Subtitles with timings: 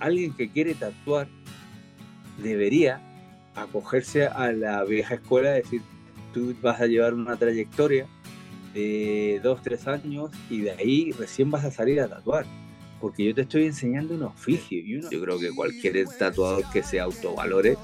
[0.00, 1.28] alguien que quiere tatuar
[2.42, 3.00] debería
[3.54, 5.82] acogerse a la vieja escuela, es decir,
[6.34, 8.06] tú vas a llevar una trayectoria
[8.74, 12.44] de dos, tres años y de ahí recién vas a salir a tatuar.
[13.00, 16.82] Porque yo te estoy enseñando un oficio y uno, yo creo que cualquier tatuador que
[16.82, 17.76] se autovalore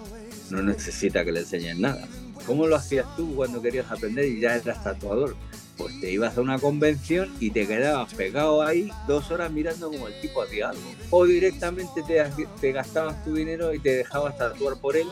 [0.51, 2.07] no necesita que le enseñen nada.
[2.47, 5.37] ¿Cómo lo hacías tú cuando querías aprender y ya eras tatuador?
[5.77, 10.09] Pues te ibas a una convención y te quedabas pegado ahí dos horas mirando como
[10.09, 10.82] el tipo hacía algo.
[11.11, 12.23] O directamente te,
[12.61, 15.06] te gastabas tu dinero y te dejabas tatuar por él.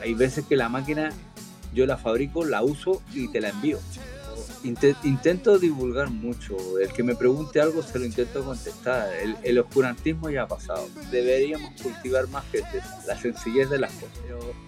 [0.00, 1.12] Hay veces que la máquina
[1.72, 3.78] yo la fabrico, la uso y te la envío.
[4.64, 6.78] Intento divulgar mucho.
[6.78, 9.08] El que me pregunte algo se lo intento contestar.
[9.42, 10.88] El, oscurantismo ya ha pasado.
[11.10, 12.62] Deberíamos cultivar más que
[13.06, 14.18] la sencillez de las cosas.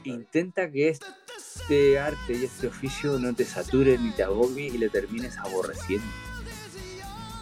[0.04, 0.90] intenta que
[1.60, 6.06] este arte y este oficio no te sature ni te agobie y le termines aborreciendo.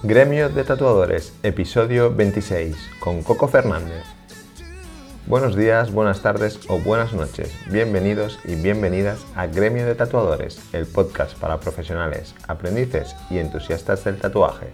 [0.02, 4.04] Gremio de Tatuadores, episodio 26, con Coco Fernández.
[5.26, 7.52] Buenos días, buenas tardes o buenas noches.
[7.70, 14.18] Bienvenidos y bienvenidas a Gremio de Tatuadores, el podcast para profesionales, aprendices y entusiastas del
[14.18, 14.68] tatuaje.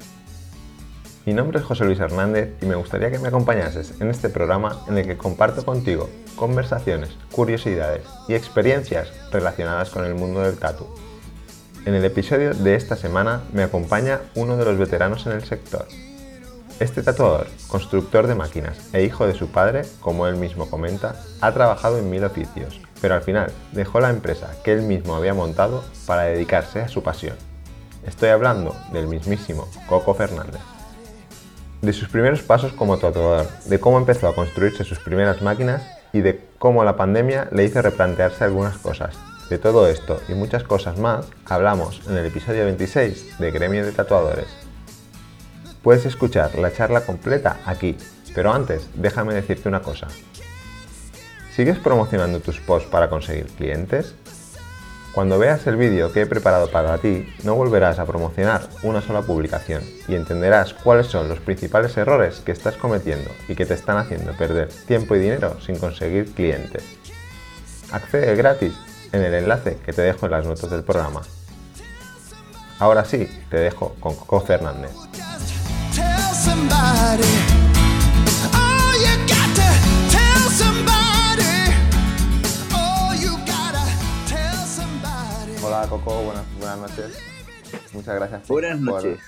[1.27, 4.83] Mi nombre es José Luis Hernández y me gustaría que me acompañases en este programa
[4.89, 10.87] en el que comparto contigo conversaciones, curiosidades y experiencias relacionadas con el mundo del tatu.
[11.87, 15.87] En el episodio de esta semana me acompaña uno de los veteranos en el sector,
[16.81, 21.53] este tatuador, constructor de máquinas e hijo de su padre, como él mismo comenta, ha
[21.53, 25.85] trabajado en mil oficios, pero al final dejó la empresa que él mismo había montado
[26.05, 27.37] para dedicarse a su pasión.
[28.05, 30.74] Estoy hablando del mismísimo Coco Fernández.
[31.85, 35.83] De sus primeros pasos como tatuador, de cómo empezó a construirse sus primeras máquinas
[36.15, 39.15] y de cómo la pandemia le hizo replantearse algunas cosas.
[39.51, 43.93] De todo esto y muchas cosas más hablamos en el episodio 26 de Gremio de
[43.93, 44.47] Tatuadores.
[45.83, 47.99] Puedes escuchar la charla completa aquí,
[48.35, 50.09] pero antes déjame decirte una cosa.
[51.55, 54.15] ¿Sigues promocionando tus posts para conseguir clientes?
[55.15, 59.23] Cuando veas el vídeo que he preparado para ti, no volverás a promocionar una sola
[59.23, 63.97] publicación y entenderás cuáles son los principales errores que estás cometiendo y que te están
[63.97, 66.83] haciendo perder tiempo y dinero sin conseguir clientes.
[67.93, 68.75] Accede gratis
[69.13, 71.23] en el enlace que te dejo en las notas del programa.
[72.81, 74.91] Ahora sí, te dejo con Coco Fernández.
[85.77, 87.19] Hola Coco, buenas, buenas noches.
[87.93, 88.47] Muchas gracias.
[88.47, 89.19] Por, buenas noches.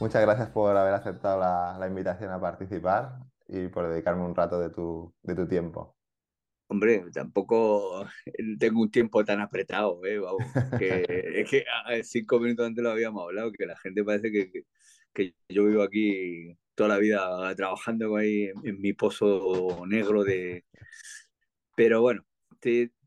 [0.00, 4.70] muchas gracias por haber aceptado la, invitación a participar y por dedicarme un rato de
[4.70, 5.94] tu, de tu tiempo.
[6.68, 8.06] Hombre, tampoco
[8.58, 10.18] tengo un tiempo tan apretado, ¿eh?
[10.80, 11.66] es que
[12.02, 14.64] cinco minutos antes lo habíamos hablado, que la gente parece que,
[15.12, 20.64] que yo vivo aquí toda la vida trabajando ahí en, mi pozo negro de...
[21.76, 22.24] Pero bueno,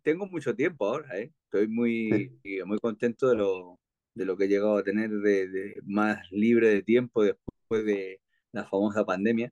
[0.03, 1.33] tengo mucho tiempo ahora, ¿eh?
[1.53, 3.77] Estoy muy, muy contento de lo,
[4.15, 8.21] de lo que he llegado a tener de, más libre de tiempo después de
[8.53, 9.51] la famosa pandemia.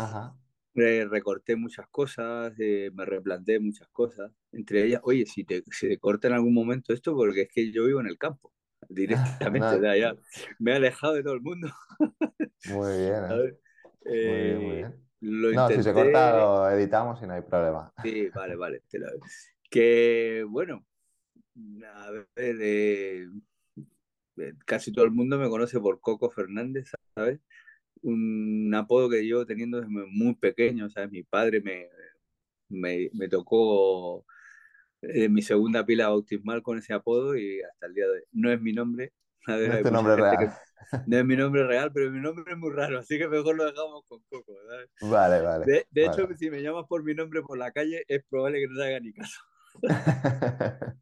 [0.00, 0.34] Ajá.
[0.74, 5.98] recorté muchas cosas, eh, me replanteé muchas cosas, entre ellas, oye, si te, si te
[5.98, 8.52] corta en algún momento esto, porque es que yo vivo en el campo
[8.88, 10.16] directamente, ya, ya,
[10.58, 11.68] me he alejado de todo el mundo.
[12.70, 13.24] Muy bien.
[13.30, 13.58] ¿eh?
[14.04, 15.54] muy bien, muy eh, bien.
[15.54, 17.92] no, si se corta lo editamos y no hay problema.
[18.02, 18.82] Sí, vale, vale.
[19.70, 20.84] Que bueno,
[21.84, 23.26] a ver, eh,
[24.64, 27.40] casi todo el mundo me conoce por Coco Fernández, ¿sabes?
[28.02, 31.10] Un apodo que llevo teniendo desde muy pequeño, ¿sabes?
[31.10, 31.88] Mi padre me,
[32.68, 34.24] me, me tocó
[35.02, 38.52] eh, mi segunda pila bautismal con ese apodo y hasta el día de hoy no
[38.52, 39.12] es mi nombre.
[39.46, 40.52] No es tu nombre real.
[41.06, 43.64] no es mi nombre real, pero mi nombre es muy raro, así que mejor lo
[43.64, 44.52] dejamos con Coco.
[45.00, 45.86] Vale, vale.
[45.90, 48.78] De, hecho, si me llamas por mi nombre por la calle, es probable que no
[48.78, 49.40] te haga ni caso.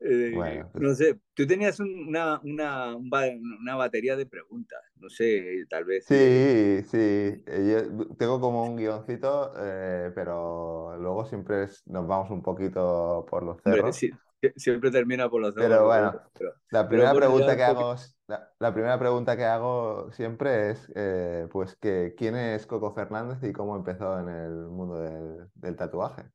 [0.00, 0.30] Eh,
[0.72, 6.04] pues no sé, tú tenías una, una, una, batería de preguntas, no sé, tal vez.
[6.06, 12.42] Sí, eh, sí, yo tengo como un guioncito, eh, pero luego siempre nos vamos un
[12.42, 13.98] poquito por los cerros.
[14.54, 15.68] siempre termina por los cerros.
[15.68, 16.12] Pero bueno,
[16.70, 17.96] la, primera pregunta que hago,
[18.60, 20.92] la, primera pregunta que hago siempre es,
[21.50, 26.30] pues, que, ¿quién es Coco Fernández y cómo empezó en el mundo del, del tatuaje?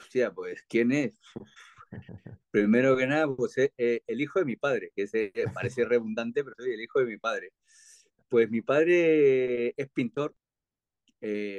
[0.00, 1.20] Hostia, pues, ¿quién es?
[2.50, 5.84] Primero que nada, pues eh, eh, el hijo de mi padre, que se, eh, parece
[5.84, 7.52] redundante, pero soy el hijo de mi padre.
[8.30, 10.34] Pues mi padre es pintor,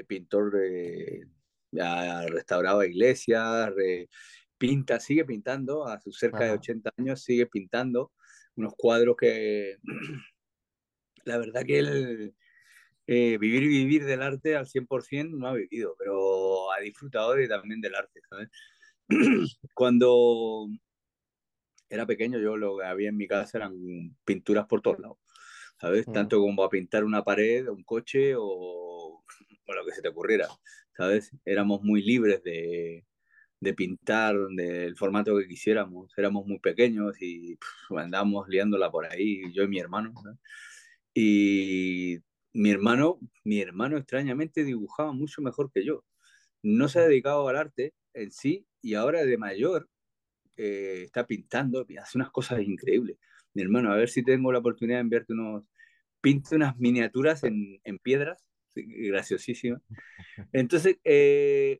[0.08, 0.56] pintor,
[1.80, 3.74] ha restaurado iglesias,
[4.58, 8.12] pinta, sigue pintando, a sus cerca de 80 años sigue pintando
[8.56, 9.78] unos cuadros que
[11.26, 12.36] la verdad que él
[13.07, 17.81] eh, vivir vivir del arte al 100% no ha vivido, pero ha disfrutado de, también
[17.81, 18.50] del arte, ¿sabes?
[19.74, 20.68] Cuando
[21.89, 23.75] era pequeño, yo lo que había en mi casa eran
[24.24, 25.18] pinturas por todos lados,
[25.80, 26.07] ¿sabes?
[26.07, 26.13] Mm.
[26.13, 29.24] Tanto como a pintar una pared, un coche o,
[29.68, 30.47] o, lo que se te ocurriera,
[30.95, 31.31] ¿sabes?
[31.45, 33.06] Éramos muy libres de,
[33.62, 36.12] de pintar del formato que quisiéramos.
[36.18, 37.57] Éramos muy pequeños y
[37.95, 40.13] andábamos liándola por ahí, yo y mi hermano.
[41.13, 42.19] Y
[42.53, 46.03] mi hermano, mi hermano extrañamente dibujaba mucho mejor que yo.
[46.63, 49.89] No se ha dedicado al arte en sí y ahora de mayor
[50.57, 53.18] eh, está pintando, hace unas cosas increíbles.
[53.53, 55.65] Mi hermano, a ver si tengo la oportunidad de enviarte unos,
[56.21, 58.44] pinta unas miniaturas en, en piedras,
[58.75, 59.81] graciosísimas.
[60.54, 61.80] Entonces, eh,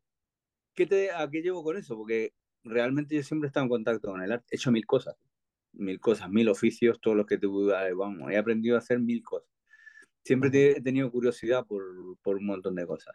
[0.74, 1.96] ¿qué te, ¿a qué llevo con eso?
[1.96, 2.34] Porque
[2.64, 5.16] realmente yo siempre he estado en contacto con el arte, he hecho mil cosas,
[5.72, 9.51] mil cosas, mil oficios, todos los que te vamos, he aprendido a hacer mil cosas.
[10.24, 11.82] Siempre he tenido curiosidad por,
[12.22, 13.14] por un montón de cosas.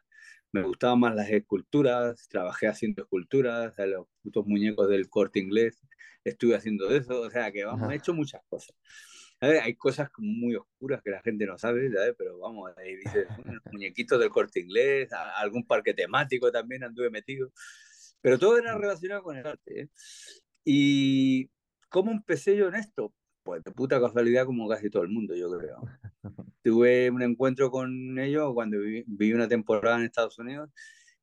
[0.51, 5.81] Me gustaban más las esculturas, trabajé haciendo esculturas, los putos muñecos del corte inglés,
[6.23, 8.75] estuve haciendo eso, o sea que vamos, he hecho muchas cosas.
[9.39, 12.15] Hay cosas muy oscuras que la gente no sabe, ¿sabes?
[12.17, 13.27] pero vamos, ahí dice
[13.71, 17.51] muñequitos del corte inglés, algún parque temático también anduve metido,
[18.21, 19.81] pero todo era relacionado con el arte.
[19.81, 19.89] ¿eh?
[20.63, 21.51] ¿Y
[21.89, 23.13] cómo empecé yo en esto?
[23.47, 25.81] Pues de puta casualidad como casi todo el mundo, yo creo.
[26.61, 30.69] Tuve un encuentro con ellos cuando viví, una temporada en Estados Unidos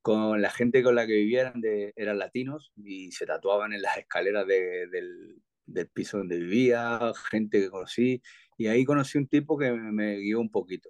[0.01, 3.99] con la gente con la que vivían de, eran latinos y se tatuaban en las
[3.99, 8.23] escaleras de, del, del piso donde vivía, gente que conocí,
[8.57, 10.89] y ahí conocí un tipo que me, guió un poquito.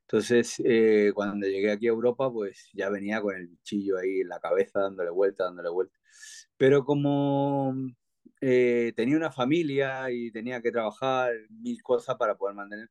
[0.00, 4.28] Entonces, eh, cuando llegué aquí a Europa, pues ya venía con el bichillo ahí en
[4.28, 5.96] la cabeza, dándole vuelta, dándole vuelta.
[6.56, 7.72] Pero como
[8.40, 12.88] eh, tenía una familia y tenía que trabajar mil cosas para poder mantener,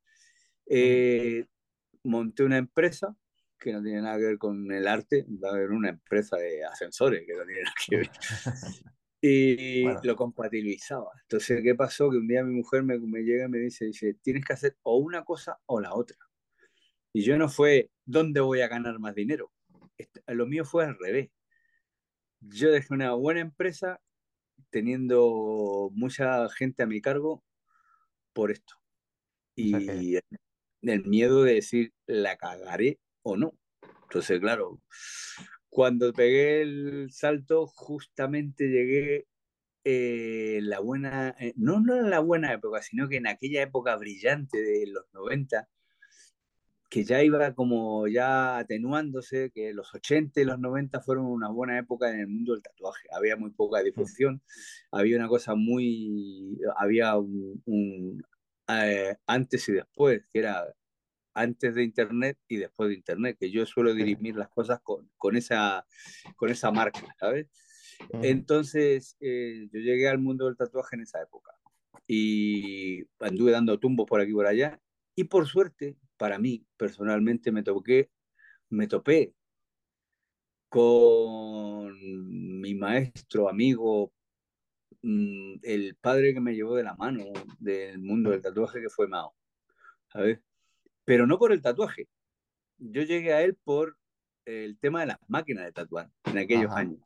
[0.67, 1.45] eh,
[2.03, 3.15] monté una empresa
[3.59, 6.63] que no tiene nada que ver con el arte, va a haber una empresa de
[6.63, 8.09] ascensores que no tiene nada que ver.
[9.21, 11.11] y lo compatibilizaba.
[11.23, 12.09] Entonces, ¿qué pasó?
[12.09, 14.77] Que un día mi mujer me, me, llega y me dice, dice, tienes que hacer
[14.83, 16.17] o una cosa o la otra.
[17.11, 19.51] Y yo no fue, ¿dónde voy a ganar más dinero?
[20.27, 21.29] Lo mío fue al revés.
[22.39, 23.99] Yo dejé una buena empresa
[24.69, 27.43] teniendo mucha gente a mi cargo
[28.33, 28.75] por esto.
[29.55, 30.17] Y
[30.81, 33.57] el miedo de decir, ¿la cagaré o no?
[34.03, 34.81] Entonces, claro,
[35.69, 39.27] cuando pegué el salto, justamente llegué
[39.83, 43.95] eh, la buena, eh, no, no en la buena época, sino que en aquella época
[43.95, 45.67] brillante de los 90,
[46.89, 51.77] que ya iba como ya atenuándose, que los 80 y los 90 fueron una buena
[51.77, 53.07] época en el mundo del tatuaje.
[53.11, 54.41] Había muy poca difusión,
[54.91, 58.23] había una cosa muy, había un,
[58.67, 60.65] eh, antes y después, que era
[61.35, 65.37] antes de Internet y después de Internet, que yo suelo dirimir las cosas con, con,
[65.37, 65.85] esa,
[66.35, 67.47] con esa marca, ¿sabes?
[68.23, 71.51] Entonces, eh, yo llegué al mundo del tatuaje en esa época
[72.07, 74.79] y anduve dando tumbos por aquí y por allá
[75.19, 78.09] y por suerte, para mí, personalmente, me toqué,
[78.69, 79.33] me topé
[80.69, 84.13] con mi maestro, amigo,
[85.01, 87.25] mm, el padre que me llevó de la mano
[87.59, 89.35] del mundo del tatuaje, que fue Mao,
[90.07, 90.39] ¿sabes?
[91.03, 92.07] pero no por el tatuaje.
[92.77, 93.97] Yo llegué a él por
[94.45, 97.01] el tema de las máquinas de tatuar en aquellos años.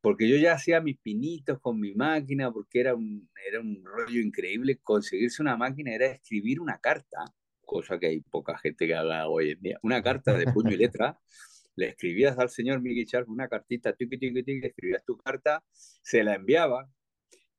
[0.00, 4.20] Porque yo ya hacía mis pinitos con mi máquina, porque era un, era un rollo
[4.20, 4.78] increíble.
[4.82, 7.24] Conseguirse una máquina era escribir una carta,
[7.64, 9.78] cosa que hay poca gente que haga hoy en día.
[9.82, 11.18] Una carta de puño y letra.
[11.74, 16.22] Le escribías al señor Miguel Charles una cartita, tiqui, tiqui, tiqui, escribías tu carta, se
[16.22, 16.86] la enviaba,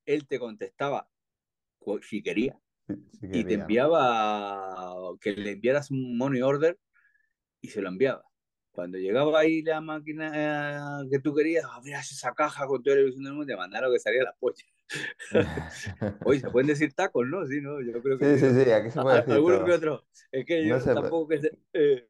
[0.06, 1.10] él te contestaba
[2.02, 2.58] si quería,
[3.22, 6.78] y te enviaba que le enviaras un money order
[7.62, 8.24] y se lo enviaba.
[8.74, 13.04] Cuando llegaba ahí la máquina eh, que tú querías, abrías esa caja con toda la
[13.04, 14.66] ilusión del mundo, te mandaron que salía la pocha.
[16.26, 17.46] Oye, se pueden decir tacos, ¿no?
[17.46, 17.80] Sí, ¿no?
[17.82, 18.36] Yo creo que.
[18.36, 19.34] Sí, sí, sí, aquí se puede decir.
[19.34, 20.04] Algunos que otros.
[20.32, 21.28] Es que yo tampoco.
[21.28, 22.08] Que eh,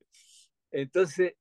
[0.71, 1.33] entonces,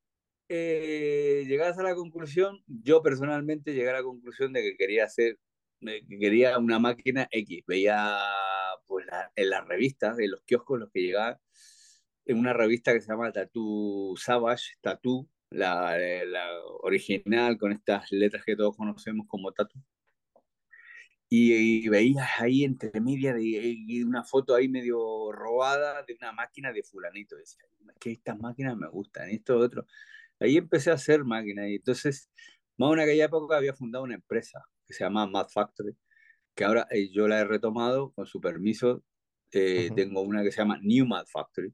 [0.49, 5.39] eh, llegadas a la conclusión, yo personalmente llegué a la conclusión de que quería hacer,
[5.81, 7.63] que quería una máquina X.
[7.69, 8.19] Veía
[8.89, 11.39] pues, en las revistas, en los kioscos, los que llegaban,
[12.27, 16.47] en una revista que se llama Tattoo Savage, Tattoo, la, la,
[16.83, 19.83] original con estas letras que todos conocemos como Tattoo.
[21.35, 26.83] Y, veías ahí entre media de, una foto ahí medio robada de una máquina de
[26.83, 27.37] fulanito.
[27.37, 27.65] Decía,
[27.99, 29.87] que estas máquinas me gustan, esto otro.
[30.41, 32.31] Ahí empecé a hacer máquinas y entonces,
[32.77, 35.97] más en aquella época había fundado una empresa que se llama Mad Factory,
[36.55, 39.03] que ahora eh, yo la he retomado con su permiso.
[39.53, 41.73] Eh, tengo una que se llama New Mad Factory,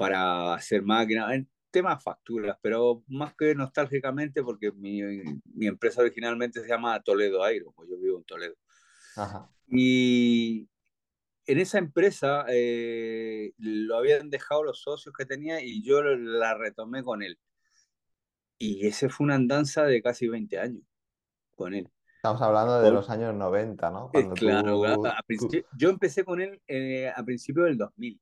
[0.00, 5.02] para hacer máquinas, en temas facturas, pero más que nostálgicamente porque mi,
[5.54, 8.54] mi empresa originalmente se llama Toledo Aero, pues yo vivo en Toledo.
[9.16, 9.48] Ajá.
[9.68, 10.68] Y
[11.46, 17.04] en esa empresa eh, lo habían dejado los socios que tenía y yo la retomé
[17.04, 17.38] con él.
[18.58, 20.82] Y ese fue una andanza de casi 20 años
[21.56, 21.90] con él.
[22.16, 24.10] Estamos hablando de los años 90, ¿no?
[24.12, 24.82] Eh, claro,
[25.76, 28.20] yo empecé con él eh, a principios del 2000.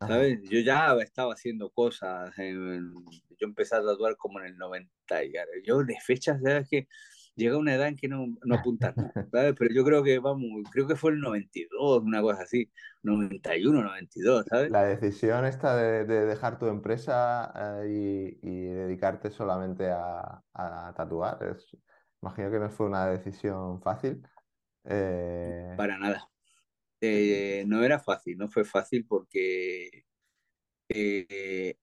[0.00, 0.40] ¿Sabes?
[0.50, 2.34] Yo ya estaba haciendo cosas.
[2.36, 5.24] yo empecé a tatuar como en el 90.
[5.24, 5.32] Y
[5.64, 6.68] yo de fechas, ¿sabes?
[6.68, 6.88] Que
[7.34, 8.94] llega una edad en que no, no apuntas
[9.32, 9.54] ¿sabes?
[9.58, 12.70] Pero yo creo que, vamos, creo que fue el 92, una cosa así.
[13.02, 14.70] 91, 92, ¿sabes?
[14.70, 17.52] La decisión esta de, dejar tu empresa
[17.84, 21.76] eh, y, dedicarte solamente a, a tatuar es
[22.22, 24.20] Imagino que no fue una decisión fácil.
[24.84, 26.28] Eh, Para nada.
[27.00, 30.04] Eh, no era fácil, no fue fácil porque
[30.88, 31.76] eh,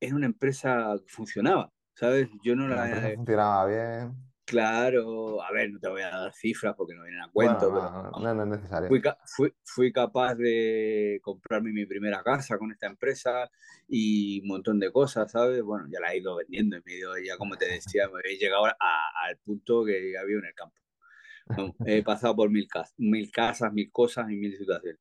[0.00, 2.28] era una empresa que funcionaba, ¿sabes?
[2.44, 3.12] Yo no la...
[3.16, 4.26] funcionaba bien.
[4.46, 8.12] Claro, a ver, no te voy a dar cifras porque no vienen a cuento, pero
[8.20, 8.88] no, no, es necesario.
[9.24, 13.50] Fui, fui, capaz de comprarme mi primera casa con esta empresa
[13.88, 15.62] y un montón de cosas, ¿sabes?
[15.62, 18.66] Bueno, ya la he ido vendiendo y medio, ya como te decía, me he llegado
[18.66, 20.76] al punto que había en el campo.
[21.86, 25.00] He pasado por mil, casas, mil casas, mil cosas y mil situaciones.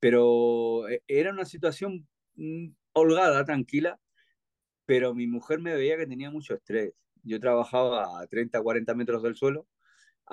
[0.00, 3.98] Pero eh, era una situación mm, holgada, tranquila,
[4.86, 6.94] pero mi mujer me veía que tenía mucho estrés
[7.26, 9.66] yo trabajaba a 30, 40 metros del suelo,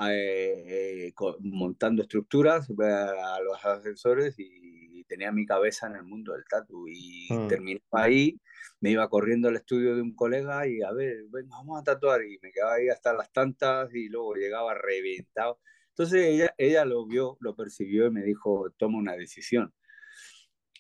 [0.10, 4.73] eh, eh, montando estructuras eh, a los ascensores y
[5.04, 6.88] tenía mi cabeza en el mundo del tatu.
[6.88, 7.48] Y mm.
[7.48, 8.40] terminaba ahí,
[8.80, 12.24] me iba corriendo al estudio de un colega y a ver, venga, vamos a tatuar.
[12.24, 15.60] Y me quedaba ahí hasta las tantas y luego llegaba reventado.
[15.90, 19.74] Entonces ella, ella lo vio, lo percibió y me dijo, toma una decisión.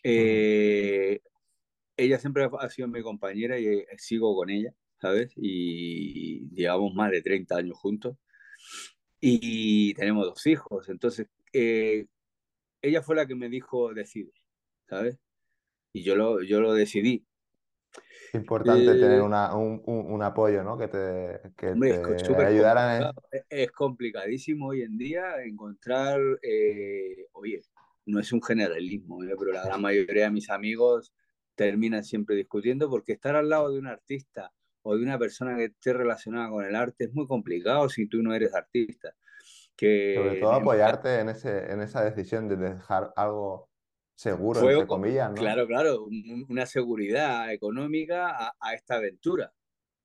[0.03, 1.19] ella
[2.19, 4.73] siempre ha sido mi compañera y sigo con ella.
[5.03, 5.33] ¿sabes?
[5.35, 8.15] Y llevamos más de 30 años juntos
[9.19, 10.87] y tenemos dos hijos.
[10.87, 12.05] Entonces, eh,
[12.83, 14.33] ella fue la que me dijo, decide,
[14.87, 15.17] ¿sabes?
[15.93, 17.25] Y yo lo, yo lo decidí.
[18.27, 20.77] Es importante tener eh, una, un, un, apoyo, ¿no?
[20.77, 23.13] Que te, que te ayudara.
[23.49, 27.61] Es complicadísimo hoy en día encontrar, eh, oye,
[28.05, 31.13] no es un generalismo, pero la gran mayoría de mis amigos
[31.55, 35.65] terminan siempre discutiendo porque estar al lado de un artista o de una persona que
[35.65, 39.15] esté relacionada con el arte es muy complicado si tú no eres artista.
[39.75, 43.69] Que Sobre todo apoyarte en, ese, en esa decisión de dejar algo
[44.15, 45.29] seguro, entre comillas.
[45.29, 45.35] ¿no?
[45.35, 46.07] Claro, claro,
[46.49, 49.51] una seguridad económica a, esta aventura.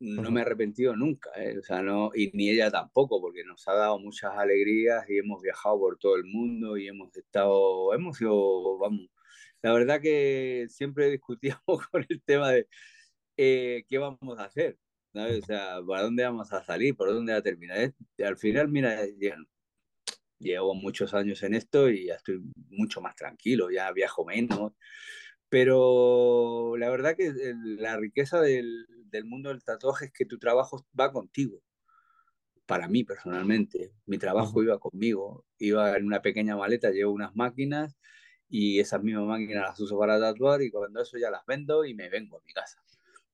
[0.00, 1.58] No me he arrepentido nunca, ¿eh?
[1.58, 5.42] o sea, no, y ni ella tampoco, porque nos ha dado muchas alegrías y hemos
[5.42, 9.08] viajado por todo el mundo y hemos estado, hemos sido, vamos,
[9.60, 12.68] la verdad que siempre discutíamos con el tema de,
[13.36, 14.78] eh, ¿qué vamos a hacer?
[15.14, 16.94] O sea, ¿para dónde vamos a salir?
[16.96, 17.92] ¿Por dónde va a terminar?
[18.24, 19.00] Al final, mira,
[20.38, 22.40] llevo muchos años en esto y ya estoy
[22.70, 24.72] mucho más tranquilo, ya viajo menos.
[25.48, 30.86] Pero la verdad que la riqueza del, del mundo del tatuaje es que tu trabajo
[30.98, 31.62] va contigo.
[32.66, 35.46] Para mí personalmente, mi trabajo iba conmigo.
[35.58, 37.96] Iba en una pequeña maleta, llevo unas máquinas
[38.48, 41.94] y esas mismas máquinas las uso para tatuar y cuando eso ya las vendo y
[41.94, 42.82] me vengo a mi casa.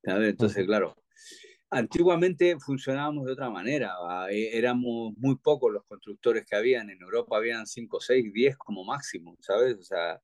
[0.03, 0.97] Entonces, claro,
[1.75, 3.95] antiguamente funcionábamos de otra manera,
[4.31, 8.85] e, éramos muy pocos los constructores que habían, en Europa habían 5, 6, 10 como
[8.85, 9.77] máximo, ¿sabes?
[9.79, 10.21] O sea,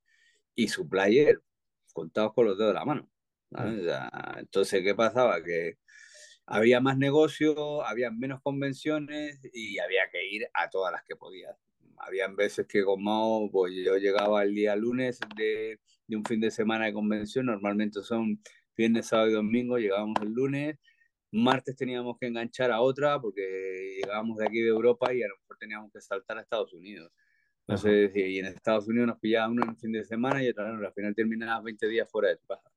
[0.55, 1.41] y supplier,
[1.93, 3.11] contados con los dedos de la mano.
[4.39, 5.43] entonces, ¿qué pasaba?
[5.43, 5.79] Que
[6.47, 11.57] había más negocio, había menos convenciones y había que ir a todas las que podías.
[11.99, 16.51] Habían veces que como pues yo llegaba el día lunes de, de un fin de
[16.51, 18.41] semana de convención, normalmente son
[18.77, 20.79] viernes, sábado y domingo, llegábamos el lunes,
[21.33, 25.37] martes teníamos que enganchar a otra porque llegábamos de aquí de Europa y a lo
[25.39, 27.13] mejor teníamos que saltar a Estados Unidos.
[27.67, 30.71] Entonces, y en Estados Unidos nos pillaba uno en el fin de semana y otra
[30.71, 32.71] al final terminaba 20 días fuera de tu casa.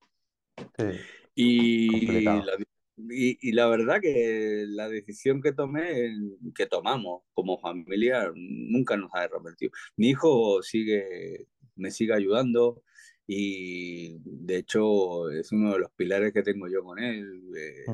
[1.33, 2.57] y, la,
[2.97, 6.13] y, la, verdad que la decisión que tomé,
[6.53, 9.71] que tomamos como familia, nunca nos ha arrepentido.
[9.95, 12.83] Mi hijo sigue, me sigue ayudando,
[13.25, 17.41] y de hecho es uno de los pilares que tengo yo con él.
[17.55, 17.85] Eh,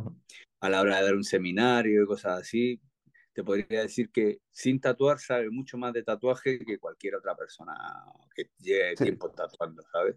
[0.60, 2.82] a la hora de dar un seminario y cosas así,
[3.34, 7.74] te podría decir que sin tatuar sabe mucho más de tatuaje que cualquier otra persona
[8.36, 10.16] que lleve tiempo tatuando, ¿sabes?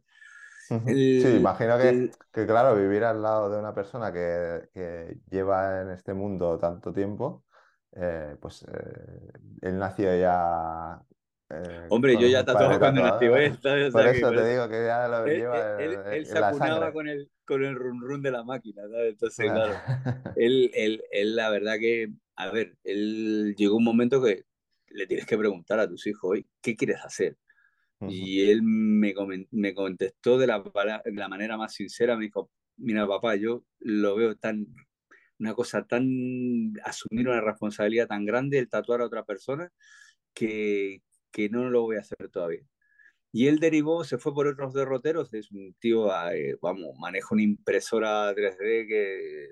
[0.87, 5.91] sí, imagino que, que, claro, vivir al lado de una persona que, que lleva en
[5.91, 7.45] este mundo tanto tiempo,
[7.95, 11.03] eh, pues eh, él nació ya
[11.53, 13.53] Eh, Hombre, yo ya tatuaba cuando nací, ¿eh?
[13.93, 16.93] Por eso te digo que ya lo lleva Él, en, él la acunaba sangre.
[16.93, 19.13] con el, con el run run de la máquina, ¿sabes?
[19.13, 19.75] Entonces, Claro.
[20.37, 24.45] él, él, él, la verdad que, a ver, él llegó un momento que
[24.89, 27.37] le tienes que preguntar a tus hijos, "Oye, ¿qué quieres hacer?
[28.01, 28.13] Ujú.
[28.13, 29.15] Y él me,
[29.51, 30.61] me contestó de la,
[31.05, 34.67] de la manera más sincera, me dijo, mira papá, yo lo veo tan,
[35.39, 39.71] una cosa tan, asumir una responsabilidad tan grande el tatuar a otra persona
[40.35, 42.63] que, que no lo voy a hacer todavía.
[43.33, 47.43] Y él derivó, se fue por otros derroteros, es un tío, eh, vamos, maneja una
[47.43, 49.49] impresora 3D que eh,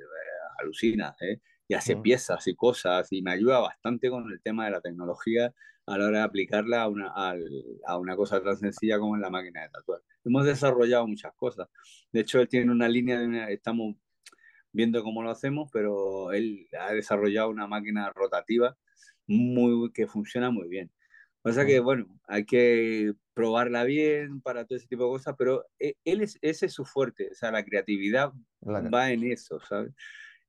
[0.58, 1.40] alucina, ¿eh?
[1.66, 2.02] y hace Mm.
[2.02, 5.54] piezas y cosas, y me ayuda bastante con el tema de la tecnología
[5.86, 7.48] a la hora de aplicarla a una, al-
[7.86, 10.02] a una cosa tan sencilla como en la máquina de tatuar.
[10.24, 11.68] Hemos desarrollado muchas cosas.
[12.12, 13.96] De hecho, él tiene una línea, de una- estamos
[14.72, 18.76] viendo cómo lo hacemos, pero él ha desarrollado una máquina rotativa
[19.26, 20.90] muy, que funciona muy bien.
[21.42, 25.96] Pasa que, bueno, hay que probarla bien para todo ese tipo de cosas, pero e-
[26.04, 28.32] él es, ese es su fuerte, o sea, la creatividad
[28.62, 29.92] La- va en eso, ¿sabes?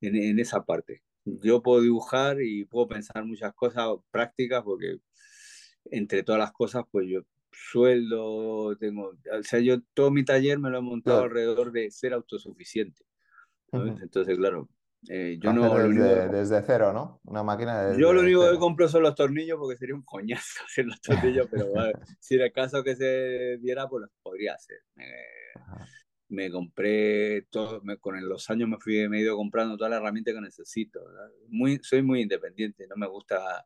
[0.02, 1.04] En, en esa parte.
[1.26, 4.98] Yo puedo dibujar y puedo pensar muchas cosas prácticas porque
[5.86, 7.22] entre todas las cosas, pues yo
[7.52, 11.32] sueldo, tengo, o sea, yo todo mi taller me lo he montado Claro.
[11.32, 13.04] alrededor de ser autosuficiente,
[13.72, 13.94] ¿sabes?
[13.94, 14.04] Ujú.
[14.04, 14.70] Entonces, claro,
[15.10, 17.20] eh, yo no, desde, que- desde cero, ¿no?
[17.26, 18.60] Una máquina desde yo lo único que cero.
[18.60, 22.42] compro son los tornillos porque sería un coñazo hacer los tornillos, pero vale, si en
[22.42, 24.78] el caso que se diera, pues los podría hacer.
[24.98, 25.06] Eh,
[26.30, 29.98] me compré todo, me- con los años me fui, me he ido comprando toda la
[29.98, 31.04] herramienta que necesito.
[31.06, 31.30] ¿verdad?
[31.50, 33.66] Muy, soy muy independiente, no me gusta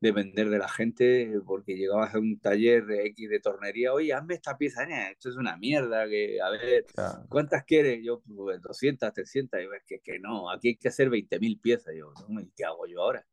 [0.00, 4.34] depender de la gente porque llegabas a un taller de X de tornería, oye, hazme
[4.34, 6.84] esta pieza, "Nah, esto es una mierda, que a ver.
[7.28, 8.00] ¿cuántas quieres?
[8.04, 11.94] Yo, pues 200, 300, y ves que, que no, aquí hay que hacer 20.000 piezas.
[11.96, 13.26] Yo, "No, ¿y ¿qué hago yo ahora?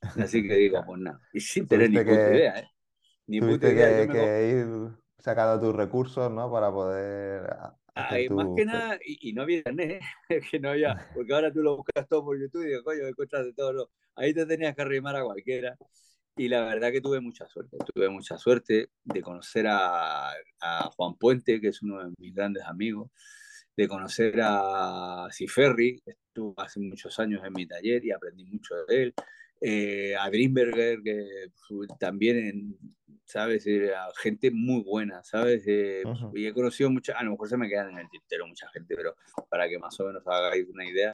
[0.00, 2.70] Así que digo, pues nada, y sin tener ni puta que- idea, ¿eh?
[3.26, 4.66] Ni puta idea, que, me ir
[5.18, 6.50] sacando tus recursos, ¿no?
[6.50, 10.40] Para poder a- hacer Ay, más que nada, y, y no había internet, ¿eh?
[10.50, 13.44] que no había, porque ahora tú lo buscas todo por YouTube y digo, coño, encuentras
[13.44, 13.90] de todo, no.
[14.16, 15.76] ahí te tenías que arrimar a cualquiera.
[16.36, 21.14] Y la verdad que tuve mucha suerte, tuve mucha suerte de conocer a, a Juan
[21.14, 23.12] Puente, que es uno de mis grandes amigos,
[23.76, 29.02] de conocer a Ciferri, estuvo hace muchos años en mi taller y aprendí mucho de
[29.04, 29.14] él,
[29.60, 31.50] eh, a Greenberger, que
[31.98, 32.78] también, en,
[33.24, 33.66] ¿sabes?
[33.66, 35.64] Era gente muy buena, ¿sabes?
[35.66, 36.32] Eh, Ujú.
[36.36, 38.94] Y he conocido muchas, a lo mejor se me quedan en el tintero mucha gente,
[38.96, 39.14] pero
[39.50, 41.12] para que más o menos hagáis una idea,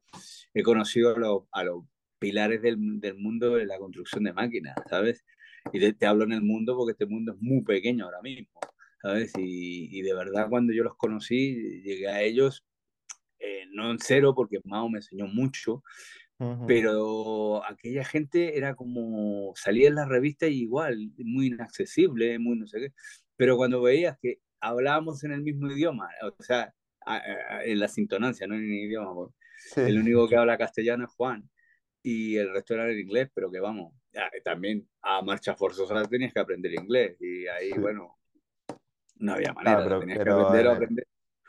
[0.55, 1.85] he conocido a los, a los
[2.19, 5.25] pilares del, del mundo de la construcción de máquinas, ¿sabes?
[5.73, 8.49] Y de- te hablo en el mundo porque este mundo es muy pequeño ahora mismo,
[9.03, 9.33] ¿sabes?
[9.39, 12.65] Y, y de verdad cuando yo los conocí, llegué a ellos,
[13.39, 15.83] eh, no en cero porque Mao me enseñó mucho,
[16.67, 22.67] Pero aquella gente era como salía en las revistas y igual, muy inaccesible, muy no
[22.67, 22.93] sé qué.
[23.37, 26.73] Pero cuando veías que hablábamos en el mismo idioma, o sea,
[27.05, 29.81] a- a- en la sintonancia, no en el idioma, Sí.
[29.81, 31.49] el único que habla castellano es Juan
[32.03, 36.33] y el resto era en inglés, pero que vamos, ah, también a marcha forzosa tenías
[36.33, 37.79] que aprender inglés y ahí, Sí.
[37.79, 38.19] bueno,
[39.17, 41.07] no había manera, Claro, pero- tenías pero que aprender el- aprender.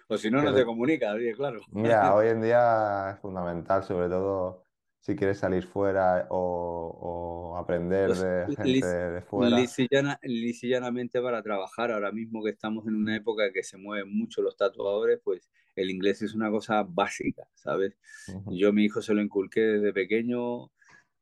[0.10, 1.62] O si no, no te comunicas, claro.
[1.71, 4.61] Mira, hoy en día es fundamental, sobre todo
[5.02, 9.58] si quieres salir fuera o, o aprender Pues, de lis- gente de fuera.
[9.62, 13.52] Lisa y llana- lisa y llanamente para trabajar, ahora mismo que estamos en una época
[13.54, 17.98] que se mueven mucho los tatuadores, pues el inglés es una cosa básica, ¿sabes?
[18.28, 18.60] Ujú.
[18.60, 20.72] Yo a mi hijo se lo inculqué desde pequeño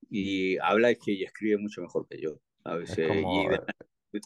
[0.09, 2.91] y habla y que y escribe mucho mejor que yo, ¿sabes?
[2.91, 3.59] Es Eh, como, y de,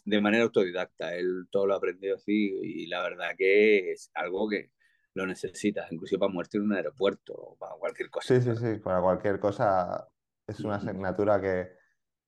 [0.06, 4.72] de manera autodidacta, él todo lo aprendió así y la verdad que es algo que
[5.16, 8.36] lo necesitas, inclusive para moverte en un aeropuerto o para cualquier cosa.
[8.36, 10.08] Sí, sí, sí, para cualquier cosa
[10.48, 10.78] es una Ujú.
[10.78, 11.72] asignatura que,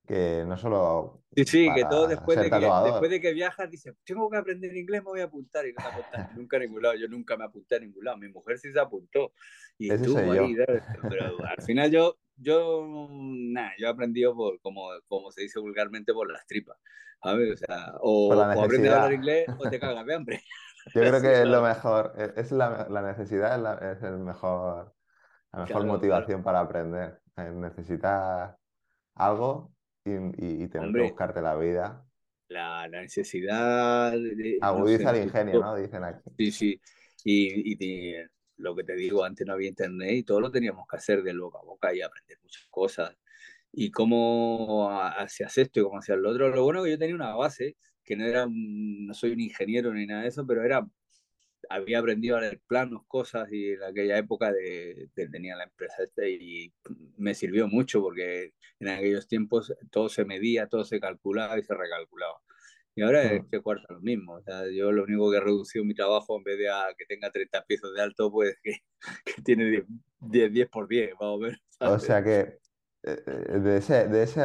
[0.08, 3.94] que no solo Sí, sí, que todo después de que, después de que viajas dices,
[4.06, 6.82] tengo que aprender inglés, me voy a apuntar y no te apuntas nunca a ningún
[6.82, 6.96] lado.
[6.96, 8.18] Yo nunca me apunté a ningún lado.
[8.18, 9.34] Mi mujer sí se apuntó
[9.78, 10.56] y Ese tú ahí,
[11.10, 16.14] pero al final yo, yo, nada, yo he aprendido por, como, como se dice vulgarmente,
[16.14, 16.78] por las tripas,
[17.22, 17.54] ¿sabes?
[17.54, 20.42] O sea, o, o aprendes a hablar inglés o te cagas de hambre.
[20.94, 21.64] Yo creo que es lo claro.
[21.64, 24.96] mejor, e- es la, la necesidad, es, la- es el mejor,
[25.54, 27.22] la mejor Claro, motivación para aprender.
[27.38, 28.58] Eh, Necesitas
[29.16, 32.08] algo y, y- y tener que Hombre, buscarte la vida.
[32.48, 35.76] la, la necesidad de, de- no Agudiza sé, el ingenio, ¿no?
[35.78, 36.30] Dicen aquí.
[36.38, 36.82] Sí, sí.
[37.24, 40.86] Y, y te- lo que te digo, antes no había internet y todo lo teníamos
[40.88, 43.16] que hacer de boca a boca y aprender muchas cosas.
[43.72, 46.50] Y cómo ha- hacías esto y cómo hacías lo otro.
[46.50, 49.94] Lo bueno que yo tenía una base, que no era, un- no soy un ingeniero
[49.94, 50.88] ni nada de eso, pero era,
[51.70, 56.04] había aprendido a leer planos, cosas y en aquella época de, de- tenía la empresa
[56.04, 56.74] esta y
[57.18, 61.74] me sirvió mucho porque en aquellos tiempos todo se medía, todo se calculaba y se
[61.76, 62.40] recalculaba.
[62.96, 64.36] Y ahora es que cuarta lo mismo.
[64.36, 67.30] O sea, yo lo único que he reducido mi trabajo, en vez de que tenga
[67.32, 68.78] 30 pisos de alto, pues que,
[69.26, 69.86] que tiene
[70.20, 71.60] 10, 10, por 10, vamos a ver.
[71.80, 72.40] O sea que
[73.04, 74.42] eh, eh, de ese, de ese,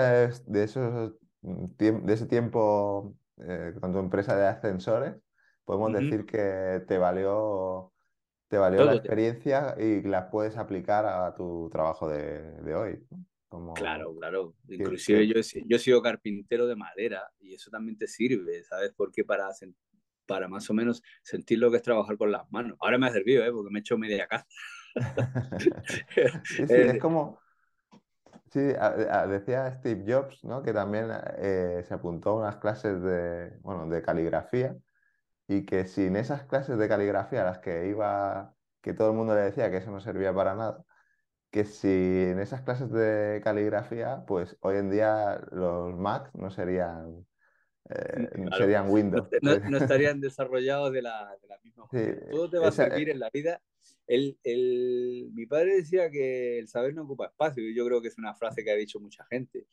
[0.46, 5.16] de esos, de ese tiempo eh, con tu empresa de ascensores,
[5.64, 7.92] podemos decir que te valió,
[8.48, 13.06] te valió la experiencia y la puedes aplicar a tu trabajo de, de hoy.
[13.48, 13.74] Como...
[13.74, 14.54] Claro, claro.
[14.68, 18.92] Inclusive Yo, yo he sido carpintero de madera y eso también te sirve, ¿sabes?
[18.96, 19.48] Porque para,
[20.26, 22.76] para más o menos sentir lo que es trabajar con las manos.
[22.80, 23.50] Ahora me ha servido, ¿eh?
[23.50, 24.46] Porque me he hecho media casa.
[25.58, 25.70] sí,
[26.44, 27.40] sí, es como...
[28.50, 28.60] Sí,
[29.28, 30.62] decía Steve Jobs, ¿no?
[30.62, 31.08] Que también
[31.38, 34.76] eh, se apuntó a unas clases de, bueno, de caligrafía
[35.46, 39.34] y que sin esas clases de caligrafía a las que iba, que todo el mundo
[39.34, 40.84] le decía que eso no servía para nada,
[41.50, 47.26] que sin esas clases de caligrafía, pues hoy en día los Macs no serían,
[47.88, 49.28] eh, serían Windows.
[49.42, 52.30] No, estarían desarrollados de la, de la misma forma.
[52.30, 53.60] Todo te va a servir en la vida.
[54.06, 58.08] El, el, mi padre decía que el saber no ocupa espacio, y yo creo que
[58.08, 59.66] es una frase que ha dicho mucha gente.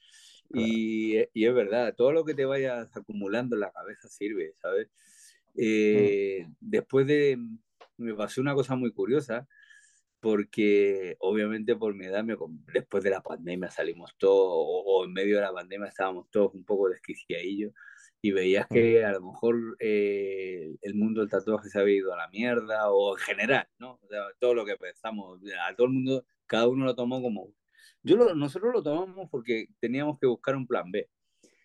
[0.53, 4.87] Y, y, es verdad, todo lo que te vayas acumulando en la cabeza sirve, ¿sabes?
[5.53, 5.59] Mm.
[5.59, 7.37] Eh, después de,
[7.97, 9.47] me pasó una cosa muy curiosa,
[10.19, 12.35] porque obviamente por mi edad, me,
[12.73, 16.63] después de la pandemia salimos todos, o, en medio de la pandemia estábamos todos un
[16.63, 17.73] poco desquiciadillos,
[18.21, 22.17] y veías que a lo mejor eh, el mundo del tatuaje se había ido a
[22.17, 23.99] la mierda, o en general, ¿no?
[24.01, 27.53] O sea, todo lo que pensamos, a todo el mundo, cada uno lo tomó como...
[28.03, 31.09] Yo nosotros lo tomamos porque teníamos que buscar un plan B.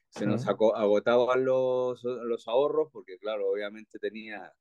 [0.08, 4.52] Se nos agotaban los, los ahorros, porque claro, obviamente tenía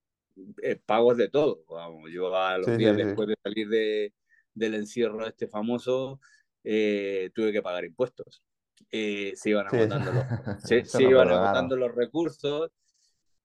[0.62, 1.65] eh, pagos de todo.
[1.67, 4.13] Vamos, yo a los días después de salir de,
[4.54, 6.21] del encierro este famoso,
[6.63, 8.43] eh, tuve que pagar impuestos.
[8.91, 10.25] Eh, se iban agotando, los,
[10.63, 12.71] se, iban agotando los recursos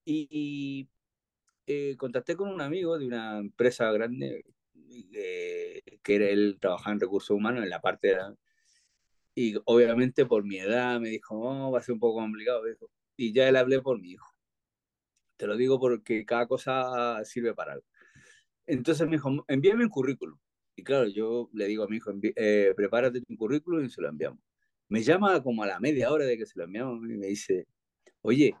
[0.03, 0.89] y,
[1.97, 4.45] contacté con un amigo de una empresa grande
[6.03, 8.17] que era él trabajaba en recursos humanos en la parte de
[9.39, 12.63] y obviamente por mi edad me dijo, no, va a ser un poco complicado.
[13.15, 14.33] Y ya le hablé por mi hijo.
[15.37, 17.85] Te lo digo porque cada cosa sirve para algo.
[18.65, 20.39] Entonces me dijo, envíame un currículum.
[20.75, 24.09] Y claro, yo le digo a mi hijo, eh, prepárate tu currículum y se lo
[24.09, 24.39] enviamos.
[24.89, 27.67] Me llama como a la media hora de que se lo enviamos y me dice,
[28.21, 28.55] oye,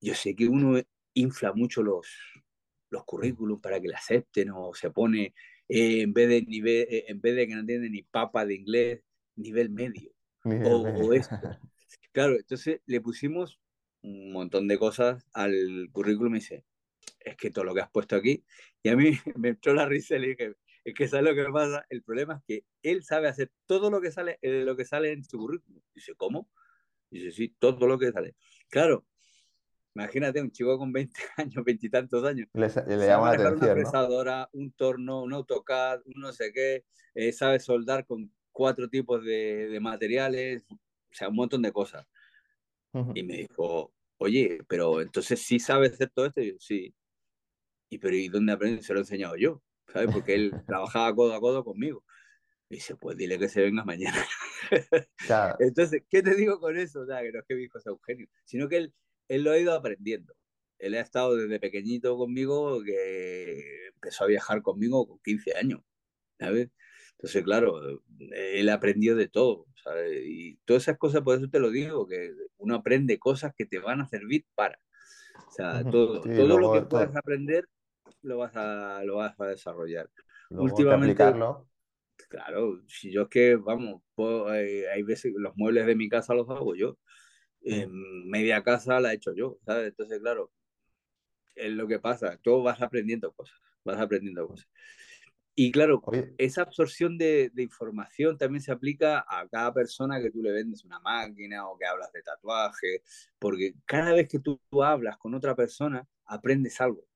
[0.00, 0.80] yo sé que uno
[1.14, 2.06] infla mucho los,
[2.90, 5.34] los currículums para que le acepten o se pone,
[5.68, 8.54] eh, en, vez de nivel, eh, en vez de que no entiende ni papa de
[8.54, 9.00] inglés,
[9.36, 10.12] nivel medio.
[10.44, 11.36] o, o, esto.
[12.12, 13.60] Claro, entonces le pusimos
[14.02, 16.64] un montón de cosas al currículum y dice,
[17.20, 18.42] es que todo lo que has puesto aquí,
[18.82, 20.54] y a mí me entró la risa y le dije,
[20.86, 24.00] es que sabes lo que pasa, el problema es que él sabe hacer todo lo
[24.00, 25.82] que sale, eh, lo que sale en su currículum.
[25.92, 26.48] Dice, ¿cómo?
[27.10, 28.36] Dice, sí, todo lo que sale.
[28.68, 29.04] Claro,
[29.96, 32.48] imagínate un chico con 20 años, 20 y tantos años.
[32.52, 33.64] Le, le llama la atención.
[33.64, 36.84] Una fresadora, un torno, un AutoCAD, un no sé qué,
[37.16, 40.78] eh, sabe soldar con cuatro tipos de, de, materiales, o
[41.10, 42.06] sea, un montón de cosas.
[43.12, 46.40] Y me dijo, oye, pero entonces sí sabes hacer todo esto.
[46.40, 46.94] Y yo, sí.
[47.90, 48.86] ¿Y pero ¿y dónde aprendes?
[48.86, 50.10] Se lo he enseñado yo, ¿sabes?
[50.12, 52.04] Porque él trabajaba codo a codo conmigo.
[52.68, 54.24] Y dice, pues dile que se venga mañana.
[55.60, 57.00] Entonces, ¿qué te digo con eso?
[57.00, 58.94] O sea, que no es que mi hijo sea Eugenio, sino que él,
[59.28, 60.34] él lo ha ido aprendiendo.
[60.78, 65.80] Él ha estado desde pequeñito conmigo, que empezó a viajar conmigo con 15 años,
[66.38, 66.70] ¿sabes?
[67.12, 70.22] Entonces, claro, él aprendió de todo, ¿sabes?
[70.26, 73.78] Y todas esas cosas, por eso te lo digo, que uno aprende cosas que te
[73.78, 74.78] van a servir para.
[75.48, 77.66] O sea, todo, todo lo que puedas aprender
[78.26, 80.10] lo vas a, lo vas a desarrollar.
[80.50, 81.24] Últimamente,
[82.28, 84.02] claro, si yo es que, vamos,
[84.52, 86.98] eh, hay veces los muebles de mi casa los hago yo.
[88.26, 89.88] media casa la he hecho yo, ¿sabes?
[89.88, 90.52] Entonces, claro,
[91.54, 94.68] es lo que pasa, tú vas aprendiendo cosas, vas aprendiendo cosas.
[95.58, 96.02] Y claro,
[96.36, 101.00] esa absorción de, información también se aplica a cada persona que tú le vendes una
[101.00, 103.02] máquina o que hablas de tatuaje,
[103.38, 107.06] porque cada vez que tú, hablas con otra persona, aprendes algo.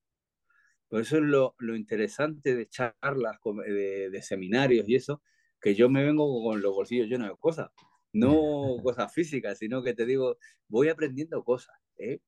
[0.90, 5.22] Por eso es lo, interesante de charlas, de, de, seminarios y eso,
[5.60, 7.70] que yo me vengo con los bolsillos llenos de cosas.
[8.12, 8.32] No
[8.82, 11.76] cosas físicas, sino que te digo, voy aprendiendo cosas.
[11.96, 12.18] ¿eh?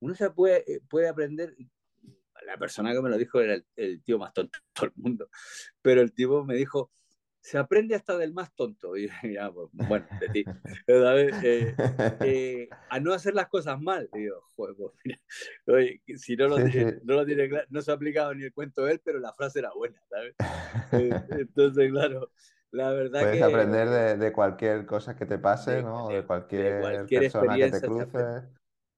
[0.00, 1.54] Uno se puede, eh, puede aprender
[2.44, 5.28] la persona que me lo dijo era el, tío más tonto de todo el mundo,
[5.80, 6.90] pero el tipo me dijo,
[7.42, 8.96] se aprende hasta del más tonto.
[8.96, 10.44] Y ya, bueno, de ti.
[10.86, 11.74] Eh,
[12.20, 14.08] eh, a no hacer las cosas mal.
[14.12, 15.18] Digo, pues mira,
[15.66, 18.52] oye, si no lo, tiene, no lo tiene claro, no se ha aplicado ni el
[18.52, 20.34] cuento de él, pero la frase era buena, ¿sabes?
[20.92, 21.10] Eh,
[21.48, 22.30] entonces, claro,
[22.70, 26.08] la verdad Puedes aprender de, de, cualquier cosa que te pase, ¿no?
[26.08, 28.42] De cualquier, persona que te cruce.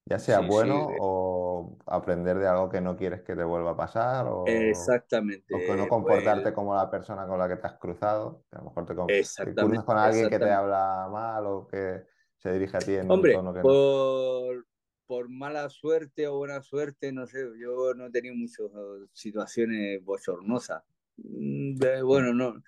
[0.06, 4.26] Ya sea bueno o aprender de algo que no quieres que te vuelva a pasar
[4.28, 7.78] o, exactamente, o que no comportarte pues como la persona con la que te has
[7.78, 8.44] cruzado.
[8.52, 12.02] a lo mejor te, cruzas con alguien que te habla mal o que
[12.36, 14.66] se dirige a ti en Hombre, un tono que por,
[15.06, 18.66] por mala suerte o buena suerte, no sé, yo no he tenido muchas
[19.14, 20.82] situaciones bochornosas.
[21.16, 22.62] Mm, bueno, no.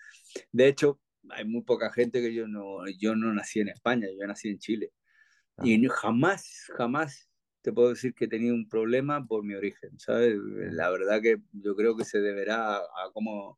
[0.52, 4.26] De hecho, hay muy poca gente que yo no, yo no nací en España, yo
[4.26, 4.92] nací en Chile.
[5.62, 7.30] Y jamás, jamás
[7.62, 10.36] te puedo decir que he tenido un problema por mi origen, ¿sabes?
[10.72, 13.56] La verdad que yo creo que se deberá a cómo,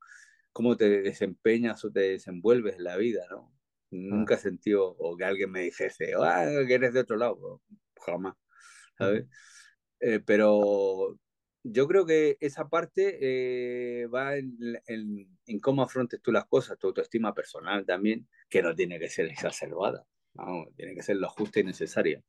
[0.53, 3.53] cómo te desempeñas o te desenvuelves en la vida, ¿no?
[3.91, 7.63] Nunca he sentido o que alguien me dijese, ah, que eres de otro lado,
[7.97, 8.37] jamás,
[8.97, 9.27] ¿sabes?
[10.01, 11.19] Eh, pero
[11.65, 14.57] yo creo que esa parte eh, va en,
[14.87, 19.27] en, cómo afrontes tú las cosas, tu autoestima personal también, que no tiene que ser
[19.27, 20.07] exacerbada
[20.77, 22.23] tiene que ser lo justo y necesario.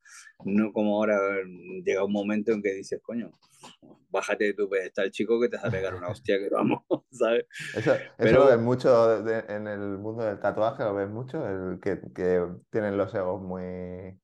[0.45, 1.17] No como ahora
[1.83, 3.31] llega un momento en que dices, coño,
[4.09, 7.45] bájate de tu pedestal, chico, que te vas a pegar una hostia que vamos, ¿sabes?
[7.75, 8.39] Eso, Pero...
[8.39, 12.97] lo ves mucho en el mundo del tatuaje, lo ves mucho, el que, que tienen
[12.97, 14.19] los egos muy,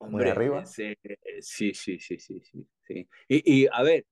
[0.00, 0.64] muy arriba.
[0.66, 0.94] Sí,
[1.40, 2.40] sí, sí, sí, sí.
[2.82, 3.08] sí.
[3.28, 4.06] Y, y a ver,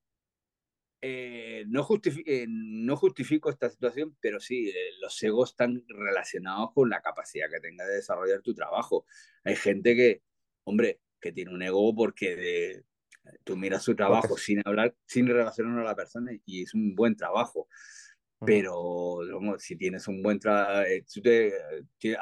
[1.03, 1.87] eh, no,
[2.27, 7.49] eh, no, justifico esta situación, pero sí, eh, los egos están relacionados con la capacidad
[7.51, 9.07] que tenga de desarrollar tu trabajo.
[9.45, 10.23] Hay gente que,
[10.65, 12.83] hombre, que tiene un ego porque
[13.45, 17.17] tú miras su trabajo sin hablar, sin relacionarlo a la persona y es un buen
[17.17, 17.67] trabajo.
[18.45, 19.19] Pero
[19.59, 20.83] si tienes un buen trabajo,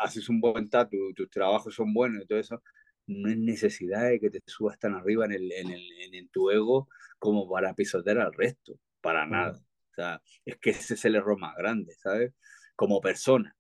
[0.01, 2.63] haces un buen tatu, tus trabajos son buenos y todo eso,
[3.09, 6.51] no es necesidad de que te subas tan arriba en, el, en, el, en tu
[6.51, 9.59] ego como para pisotear al resto, para nada.
[9.91, 12.33] O sea, es que ese es el error más grande, ¿sabes?
[12.77, 13.57] Como persona.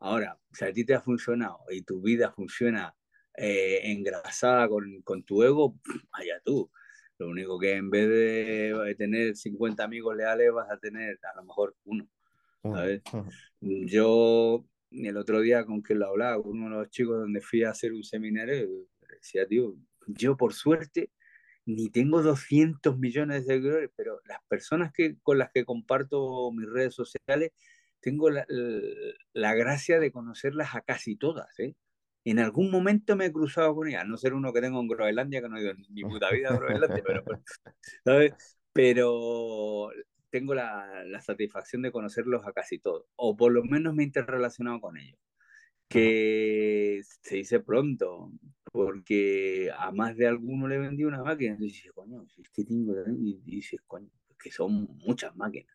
[0.00, 2.94] Ahora, si a ti te ha funcionado y tu vida funciona
[3.36, 5.76] eh, engrasada con, con, tu ego,
[6.12, 6.70] allá tú.
[7.18, 11.44] Lo único que en vez de tener 50 amigos leales vas a tener a lo
[11.44, 12.08] mejor uno.
[12.62, 13.02] ¿sabes?
[13.60, 17.64] Yo el otro día con quien lo hablaba, con uno de los chicos donde fui
[17.64, 18.68] a hacer un seminario,
[19.08, 19.76] decía, tío,
[20.06, 21.10] yo por suerte
[21.66, 26.68] ni tengo 200 millones de seguidores, pero las personas que, con las que comparto mis
[26.68, 27.52] redes sociales,
[28.00, 28.46] tengo la,
[29.32, 31.58] la, gracia de conocerlas a casi todas.
[31.60, 31.74] ¿eh?
[32.24, 35.42] En algún momento me he cruzado con ellas, no ser uno que tengo en Groenlandia,
[35.42, 37.24] que no he ido ni puta vida a Groenlandia, pero,
[38.04, 38.32] ¿sabes?
[38.72, 39.90] pero
[40.30, 44.06] tengo la, la, satisfacción de conocerlos a casi todos, o por lo menos me he
[44.06, 45.18] interrelacionado con ellos,
[45.88, 48.30] que se dice pronto,
[48.72, 52.94] porque a más de alguno le vendí una máquina, y dices, coño, es que tengo,
[53.18, 55.74] y dices, coño, que son muchas máquinas.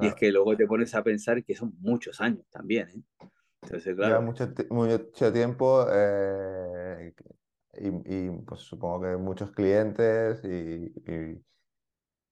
[0.00, 3.28] Y es que luego te pones a pensar que son muchos años también, ¿eh?
[3.62, 4.20] Entonces, claro.
[4.20, 7.14] Lleva mucho, mucho tiempo eh,
[7.78, 11.42] y, y, pues supongo que muchos clientes y, y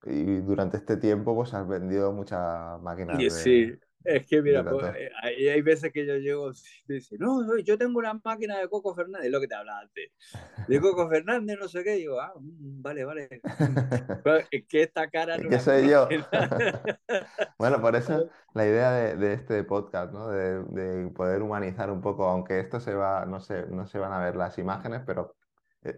[0.04, 3.18] durante este tiempo pues has vendido muchas máquinas.
[3.18, 3.72] de, sí,
[4.04, 6.50] es que mira, pues, eh, hay, veces que yo llego
[6.88, 10.10] y dice, no, yo tengo una máquina de Coco Fernández, lo que te hablaba antes.
[10.66, 13.28] De Coco Fernández, no sé qué, digo, ah, mm, vale, vale.
[14.50, 15.48] es que esta cara no.
[15.48, 16.08] ¿Qué soy yo?
[17.58, 20.28] bueno, por eso la idea de, de este podcast, ¿no?
[20.28, 24.12] De, de, poder humanizar un poco, aunque esto se va, no sé, no se van
[24.12, 25.36] a ver las imágenes, pero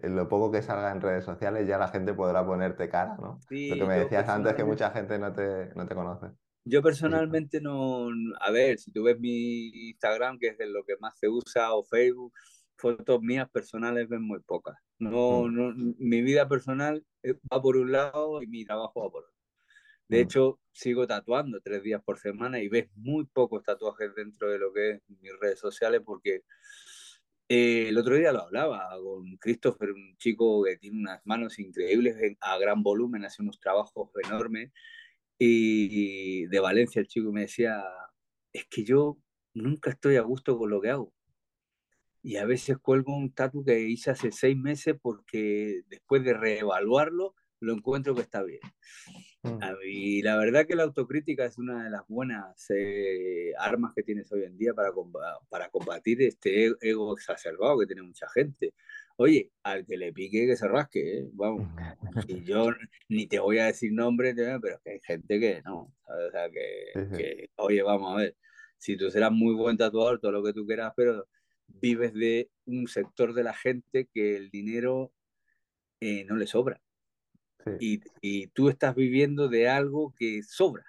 [0.03, 3.39] lo poco que salga en redes sociales ya la gente podrá ponerte cara, ¿no?
[3.49, 6.27] lo que me decías antes que mucha gente no te, no te conoce.
[6.67, 8.07] Yo personalmente no,
[8.39, 11.73] a ver, si tú ves mi Instagram, que es de lo que más se usa,
[11.75, 12.33] o Facebook,
[12.75, 14.75] fotos mías personales ven muy pocas.
[14.97, 15.55] No, mm.
[15.55, 19.35] no, mi vida personal eh, va por un lado y mi trabajo va por otro.
[20.07, 20.21] De mm.
[20.21, 24.73] hecho, sigo tatuando tres días por semana y ves muy pocos tatuajes dentro de lo
[24.73, 26.43] que es mis redes sociales porque
[27.47, 32.15] eh, el otro día lo hablaba con Christopher, un chico que tiene unas manos increíbles
[32.41, 34.71] a gran volumen, hace unos trabajos enormes.
[35.37, 37.83] Y de Valencia el chico me decía,
[38.53, 39.17] es que yo
[39.53, 41.13] nunca estoy a gusto con lo que hago.
[42.23, 47.35] Y a veces cuelgo un tatu que hice hace seis meses porque después de reevaluarlo,
[47.59, 48.61] lo encuentro que está bien.
[49.43, 49.59] Mm.
[49.85, 54.31] Y la verdad que la autocrítica es una de las buenas eh, armas que tienes
[54.31, 54.91] hoy en día para,
[55.49, 58.73] para combatir este e-, ego exacerbado que tiene mucha gente.
[59.17, 61.29] Oye, al que le pique que se rasque, ¿eh?
[61.33, 61.69] vamos.
[62.27, 62.71] Y yo
[63.07, 67.49] ni te voy a decir nombre, pero que hay gente que no, O sea, que,
[67.55, 68.35] oye, vamos a ver,
[68.77, 71.27] si tú serás muy buen tatuador, todo lo que tú quieras, pero
[71.67, 75.13] vives de un sector de la gente que el dinero
[76.01, 76.81] eh, no le sobra.
[77.79, 80.85] Y, y, tú estás viviendo de algo que sobra.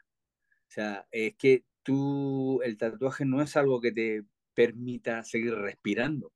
[0.69, 6.33] O sea, es que tú, el tatuaje no es algo que te permita seguir respirando,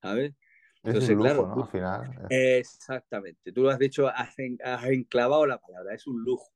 [0.00, 0.34] ¿sabes?
[0.82, 1.62] Entonces, es un lujo, ¿no?
[1.62, 2.26] Al final.
[2.28, 3.52] Exactamente.
[3.52, 6.52] Tú lo has dicho, has, enclavado la palabra, es un lujo.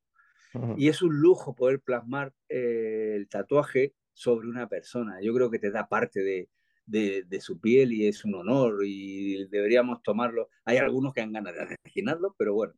[0.79, 5.21] Y es un lujo poder plasmar eh, el tatuaje sobre una persona.
[5.21, 6.49] Yo creo que te da parte de,
[6.87, 10.49] de, su piel y es un honor y deberíamos tomarlo.
[10.65, 12.75] Hay algunos que han ganas de imaginarlo, pero bueno,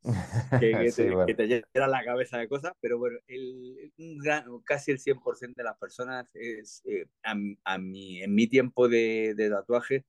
[0.61, 3.93] que, te, llena la cabeza de cosas, pero bueno, el,
[4.65, 9.51] casi el 100% de las personas es, eh, a, mi, en mi tiempo de, de
[9.51, 10.05] tatuaje,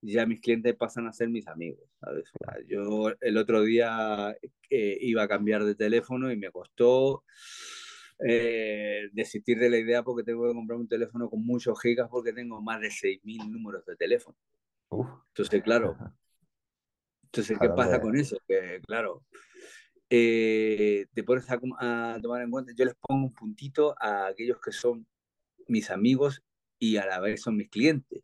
[0.00, 2.30] ya mis clientes pasan a ser mis amigos, ¿sabes?
[2.68, 4.36] yo el otro día
[4.70, 7.24] eh, iba a cambiar de teléfono y me costó
[8.26, 12.32] eh, desistir de la idea porque tengo que comprar un teléfono con muchos gigas porque
[12.32, 14.36] tengo más de 6.000 números de teléfono.
[14.90, 15.96] Entonces, claro.
[17.24, 18.36] Entonces, ¿qué pasa con eso?
[18.46, 19.22] Que, claro,
[20.10, 24.72] eh, te pones a, tomar en cuenta, yo les pongo un puntito a aquellos que
[24.72, 25.06] son
[25.68, 26.42] mis amigos
[26.78, 28.22] y a la vez son mis clientes.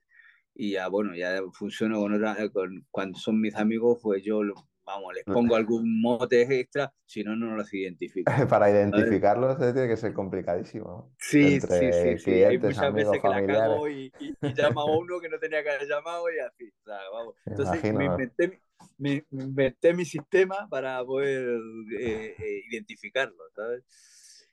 [0.55, 4.43] Y ya, bueno, ya funciono con otra, con, cuando son mis amigos, pues yo
[4.85, 8.25] vamos, les pongo algún mote extra, si no, no los identifico.
[8.49, 11.13] Para identificarlos tiene que ser complicadísimo.
[11.19, 12.45] Sí, sí, sí, sí.
[12.45, 14.13] Hay muchas veces que la cago y,
[14.55, 16.73] llama a uno que no tenía que haber llamado y así.
[16.81, 17.35] O sea, vamos.
[17.47, 18.61] Entonces me inventé,
[18.99, 21.59] me, inventé, mi sistema para poder
[21.99, 23.85] eh, eh, identificarlo, ¿sabes?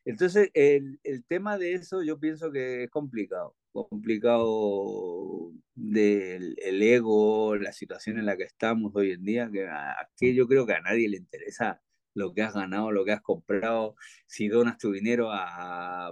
[0.04, 7.56] Entonces, el, el tema de eso yo pienso que es complicado complicado del el ego,
[7.56, 10.74] la situación en la que estamos hoy en día, que, a, que yo creo que
[10.74, 11.82] a nadie le interesa
[12.14, 13.96] lo que has ganado, lo que has comprado,
[14.28, 16.12] si donas tu dinero a,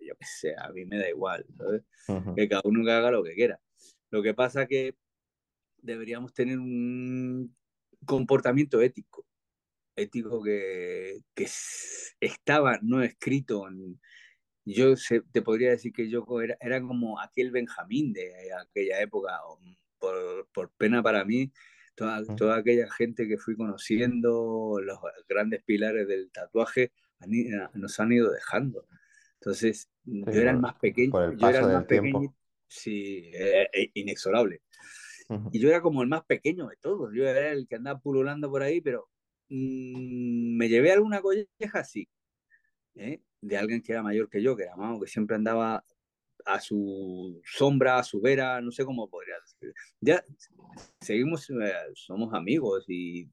[0.00, 1.46] yo qué sé, a mí me da igual,
[2.36, 3.60] Que cada uno haga lo que quiera.
[4.10, 4.96] Lo que pasa que
[5.78, 7.54] deberíamos tener un
[8.04, 9.26] comportamiento ético,
[9.96, 11.46] ético que, que
[12.20, 14.00] estaba no escrito en,
[14.74, 14.94] yo
[15.32, 19.40] te podría decir que yo era, era, como aquel Benjamín de aquella época,
[19.98, 21.52] por, por pena para mí,
[21.94, 26.92] toda, toda, aquella gente que fui conociendo, los grandes pilares del tatuaje,
[27.74, 28.86] nos han ido dejando.
[29.40, 32.34] Entonces, yo era el más pequeño, yo era el más pequeño,
[32.66, 34.62] sí, eh, eh, inexorable.
[35.52, 38.50] Y yo era como el más pequeño de todos, yo era el que andaba pululando
[38.50, 39.08] por ahí, pero
[39.48, 42.08] mm, me llevé alguna colleja, sí.
[42.98, 43.22] ¿Eh?
[43.40, 45.84] de alguien que era mayor que yo, que era que siempre andaba
[46.44, 49.74] a su sombra, a su vera, no sé cómo podría decir.
[50.00, 50.24] Ya
[51.00, 53.28] seguimos, eh, somos amigos y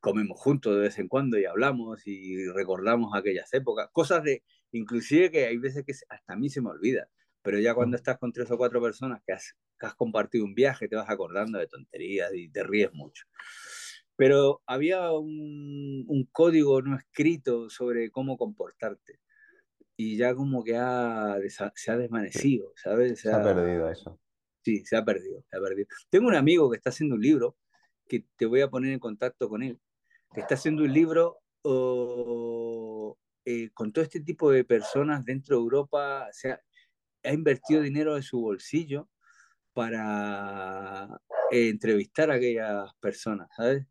[0.00, 5.30] comemos juntos de vez en cuando y hablamos y recordamos aquellas épocas, cosas de, inclusive
[5.30, 7.08] que hay veces que hasta a mí se me olvida,
[7.42, 10.54] pero ya cuando estás con tres o cuatro personas que has, que has compartido un
[10.54, 13.26] viaje, te vas acordando de tonterías y te ríes mucho
[14.20, 19.18] pero había un, un, código no escrito sobre cómo comportarte.
[19.96, 21.38] Y ya como que ha,
[21.74, 23.18] se ha desvanecido, ¿sabes?
[23.18, 24.20] Se, ha, perdido eso.
[24.62, 25.88] Sí, se ha perdido, se ha perdido.
[26.10, 27.56] Tengo un amigo que está haciendo un libro,
[28.06, 29.80] que te voy a poner en contacto con él,
[30.34, 31.38] que está haciendo un libro
[33.46, 36.60] eh, con todo este tipo de personas dentro de Europa, o sea,
[37.24, 39.08] ha invertido dinero de su bolsillo
[39.72, 41.08] para
[41.50, 43.86] eh, entrevistar a aquellas personas, ¿sabes?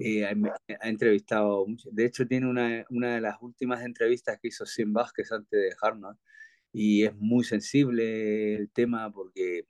[0.00, 4.92] Eh, ha, entrevistado, de hecho tiene una, una, de las últimas entrevistas que hizo Sim
[4.92, 6.16] Vázquez antes de dejarnos
[6.72, 9.66] y es muy sensible el tema porque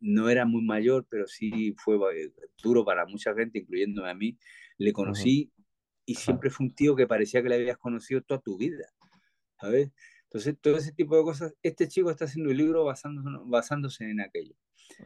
[0.00, 4.38] no era muy mayor, pero sí fue eh, duro para mucha gente, incluyéndome a mí.
[4.76, 5.50] Le conocí
[6.04, 8.86] y siempre fue un tío que parecía que le habías conocido toda tu vida,
[9.60, 9.90] ¿sabes?
[10.24, 14.20] Entonces, todo ese tipo de cosas, este chico está haciendo un libro basándose, basándose en
[14.20, 14.54] aquello.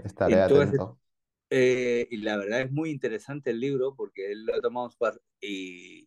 [0.05, 0.99] Estaré atento.
[1.51, 4.91] Eh, y la verdad es muy interesante el libro porque él lo ha tomado
[5.41, 6.07] y,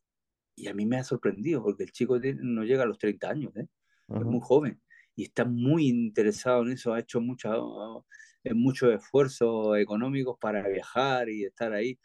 [0.56, 3.56] y a mí me ha sorprendido porque el chico no llega a los 30 años,
[3.56, 3.68] ¿eh?
[4.08, 4.80] es muy joven
[5.16, 8.06] y está muy interesado en eso, ha hecho mucho,
[8.44, 12.00] eh, muchos esfuerzos económicos para viajar y estar ahí.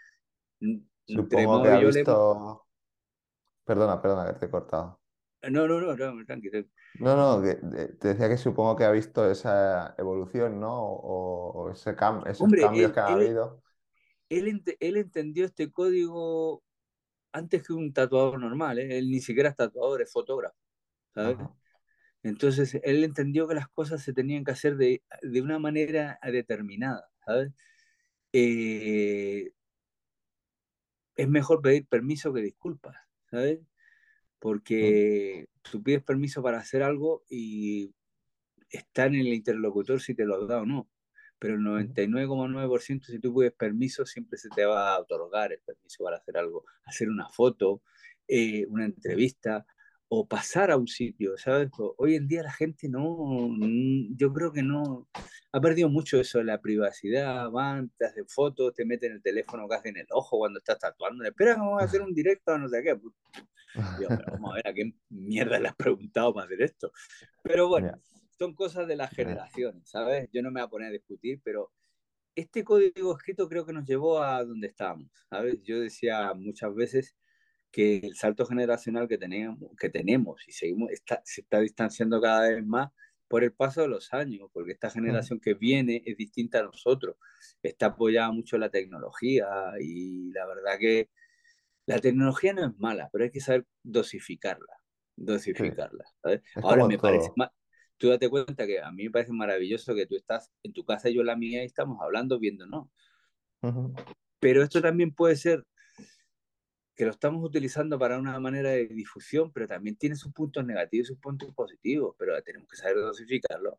[1.06, 2.66] Supongo que ha visto...
[3.64, 5.00] Perdona, perdona que te he cortado.
[5.42, 6.64] No, no, no, no, tranquilo.
[6.98, 10.82] No, no, te decía que supongo que ha visto esa evolución, ¿no?
[10.82, 11.94] O, ese
[12.26, 13.62] esos cambios que ha habido.
[14.28, 16.64] Él, él entendió este código
[17.32, 18.98] antes que un tatuador normal, ¿eh?
[18.98, 20.56] él ni siquiera es tatuador, es fotógrafo,
[21.14, 21.36] ¿sabes?
[22.22, 27.08] Entonces, él entendió que las cosas se tenían que hacer de, de una manera determinada,
[27.24, 27.52] ¿sabes?
[28.32, 29.52] Eh,
[31.14, 32.96] es mejor pedir permiso que disculpas,
[33.30, 33.60] ¿sabes?
[34.38, 37.94] Porque tú pides permiso para hacer algo y
[38.70, 40.88] está en el interlocutor si te lo da o no.
[41.38, 46.04] Pero el 99,9% si tú pides permiso siempre se te va a otorgar el permiso
[46.04, 47.82] para hacer algo, hacer una foto,
[48.26, 49.66] eh, una entrevista
[50.08, 51.68] o pasar a un sitio, ¿sabes?
[51.98, 53.50] Hoy en día la gente no,
[54.16, 55.08] yo creo que no,
[55.52, 59.66] ha perdido mucho eso de la privacidad, van, te hacen fotos, te meten el teléfono
[59.66, 62.68] casi en el ojo cuando estás tatuando, espera que vamos a hacer un directo, no
[62.68, 62.98] sé qué.
[64.00, 66.92] Yo, pero vamos a ver a qué mierda le has preguntado para hacer esto.
[67.42, 68.00] Pero bueno,
[68.38, 70.28] son cosas de las generaciones, ¿sabes?
[70.32, 71.72] Yo no me voy a poner a discutir, pero
[72.36, 75.62] este código escrito creo que nos llevó a donde estábamos, ¿sabes?
[75.62, 77.16] Yo decía muchas veces
[77.76, 82.48] que el salto generacional que tenemos, que tenemos y seguimos, está, se está distanciando cada
[82.48, 82.90] vez más
[83.28, 87.16] por el paso de los años, porque esta generación que viene es distinta a nosotros,
[87.62, 89.46] está apoyada mucho en la tecnología
[89.78, 91.10] y la verdad que
[91.84, 94.80] la tecnología no es mala, pero hay que saber dosificarla,
[95.14, 96.06] dosificarla.
[96.62, 97.50] Ahora me parece más,
[97.98, 101.10] tú date cuenta que a mí me parece maravilloso que tú estás en tu casa
[101.10, 102.90] y yo en la mía y estamos hablando, viendo, ¿no?
[104.40, 105.66] Pero esto también puede ser
[106.96, 111.06] que lo estamos utilizando para una manera de difusión, pero también tiene sus puntos negativos
[111.06, 113.78] y sus puntos positivos, pero tenemos que saber dosificarlo.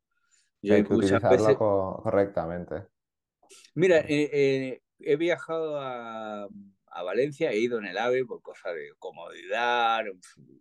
[0.61, 2.83] Yo hay que utilizarlo correctamente.
[3.73, 6.47] Mira, eh, eh, he viajado a,
[6.87, 10.03] a, Valencia, he ido en el AVE por cosas de comodidad,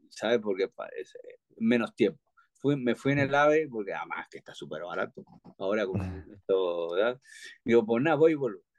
[0.08, 0.40] ¿sabes?
[0.40, 1.18] Porque parece
[1.58, 2.20] menos tiempo.
[2.54, 5.22] Fui, me fui en el AVE porque además que está súper barato.
[5.58, 6.00] Ahora con
[6.32, 7.20] esto, ¿verdad?
[7.64, 8.60] Digo, pues nada, voy y vuelvo.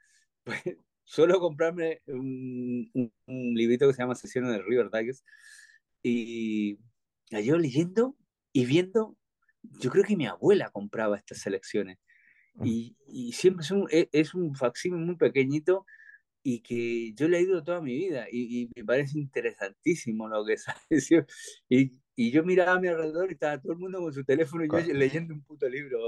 [0.44, 0.62] Pues
[1.08, 2.90] suelo comprarme un,
[3.26, 5.24] un, librito que se llama Sesiones del River Digest
[6.02, 6.78] y
[7.30, 8.14] yo leyendo
[8.52, 9.16] y viendo,
[9.62, 11.98] yo creo que mi abuela compraba estas selecciones
[12.54, 12.66] mm.
[12.66, 15.86] y, y siempre es un, e, es un facsímil muy pequeñito
[16.42, 20.56] y que yo he leído toda mi vida y, y me parece interesantísimo lo que
[20.58, 21.26] sale.
[21.70, 24.64] Y, y yo miraba a mi alrededor y estaba todo el mundo con su teléfono
[24.64, 26.00] y yo leyendo un puto libro.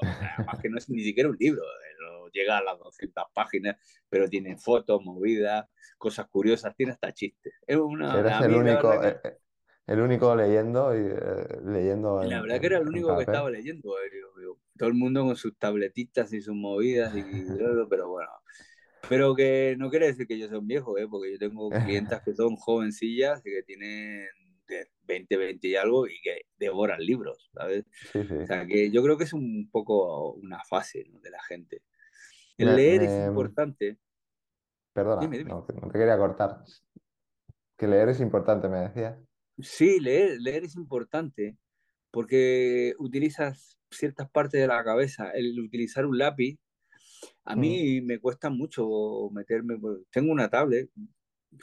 [0.00, 3.76] Además que no es ni siquiera un libro, eh, no llega a las 200 páginas,
[4.08, 7.52] pero tiene fotos, movidas, cosas curiosas, tiene hasta chistes.
[7.66, 9.36] Es una, Eres el único, eh, eh,
[9.88, 12.24] el único leyendo y leyendo.
[12.24, 13.92] la verdad que era el único que estaba leyendo.
[14.78, 17.22] Todo el mundo con sus tabletitas y sus movidas, y,
[17.90, 18.30] pero bueno.
[19.06, 21.06] Pero que no quiere decir que yo sea un viejo, ¿eh?
[21.10, 21.68] porque yo tengo
[22.08, 24.28] clientas que son jovencillas y que tienen
[25.02, 27.86] 20, 20 y algo y que devoran libros, ¿sabes?
[28.14, 31.82] O sea, que yo creo que es un poco una fase de la gente.
[32.56, 33.98] El leer es importante.
[34.92, 36.64] Perdona, No, te quería cortar.
[37.76, 39.18] Que leer es importante, me decías.
[39.58, 41.56] Sí, leer, leer es importante
[42.10, 45.30] porque utilizas ciertas partes de la cabeza.
[45.30, 46.58] El utilizar un lápiz,
[47.44, 49.78] a mí me cuesta mucho meterme.
[50.10, 50.90] Tengo una tablet,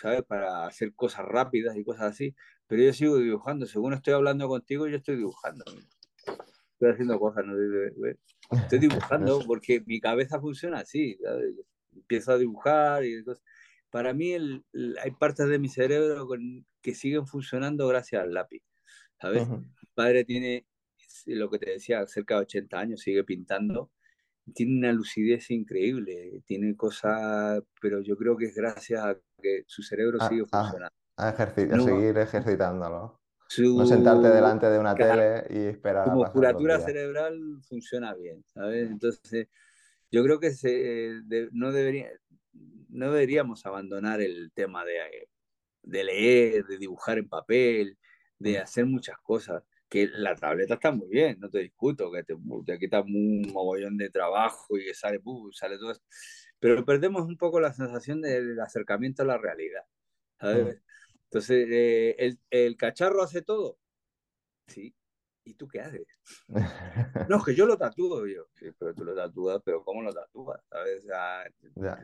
[0.02, 0.24] ¿sabes?
[0.24, 2.36] Para hacer cosas rápidas y cosas así,
[2.68, 3.66] pero yo sigo dibujando.
[3.66, 5.64] Según estoy hablando contigo, yo estoy dibujando.
[6.74, 7.56] Estoy haciendo cosas, ¿no?
[8.52, 11.18] Estoy dibujando porque mi cabeza funciona así.
[11.94, 13.44] Empiezo a dibujar y cosas.
[13.90, 14.66] Para mí el,
[15.02, 16.28] hay partes de mi cerebro
[16.82, 18.62] que siguen funcionando gracias al lápiz,
[19.22, 19.48] ¿sabes?
[19.48, 20.68] Mi padre tiene,
[21.28, 23.92] lo que te decía, cerca de 80 años, sigue pintando
[24.54, 29.82] tiene una lucidez increíble, tiene cosas, pero yo creo que es gracias a que su
[29.82, 30.94] cerebro sigue funcionando.
[31.18, 33.20] A, seguir ejercitándolo.
[33.60, 36.06] no sentarte delante de una tele y esperar.
[36.06, 38.92] Su musculatura cerebral funciona bien, ¿sabes?
[38.92, 39.48] Entonces,
[40.12, 41.22] yo creo que se,
[41.52, 42.10] no, debería,
[42.90, 45.30] no deberíamos abandonar el tema de,
[45.84, 47.98] de leer, de dibujar en papel,
[48.38, 48.62] de mm.
[48.62, 49.64] hacer muchas cosas
[49.96, 52.36] que la tableta está muy bien, no te discuto, que te,
[52.66, 55.22] te quita un mogollón de trabajo y que sale,
[55.54, 56.02] sale todo eso.
[56.60, 59.84] Pero perdemos un poco la sensación del acercamiento a la realidad.
[60.38, 60.82] ¿sabes?
[61.24, 63.80] Entonces, eh, el, el, cacharro hace todo.
[64.68, 64.94] Sí.
[65.46, 66.08] ¿Y tú qué haces?
[67.30, 68.48] no, que yo lo tatúo yo.
[68.56, 70.60] Sí, pero tú lo tatúas, pero ¿cómo lo tatúas?
[70.70, 71.06] ¿Sabes?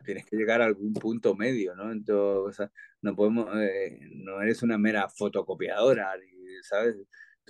[0.05, 1.91] tienes que llegar a algún punto medio, ¿no?
[1.91, 2.69] Entonces,
[3.01, 6.13] no podemos, eh, no eres una mera fotocopiadora,
[6.61, 6.95] ¿sabes?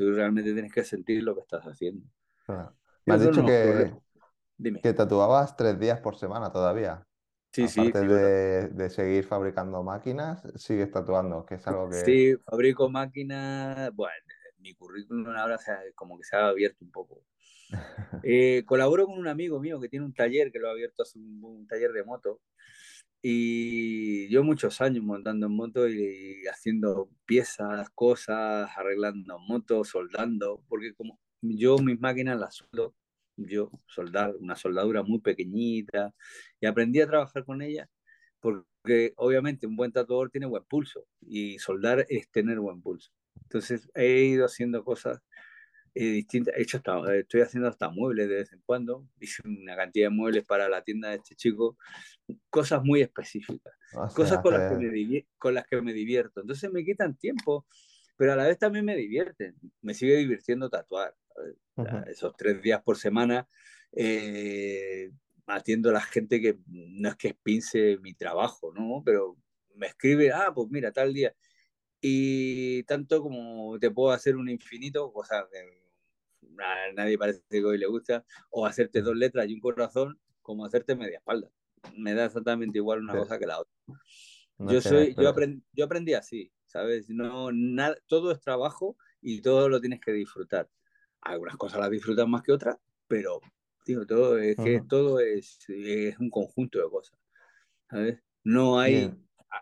[0.02, 2.04] Tú realmente tienes que sentir lo que estás haciendo.
[3.06, 3.94] Me has dicho que,
[4.82, 7.06] que tatuabas tres días por semana todavía.
[7.52, 8.08] Sí, Aparte sí.
[8.08, 11.98] De, de, seguir fabricando máquinas, sigues tatuando, que es algo que...
[11.98, 13.94] Sí, fabrico máquinas.
[13.94, 14.26] Bueno,
[14.58, 17.24] mi currículum ahora se como que se ha abierto un poco.
[18.24, 21.18] Eh, colaboro con un amigo mío que tiene un taller que lo ha abierto hace
[21.18, 22.42] un, un taller de moto
[23.22, 30.94] y yo muchos años montando en moto y, haciendo piezas, cosas, arreglando motos, soldando, porque
[30.94, 32.96] como yo mis máquinas las sueldo,
[33.38, 36.14] yo soldar una soldadura muy pequeñita
[36.60, 37.90] y aprendí a trabajar con ella
[38.42, 43.12] porque obviamente un buen tatuador tiene buen pulso y soldar es tener buen pulso.
[43.44, 45.22] Entonces he ido haciendo cosas
[45.94, 46.56] eh, distintas.
[46.58, 49.08] He hecho hasta, estoy haciendo hasta muebles de vez en cuando.
[49.20, 51.78] Hice una cantidad de muebles para la tienda de este chico.
[52.50, 53.74] Cosas muy específicas.
[54.16, 56.42] cosas con, las que me con las que me divierto.
[56.42, 57.66] Entonces me quitan tiempo.
[58.18, 61.16] pero a la vez también me divierten, me sigue divirtiendo tatuar.
[62.08, 63.48] esos tres días por semana
[63.94, 65.12] eh,
[65.48, 69.02] atiendo a la gente que no es que espince mi trabajo, ¿no?
[69.06, 69.38] Pero
[69.76, 71.34] me escribe, ah, pues mira, tal día.
[72.02, 75.82] Y tanto como te puedo hacer un infinito, cosa que
[76.64, 80.66] a nadie parece que hoy le gusta, o hacerte dos letras y un corazón, como
[80.66, 81.50] hacerte media espalda.
[81.96, 83.74] Me da exactamente igual una cosa que la otra.
[84.58, 87.10] yo, soy, yo, aprendí, yo aprendí así, ¿sabes?
[87.10, 90.70] No, nada, todo es trabajo y todo lo tienes que disfrutar.
[91.22, 92.78] Algunas cosas las disfrutas más que otras,
[93.08, 93.40] pero
[93.84, 97.18] tío, todo es que todo es, es, un conjunto de cosas.
[97.90, 98.20] ¿Sabes?
[98.44, 99.14] No hay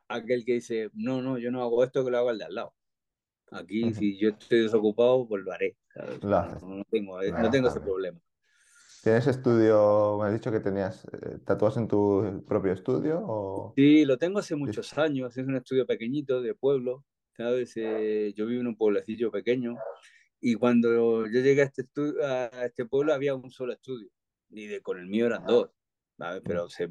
[0.07, 2.55] aquel que dice, no, no, yo no hago esto que lo hago al de al
[2.55, 2.73] lado.
[3.51, 5.75] Aquí, si yo estoy desocupado, pues lo haré.
[6.21, 8.19] No, tengo, eh, no tengo ese problema.
[9.01, 10.17] ¿Tienes estudio?
[10.19, 13.23] Me has dicho que tenías eh, tatuajes en tu propio estudio.
[13.25, 13.73] O...
[13.75, 15.35] Sí, lo tengo hace muchos años.
[15.35, 17.05] Es un estudio pequeñito de pueblo.
[17.35, 17.71] ¿sabes?
[17.77, 19.77] Eh, yo vivo en un pueblecillo pequeño.
[20.41, 21.85] Y cuando yo llegué a este,
[22.23, 24.09] a este pueblo había un solo estudio.
[24.49, 25.71] Y de, con el mío eran dos.
[26.17, 26.41] ¿sabes?
[26.45, 26.89] Pero se,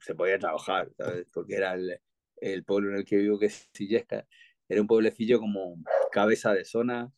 [0.00, 1.26] se podía trabajar, ¿sabes?
[1.32, 1.98] Porque era el,
[2.40, 4.26] el pueblo en el que vivo, que es Sillesca.
[4.68, 5.76] Era un pueblecillo como
[6.10, 7.12] cabeza de zona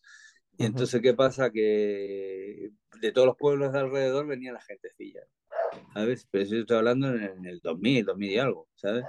[0.58, 1.52] y entonces, ¿qué pasa?
[1.52, 5.20] Que de todos los pueblos de alrededor venía la gentecilla,
[5.94, 6.26] ¿sabes?
[6.32, 9.04] Pero eso estoy hablando en el 2000, 2000 y algo, ¿sabes?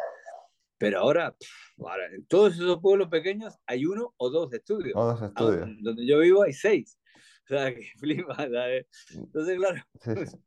[0.77, 1.35] Pero ahora,
[1.79, 4.93] ahora, en todos esos pueblos pequeños hay uno o dos estudios.
[4.95, 5.67] O dos estudios.
[5.81, 6.99] donde yo vivo hay seis.
[7.45, 8.85] O sea, que flipa, ¿sabes?
[9.15, 9.83] Entonces, claro,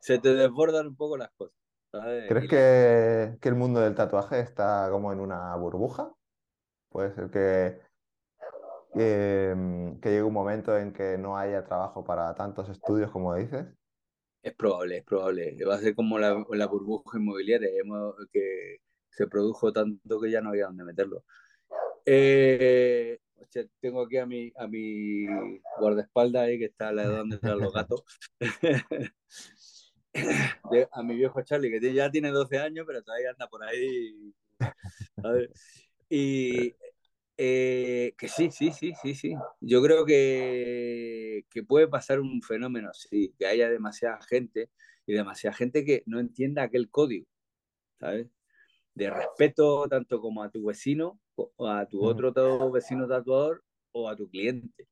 [0.00, 1.56] se te desbordan un poco las cosas.
[1.92, 2.28] ¿Sabes?
[2.28, 6.12] ¿Crees que, que el mundo del tatuaje está como en una burbuja?
[6.90, 7.92] Puede ser que
[8.94, 13.66] Mm, que llegue un momento en que no haya trabajo para tantos estudios como dices?
[14.42, 15.56] Es probable, es probable.
[15.64, 17.68] Va a ser como la, la burbuja inmobiliaria
[18.32, 18.78] que
[19.08, 21.24] se produjo tanto que ya no había dónde meterlo.
[22.04, 23.18] Eh,
[23.80, 25.26] tengo aquí a mi, a mi
[25.78, 28.02] guardaespaldas ahí que está a la de donde están los gatos.
[30.92, 34.34] a mi viejo Charlie, que ya tiene 12 años, pero todavía anda por ahí.
[36.08, 36.74] Y
[37.36, 39.34] eh, que sí, sí, sí, sí, sí.
[39.60, 44.70] Yo creo que, que puede pasar un fenómeno así, que haya demasiada gente
[45.06, 47.26] y demasiada gente que no entienda aquel código,
[47.98, 48.28] ¿sabes?
[48.94, 54.16] De respeto tanto como a tu vecino, o a tu otro vecino tatuador o a
[54.16, 54.86] tu cliente.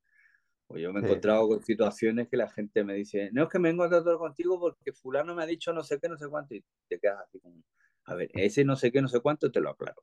[0.71, 3.59] Pues yo me he encontrado con situaciones que la gente me dice, no es que
[3.59, 6.29] me vengo a tatuar contigo porque fulano me ha dicho no sé qué, no sé
[6.29, 7.63] cuánto, y te quedas así como,
[8.05, 10.01] a ver, ese no sé qué, no sé cuánto, te lo aclaro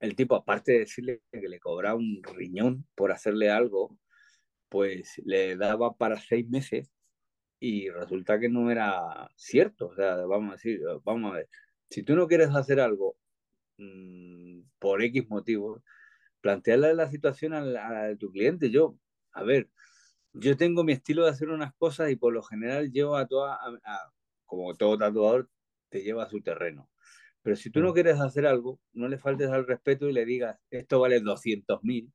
[0.00, 3.98] el tipo, aparte de decirle que le cobraba un riñón por hacerle algo,
[4.68, 6.92] pues le daba para seis meses
[7.60, 9.88] y resulta que no era cierto.
[9.88, 11.48] O sea, vamos a decir, vamos a ver,
[11.90, 13.16] si tú no quieres hacer algo
[13.78, 15.82] mmm, por X motivos,
[16.40, 18.70] plantearle la situación a, tu cliente.
[18.70, 18.96] Yo,
[19.38, 19.68] a ver,
[20.32, 23.58] yo tengo mi estilo de hacer unas cosas y por lo general llevo a toda,
[24.46, 25.48] como todo tatuador,
[25.88, 26.90] te lleva a su terreno.
[27.42, 27.94] Pero si tú no mm.
[27.94, 32.12] quieres hacer algo, no le faltes al respeto y le digas, esto vale 200 mil,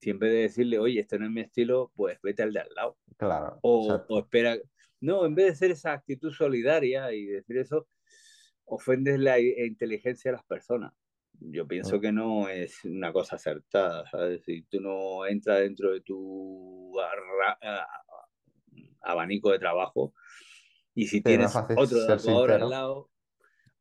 [0.00, 2.98] siempre de decirle, oye, esto no es mi estilo, pues vete al de al lado.
[3.16, 3.58] Claro.
[3.62, 4.56] O, o, espera.
[5.00, 7.86] No, en vez de ser esa actitud solidaria y decir eso,
[8.64, 10.92] ofendes la inteligencia de las personas.
[11.40, 14.42] Yo pienso que no es una cosa acertada, ¿sabes?
[14.44, 16.92] Si tú no entras dentro de tu
[19.02, 20.14] abanico de trabajo
[20.94, 23.10] y si tienes otro tatuador al lado,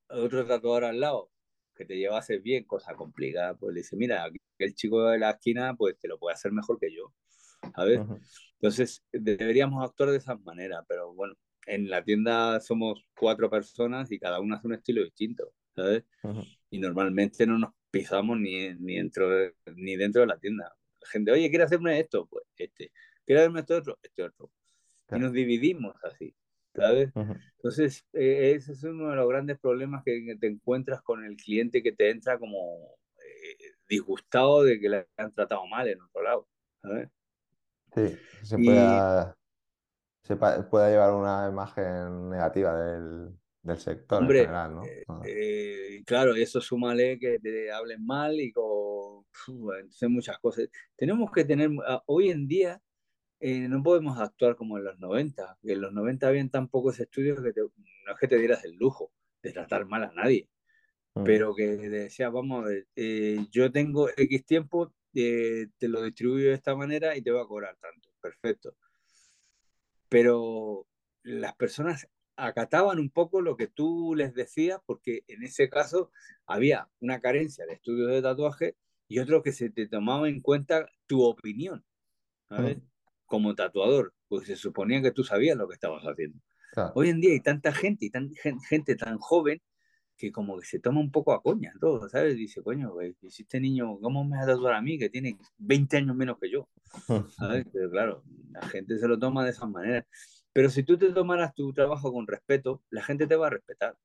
[0.10, 1.32] otro tatuador al lado
[1.76, 5.76] que te llevase bien, cosa complicada, pues le dice, mira, el chico de la esquina,
[5.76, 7.14] pues te lo puede hacer mejor que yo,
[7.76, 8.00] ¿sabes?
[8.54, 11.36] Entonces, deberíamos actuar de esa manera, pero bueno,
[11.68, 16.04] en la tienda somos cuatro personas y cada uno hace un estilo distinto, ¿sabes?
[16.76, 20.76] Y normalmente no nos pisamos ni, ni, dentro de, ni dentro de la tienda.
[21.02, 22.26] La gente, oye, ¿quiere hacerme esto?
[22.26, 22.92] Pues este.
[23.26, 23.98] ¿Quiere hacerme esto otro?
[24.04, 24.52] Este otro.
[25.10, 26.36] Y nos dividimos así.
[26.76, 27.10] ¿sabes?
[27.56, 31.82] Entonces, eh, ese es uno de los grandes problemas que te encuentras con el cliente
[31.82, 36.50] que te entra como eh, disgustado de que le han tratado mal en otro lado,
[36.82, 37.10] ¿sabes?
[37.94, 39.38] Sí, se pueda,
[40.24, 43.34] se pueda llevar una imagen negativa del,
[43.66, 44.84] del sector en general, ¿no?
[45.26, 49.26] Eh, claro, eso súmale que te hablen mal y con
[49.78, 50.70] entonces muchas cosas.
[50.96, 52.82] Tenemos que tener, ah, hoy en día,
[53.40, 55.58] eh, no podemos actuar como en los 90.
[55.64, 59.12] En los 90 habían tan pocos estudios que no es que te dieras el lujo
[59.42, 60.48] de tratar mal a nadie,
[61.16, 61.24] mm.
[61.24, 66.50] pero que decía, vamos a ver, eh, yo tengo X tiempo, eh, te lo distribuyo
[66.50, 68.10] de esta manera y te voy a cobrar tanto.
[68.22, 68.76] Perfecto.
[70.10, 70.88] Pero
[71.24, 72.08] las personas
[72.38, 76.12] acataban un poco lo que tú les decías, porque en ese caso
[76.46, 78.76] había una carencia de estudios de tatuaje
[79.08, 81.86] y otro que se te tomaba en cuenta tu opinión,
[82.50, 82.78] ¿sabes?
[83.26, 86.40] Como tatuador, pues se suponía que tú sabías lo que estabas haciendo.
[86.94, 88.36] Hoy en día hay tanta gente y tanta
[88.68, 89.62] gente tan joven
[90.18, 92.36] que como que se toma un poco a coña todo, ¿sabes?
[92.36, 95.38] Dice, coño, güey, si este niño, ¿cómo me va a tatuar a mí que tiene
[95.58, 96.70] 20 años menos que yo?
[97.38, 97.66] ¿Sabes?
[97.72, 100.06] Pero claro, la gente se lo toma de esa manera.
[100.56, 103.98] Pero si tú te tomaras tu trabajo con respeto, la gente te va a respetar,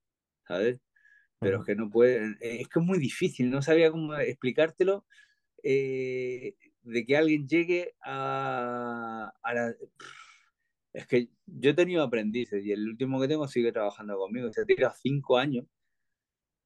[0.49, 0.81] ¿sabes?
[1.41, 5.07] Pero es que no puede, es que es muy difícil, no sabía cómo explicártelo,
[5.63, 9.75] eh, de que alguien llegue a, a la...
[10.93, 14.65] Es que yo he tenido aprendices y el último que tengo sigue trabajando conmigo, se
[14.65, 15.67] tira cinco años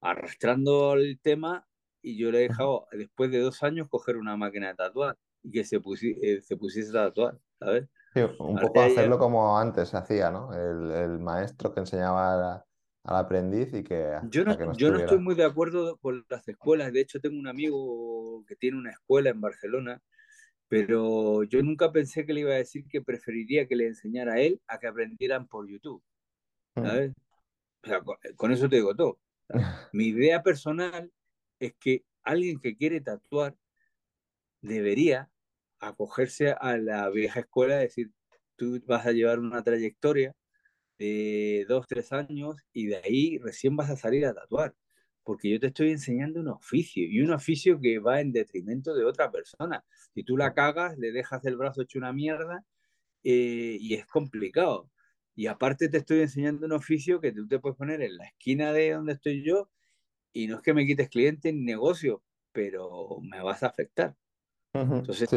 [0.01, 1.69] arrastrando el tema
[2.03, 5.51] y yo le he dejado, después de dos años, coger una máquina de tatuar y
[5.51, 5.81] que se,
[6.23, 7.89] eh, se pusiese a tatuar, ¿sabes?
[8.15, 10.53] Sí, un poco hacerlo como antes se hacía, ¿no?
[10.55, 12.65] El, el maestro que enseñaba
[13.03, 14.19] al aprendiz y que...
[14.31, 17.49] Yo no, yo no estoy muy de acuerdo con las escuelas, de hecho tengo un
[17.49, 20.01] amigo que tiene una escuela en Barcelona,
[20.69, 24.41] pero yo nunca pensé que le iba a decir que preferiría que le enseñara a
[24.41, 26.03] él a que aprendieran por YouTube,
[26.77, 26.87] mm.
[26.87, 27.13] ¿sabes?
[27.83, 28.01] O sea,
[28.37, 29.19] con eso te digo todo.
[29.93, 31.11] Mi idea personal
[31.59, 33.57] es que alguien que quiere tatuar
[34.63, 35.29] debería
[35.89, 38.11] acogerse a la vieja escuela, es decir,
[38.57, 40.35] tú vas a llevar una trayectoria
[40.99, 44.75] de dos, tres años y de ahí recién vas a salir a tatuar,
[45.25, 49.05] porque yo te estoy enseñando un oficio y un oficio que va en detrimento de
[49.05, 49.85] otra persona.
[50.15, 52.65] Si tú la cagas, le dejas el brazo hecho una mierda
[53.25, 54.91] eh, y es complicado.
[55.35, 58.73] Y aparte te estoy enseñando un oficio que tú te puedes poner en la esquina
[58.73, 59.71] de donde estoy yo
[60.33, 62.23] y no es que me quites cliente ni negocio,
[62.53, 64.17] pero me vas a afectar.
[64.73, 65.29] Entonces,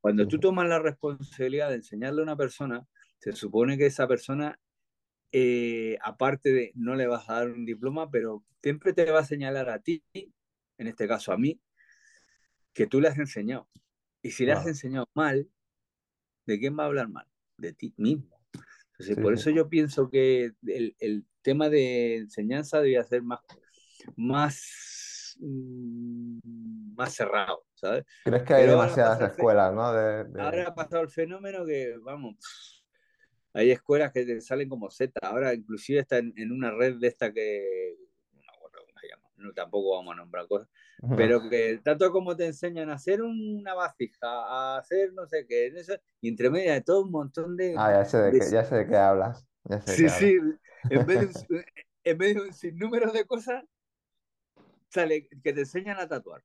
[0.00, 2.86] cuando tú tomas la responsabilidad de enseñarle a una persona,
[3.18, 4.58] se supone que esa persona,
[5.32, 9.24] eh, aparte de no le vas a dar un diploma, pero siempre te va a
[9.24, 11.60] señalar a ti, en este caso a mí,
[12.72, 13.68] que tú le has enseñado.
[14.22, 15.48] Y si le has enseñado mal,
[16.46, 17.26] ¿de quién va a hablar mal?
[17.56, 18.40] De ti mismo
[19.22, 23.40] por eso yo pienso que el, el, tema de enseñanza debía ser más,
[24.14, 26.38] más, mm,
[27.00, 28.04] más cerrado, ¿sabes?
[28.24, 29.82] ¿Crees que hay demasiadas escuelas, no?
[29.82, 32.84] Ahora ha pasado el fenómeno que, vamos,
[33.54, 35.18] hay escuelas que te salen como Z.
[35.22, 37.96] Ahora inclusive está en, en una red de esta que,
[38.34, 40.68] no cómo se llama, no, tampoco vamos a nombrar cosas,
[41.16, 45.72] pero que tanto como te enseñan a hacer una vasija, a hacer no sé qué,
[46.20, 47.74] y entre medio de todo un montón de...
[47.78, 49.48] Ah, ya sé de, qué, ya sé de qué hablas.
[49.86, 50.38] sí, sí,
[50.90, 51.32] en vez, de un,
[52.04, 53.64] en vez de un sinnúmero de cosas,
[54.90, 56.42] sale que te enseñan a tatuar.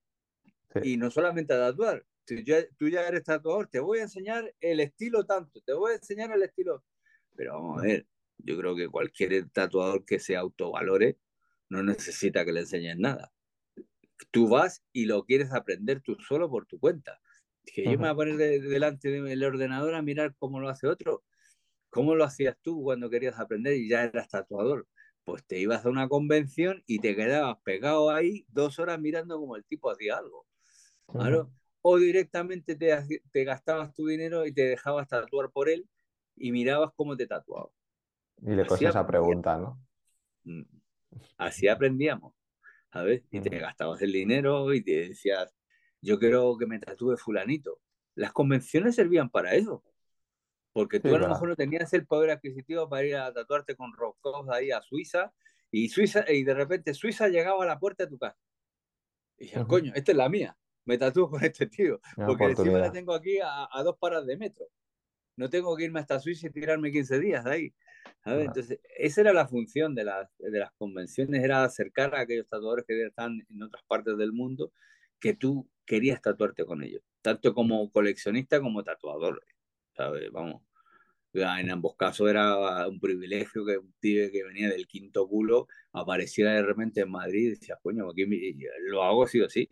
[0.83, 2.43] Y no solamente a tatuar, si
[2.77, 6.31] tú ya eres tatuador, te voy a enseñar el estilo tanto, te voy a enseñar
[6.31, 6.83] el estilo.
[7.35, 8.07] Pero vamos a ver,
[8.37, 11.17] yo creo que cualquier tatuador que se autovalore
[11.69, 13.31] no necesita que le enseñes nada
[14.31, 17.19] tú vas y lo quieres aprender tú solo por tu cuenta.
[17.65, 21.23] Que yo me voy a poner delante del ordenador a mirar cómo lo hace otro.
[21.89, 24.87] ¿Cómo lo hacías tú cuando querías aprender y ya eras tatuador?
[25.23, 29.55] Pues te ibas a una convención y te quedabas pegado ahí dos horas mirando como
[29.55, 30.44] el tipo hacía algo.
[31.11, 31.51] ¿Claro?
[31.81, 35.87] O directamente te, te gastabas tu dinero y te dejabas tatuar por él
[36.35, 37.69] y mirabas cómo te tatuaba.
[38.41, 39.79] Y le cosas esa pregunta, ¿no?
[40.43, 40.63] Mm.
[41.37, 42.33] Así aprendíamos.
[42.95, 43.23] ¿sabes?
[43.29, 45.53] Y te gastabas el dinero y te decías,
[46.01, 47.81] yo quiero que me tatúe fulanito.
[48.15, 49.83] Las convenciones servían para eso.
[50.71, 53.91] Porque tú a lo mejor no tenías el poder adquisitivo para ir a tatuarte con
[53.91, 55.33] roscos ahí a Suiza
[55.71, 58.39] y Suiza y de repente Suiza llegaba a la puerta de tu casa.
[59.37, 60.57] Y decías, coño, esta es la mía.
[60.85, 61.99] Me tatúo con este tío.
[62.15, 64.67] porque encima la tengo aquí a, a, dos paras de metro.
[65.35, 67.73] No tengo que irme hasta Suiza y tirarme 15 días de ahí.
[68.25, 72.85] Entonces, esa era la función de las, de las convenciones, era acercar a aquellos tatuadores
[72.85, 74.71] que están en otras partes del mundo,
[75.19, 79.43] que tú querías tatuarte con ellos, tanto como coleccionista como tatuador,
[79.95, 80.31] ¿sabes?
[80.31, 80.63] Vamos,
[81.33, 86.53] en ambos casos era un privilegio que un tío que venía del quinto culo apareciera
[86.53, 88.25] de repente en Madrid y decía, coño, aquí
[88.87, 89.69] lo hago sí o sí.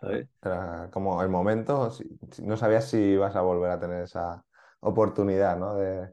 [0.00, 0.28] ¿Sabes?
[0.42, 1.90] Era como el momento,
[2.42, 4.44] no sabías si ibas a volver a tener esa
[4.80, 5.76] oportunidad, ¿no?
[5.76, 6.08] De,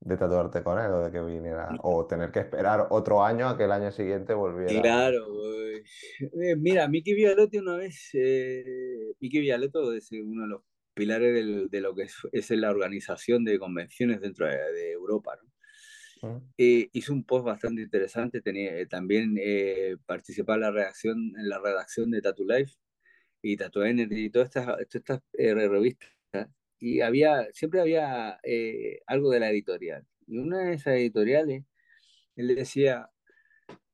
[0.00, 3.56] de tatuarte con él o de que viniera, o tener que esperar otro año a
[3.56, 4.80] que el año siguiente volviera.
[4.80, 5.26] Claro,
[5.76, 10.62] eh, mira, Miki Vialotti una vez, eh, Miki Vialotti es uno de los
[10.94, 15.50] pilares de lo que es, la organización de convenciones dentro de, Europa, ¿no?
[16.58, 19.36] Eh, hizo un post bastante interesante, tenía, eh, también
[20.04, 22.74] participaba en la, redacción, en la redacción de Tattoo Life
[23.42, 26.10] y Tattoo Energy y todas estas, todas estas revistas
[26.80, 30.06] y había, siempre había eh, algo de la editorial.
[30.26, 31.64] Y una de esas editoriales,
[32.36, 33.10] él decía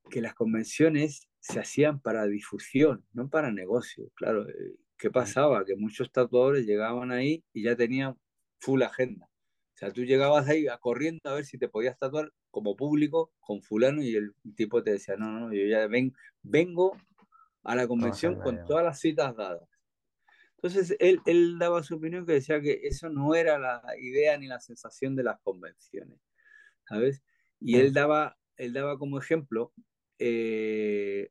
[0.08, 4.10] que las convenciones se hacían para difusión, no para negocio.
[4.14, 5.64] Claro, eh, ¿qué pasaba?
[5.64, 8.16] Que muchos tatuadores llegaban ahí y ya tenían
[8.60, 9.26] full agenda.
[9.74, 13.32] O sea, tú llegabas ahí a corriendo a ver si te podías tatuar como público
[13.40, 16.96] con fulano y el tipo te decía, no, no, yo ya ven, vengo
[17.66, 19.68] a la convención con todas las citas dadas.
[20.54, 24.46] Entonces, él, él daba su opinión que decía que eso no era la idea ni
[24.46, 26.18] la sensación de las convenciones,
[26.88, 27.22] ¿sabes?
[27.60, 29.72] Y él daba, él daba como ejemplo,
[30.18, 31.30] eh,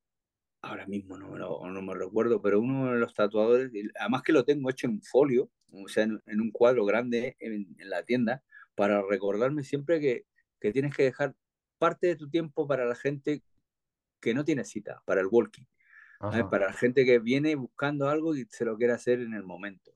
[0.61, 4.69] ahora mismo no, no, me recuerdo, pero uno de los tatuadores, además que lo tengo
[4.69, 8.43] hecho en folio, o sea, en, un cuadro grande en, la tienda,
[8.75, 10.25] para recordarme siempre que,
[10.59, 11.33] que tienes que dejar
[11.77, 13.41] parte de tu tiempo para la gente
[14.19, 15.63] que no tiene cita, para el walking.
[16.49, 19.91] Para la gente que viene buscando algo y se lo quiere hacer en el momento.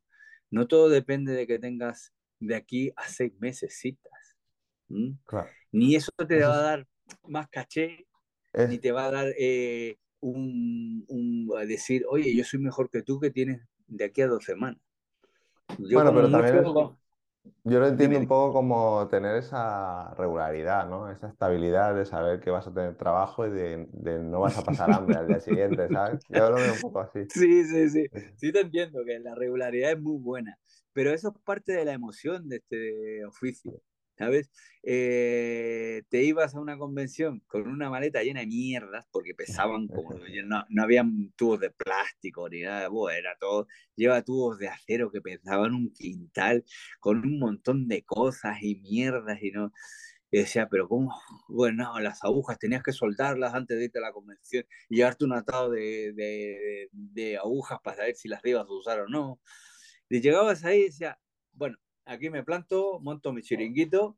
[0.51, 4.37] No todo depende de que tengas de aquí a seis meses citas.
[5.71, 6.87] Ni eso te va a dar
[7.27, 8.07] más caché,
[8.67, 13.03] ni te va a dar eh, un, un, a decir, oye, yo soy mejor que
[13.03, 14.81] tú que tienes de aquí a dos semanas.
[15.77, 16.63] bueno, pero también
[17.63, 21.09] yo lo entiendo un poco como tener esa regularidad, ¿no?
[21.11, 23.87] Esa estabilidad de saber que vas a tener trabajo y de,
[24.23, 26.23] no vas a pasar hambre al día siguiente, ¿sabes?
[26.29, 27.19] Yo lo veo un poco así.
[27.29, 28.05] Sí, sí, sí.
[28.37, 30.57] Sí te entiendo que la regularidad es muy buena,
[30.93, 33.81] pero eso es parte de la emoción de este oficio.
[34.19, 34.51] ¿Sabes?
[34.83, 40.09] Eh, te ibas a una convención con una maleta llena de mierdas, porque pesaban como,
[40.45, 45.21] no, no habían tubos de plástico ni nada, era todo, lleva tubos de acero que
[45.21, 46.65] pesaban un quintal,
[46.99, 49.71] con un montón de cosas y mierdas, y no,
[50.31, 51.15] y decía, pero ¿cómo?
[51.47, 55.33] Bueno, las agujas tenías que soltarlas antes de irte a la convención y llevarte un
[55.33, 59.41] atado de, de, de agujas para saber si las ibas a usar o no.
[60.09, 61.19] Y llegabas ahí y decía,
[61.53, 61.77] bueno,
[62.09, 64.17] aquí me planto, monto mi chiringuito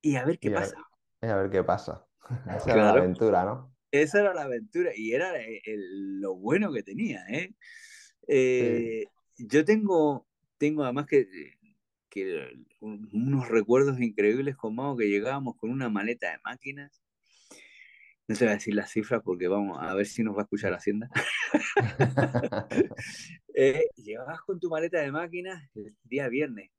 [0.00, 0.76] y a ver qué pasa.
[1.20, 2.06] A, ver qué pasa.
[2.56, 3.74] Esa era la aventura, ¿no?
[3.90, 5.32] Esa era la aventura y era
[5.64, 7.54] lo bueno que tenía, ¿eh?
[8.28, 9.04] eh
[9.38, 10.26] yo tengo,
[10.58, 11.26] tengo además que,
[12.08, 17.02] que unos recuerdos increíbles con Mao que llegábamos con una maleta de máquinas
[18.28, 20.44] no se va a decir las cifras porque vamos a ver si nos va a
[20.44, 21.08] escuchar Hacienda.
[23.54, 26.70] eh, llegabas con tu maleta de máquinas el día viernes.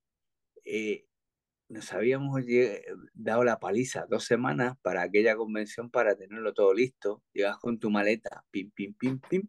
[0.65, 1.05] Eh,
[1.69, 2.41] nos habíamos
[3.13, 7.23] dado la paliza dos semanas para aquella convención para tenerlo todo listo.
[7.33, 9.47] Llegabas con tu maleta, pim, pim, pim, pim.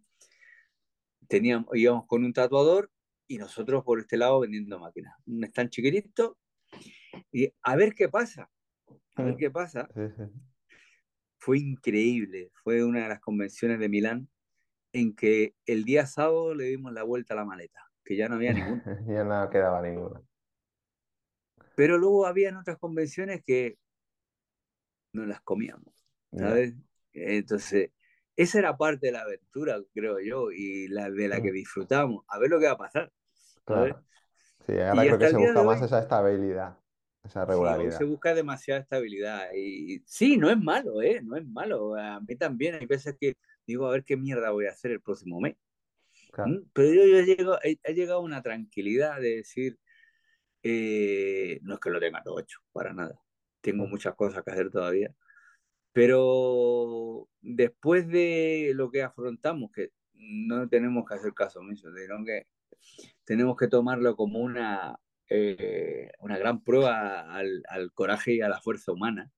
[1.29, 2.91] Teníamos, íbamos con un tatuador
[3.29, 5.15] y nosotros por este lado vendiendo máquinas.
[5.27, 6.39] Un stand chiquitito
[7.31, 8.51] y a ver qué pasa.
[9.17, 9.89] A ver qué pasa.
[11.39, 12.51] Fue increíble.
[12.63, 14.29] Fue una de las convenciones de Milán
[14.93, 18.37] en que el día sábado le dimos la vuelta a la maleta, que ya no
[18.37, 18.83] había ninguna.
[19.07, 20.21] ya no quedaba ninguna.
[21.77, 23.79] Pero luego habían otras convenciones que
[25.13, 25.95] no las comíamos,
[26.37, 26.75] ¿sabes?
[27.13, 27.91] Entonces,
[28.37, 32.25] esa era parte de la aventura, creo yo, y la de la que disfrutamos.
[32.29, 33.13] A ver lo que va a pasar.
[33.65, 34.05] Claro.
[34.67, 36.79] Sí, ahora creo que se busca más esa estabilidad
[37.25, 37.99] esa regularidad.
[37.99, 39.49] se busca demasiada estabilidad.
[39.55, 41.21] Y sí, no es malo, ¿eh?
[41.23, 41.95] No es malo.
[41.95, 45.01] A mí también hay veces que digo, a ver qué mierda voy a hacer el
[45.01, 45.57] próximo mes.
[46.37, 46.59] ¿Mm?
[46.73, 49.79] Pero yo, he, llegado, he, llegado a una tranquilidad de decir,
[50.63, 53.21] eh, no es que lo tenga todo hecho, para nada.
[53.61, 55.15] Tengo muchas cosas que hacer todavía.
[55.93, 62.47] Pero después de lo que afrontamos, que no tenemos que hacer caso omiso, sino que
[63.25, 64.99] tenemos que tomarlo como una,
[65.29, 69.31] eh, una gran prueba al, al, coraje y a la fuerza humana.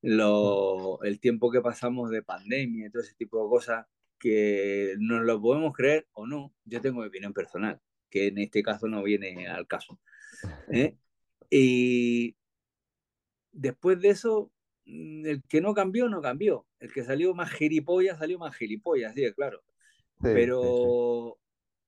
[0.00, 3.86] Lo, el tiempo que pasamos de pandemia y todo ese tipo de cosas,
[4.18, 8.62] que nos lo podemos creer o no, yo tengo mi opinión personal, que en este
[8.62, 10.00] caso no viene al caso.
[10.72, 10.96] ¿eh?
[11.50, 12.36] Y
[13.52, 14.50] después de eso,
[14.86, 16.66] mm, el que no cambió, no cambió.
[16.80, 19.62] El que salió más gilipollas, salió más gilipollas, sí, claro.
[20.20, 21.38] Pero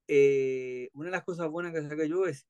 [0.07, 2.47] eh, una de las cosas buenas que saqué yo es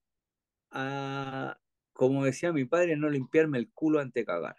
[0.71, 1.57] a,
[1.93, 4.55] como decía mi padre, no limpiarme el culo ante cagar.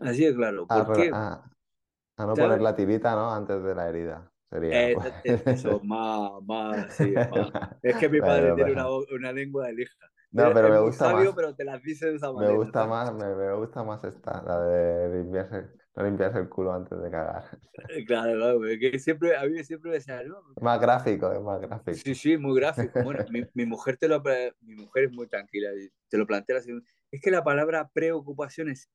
[0.00, 0.66] Así de claro.
[0.68, 1.42] A, porque, a,
[2.18, 3.32] no poner la tirita, ¿no?
[3.32, 4.30] Antes de la herida.
[4.50, 4.90] Sería.
[4.90, 7.52] Eh, eso, más, más, sí, más.
[7.82, 10.06] Es que mi padre tiene una, una, lengua de lija.
[10.32, 11.34] No, pero me gusta sabio, más.
[11.36, 12.52] pero te las dice de esa manera.
[12.52, 16.72] Me gusta más, me, me, gusta más esta, la de limpiarse, no limpiarse el culo
[16.72, 17.44] antes de cagar.
[18.06, 20.42] Claro, claro, que siempre, a mí siempre me decía, ¿no?
[20.60, 21.94] Más gráfico, es más gráfico.
[21.94, 22.92] Sí, sí, muy gráfico.
[23.04, 24.22] Bueno, mi, mi, mujer te lo,
[24.60, 25.70] mi mujer es muy tranquila,
[26.08, 26.72] te lo plantea así.
[27.10, 28.90] Es que la palabra preocupación es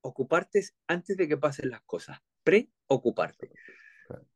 [0.00, 2.18] ocuparte antes de que pasen las cosas.
[2.42, 3.50] Preocuparte.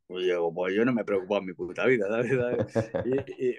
[0.08, 2.30] Yo, pues yo no me preocupo en mi puta vida, ¿sabes?
[3.38, 3.58] Y, y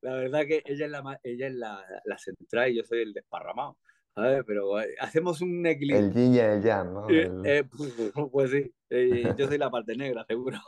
[0.00, 3.12] la verdad que ella es la, ella es la, la central y yo soy el
[3.12, 3.76] desparramado.
[4.14, 4.44] ¿Sabes?
[4.46, 6.06] Pero eh, hacemos un equilibrio.
[6.06, 7.06] El yin y el yang, ¿no?
[7.10, 7.92] Eh, pues,
[8.32, 10.58] pues, sí, eh, yo soy la parte negra, seguro.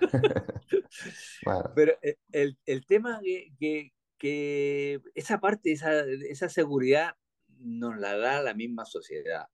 [1.74, 3.20] Pero eh, el, el tema
[3.58, 7.14] que, que, esa parte, esa, esa seguridad
[7.58, 9.46] nos la da la misma sociedad.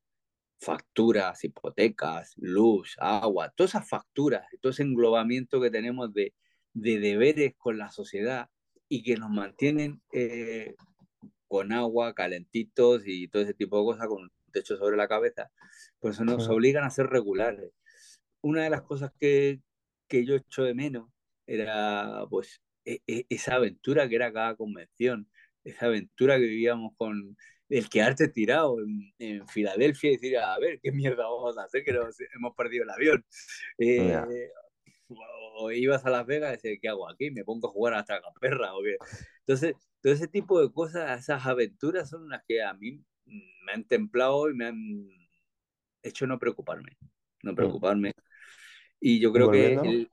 [0.61, 6.34] Facturas, hipotecas, luz, agua, todas esas facturas, todo ese englobamiento que tenemos de,
[6.72, 8.49] de deberes con la sociedad
[8.89, 10.74] y que nos mantienen eh,
[11.49, 15.51] con agua, calentitos y todo ese tipo de cosas, con un techo sobre la cabeza,
[15.99, 17.72] pues nos obligan a ser regulares.
[18.40, 19.61] Una de las cosas que,
[20.07, 21.11] que yo echo de menos
[21.46, 25.28] era pues e, e, esa aventura que era cada convención,
[25.64, 27.36] esa aventura que vivíamos con
[27.68, 28.76] el quedarte tirado
[29.18, 32.84] en, Filadelfia y decir, a ver, ¿qué mierda vamos a hacer que nos, hemos perdido
[32.84, 33.24] el avión?
[33.78, 34.16] Eh,
[35.61, 37.30] o ibas a Las Vegas y decías, ¿qué hago aquí?
[37.30, 38.74] ¿Me pongo a jugar hasta la perra?
[38.74, 38.96] ¿o qué?
[39.49, 43.84] Entonces, todo ese tipo de cosas, esas aventuras son las que a mí me han
[43.84, 45.09] templado y me han
[46.03, 46.99] hecho no preocuparme,
[47.42, 47.57] no mm.
[47.57, 48.12] preocuparme.
[49.01, 50.09] Y yo creo que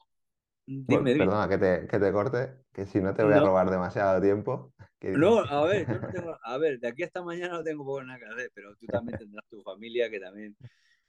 [0.67, 4.19] Dime, Perdona que te, que te, corte, que si no te voy a robar demasiado
[4.19, 4.73] tiempo.
[5.01, 8.01] No, a ver, yo no tengo, a ver, de aquí hasta mañana no tengo poco
[8.03, 10.57] nada que hacer, pero tú también tendrás tu familia que también...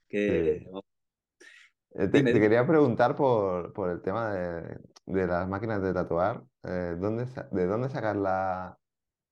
[0.07, 0.67] Que,
[1.95, 6.43] eh, te, quería preguntar por, por el tema de, de, las máquinas de tatuar.
[6.67, 8.77] Eh, ¿dónde, ¿De dónde sacas la,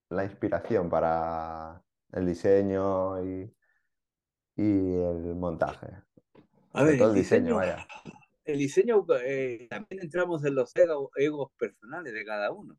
[0.10, 1.84] la, inspiración para
[2.14, 3.54] el diseño y,
[4.56, 5.88] y el montaje?
[6.74, 7.86] A ver, todo el diseño vaya
[8.46, 12.78] el diseño, eh, también entramos en los egos, personales de cada uno.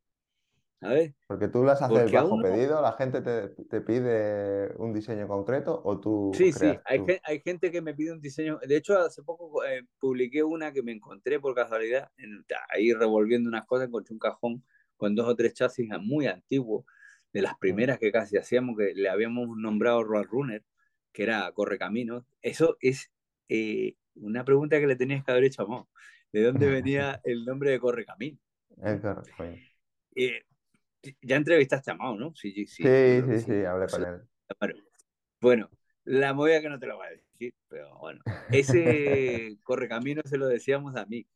[0.80, 1.14] ¿Sabes?
[1.26, 6.00] Porque tú las haces bajo pedido, la gente te, te, pide un diseño concreto o
[6.00, 6.32] tú.
[6.34, 8.58] Sí, sí, hay, hay, gente que me pide un diseño.
[8.66, 12.10] De hecho, hace poco eh, publiqué una que me encontré por casualidad,
[12.68, 14.64] ahí revolviendo unas cosas, encontré un cajón
[14.96, 16.84] con dos o tres chasis muy antiguos,
[17.32, 20.64] de las primeras que casi hacíamos, que le habíamos nombrado Road Runner,
[21.12, 22.24] que era Correcaminos.
[22.40, 23.10] Eso es
[23.48, 25.88] eh, una pregunta que le tenías que haber hecho a Mo.
[26.32, 28.38] ¿De dónde venía el nombre de Correcamino?
[30.14, 30.42] Eh,
[31.22, 32.34] ya entrevistaste a Mao, ¿no?
[32.34, 34.84] Sí, sí, sí, sí, sí, hablé con él.
[35.40, 35.70] Bueno,
[36.04, 40.46] la movida que no te lo voy a decir, pero bueno, ese correcamino se lo
[40.46, 41.28] decíamos a Mick,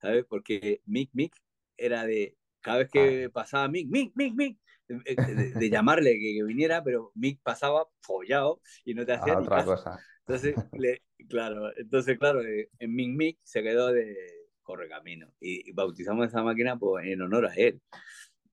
[0.00, 0.24] ¿sabes?
[0.24, 1.34] Porque Mick Mick
[1.76, 4.58] era de, cada vez que pasaba Mick, Mick, Mick, Mick,
[4.88, 9.98] de, llamarle que, viniera, pero Mick pasaba follado y no te hacía otra cosa.
[10.26, 14.16] Entonces, le, claro, entonces, claro, eh, en Mick Mick se quedó de
[14.62, 17.80] Correcamino y, bautizamos esa máquina pues, en honor a él.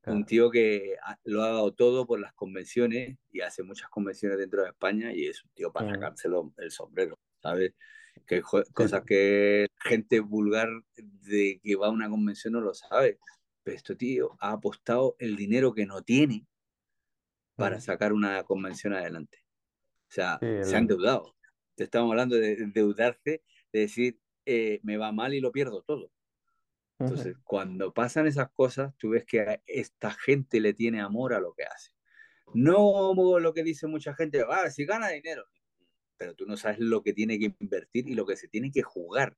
[0.06, 0.96] Un tío que
[1.26, 5.28] lo ha dado todo por las convenciones y hace muchas convenciones dentro de España y
[5.28, 7.74] es un tío para sacárselo el sombrero, ¿sabes?
[8.26, 13.20] Que cosas que gente vulgar de que va a una convención no lo sabe.
[13.64, 16.48] Pero este tío ha apostado el dinero que no tiene
[17.56, 19.46] para sacar una convención adelante.
[20.10, 21.36] O sea, se han endeudado
[21.84, 26.12] estamos hablando de endeudarse, de decir, eh, me va mal y lo pierdo todo.
[27.02, 31.54] Entonces, cuando pasan esas cosas, tú ves que esta gente le tiene amor a lo
[31.54, 31.92] que hace.
[32.54, 35.46] No lo que dice mucha gente, ah, si gana dinero,
[36.18, 38.84] pero tú no sabes lo que tiene que invertir y lo que se tiene que
[38.84, 39.36] jugar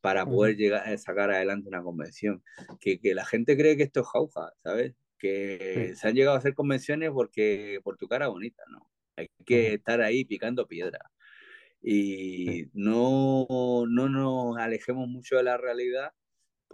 [0.00, 2.42] para poder llegar a sacar adelante una convención.
[2.80, 4.94] Que, que la gente cree que esto es jauja, ¿sabes?
[5.18, 8.86] Que se han llegado a hacer convenciones porque por tu cara bonita, ¿no?
[9.16, 10.98] Hay que estar ahí picando piedra
[11.86, 13.46] y no,
[13.86, 16.12] no nos alejemos mucho de la realidad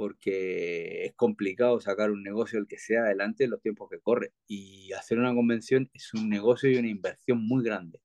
[0.01, 4.33] porque es complicado sacar un negocio el que sea adelante en los tiempos que corre
[4.47, 8.01] y hacer una convención es un negocio y una inversión muy grande.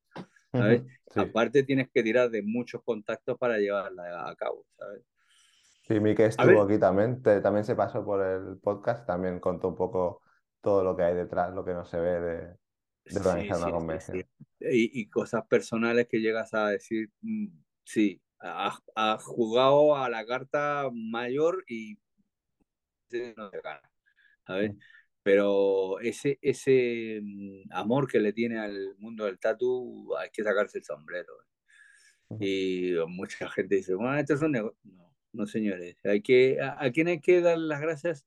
[0.52, 0.84] ¿sabes?
[1.16, 5.06] Aparte tienes que tirar de muchos contactos para llevarla a cabo, ¿sabes?
[5.88, 10.22] Sí, Mike estuvo aquí también, también se pasó por el podcast, también contó un poco
[10.60, 12.40] todo lo que hay detrás, lo que no se ve de,
[13.06, 14.26] de organizar una convención.
[14.60, 17.48] Y, cosas personales que llegas a decir, mm,
[18.46, 21.98] sí, has, jugado a la carta mayor y
[23.38, 23.92] no te gana,
[24.46, 24.72] ¿sabes?
[25.24, 30.80] Pero ese, ese mm, amor que le tiene al mundo del tatu, hay que sacarse
[30.80, 31.34] el sombrero.
[32.40, 34.78] Y mucha gente dice, bueno, esto es un negocio.
[34.84, 38.26] No, no señores, hay que, a, quien hay que dar las gracias,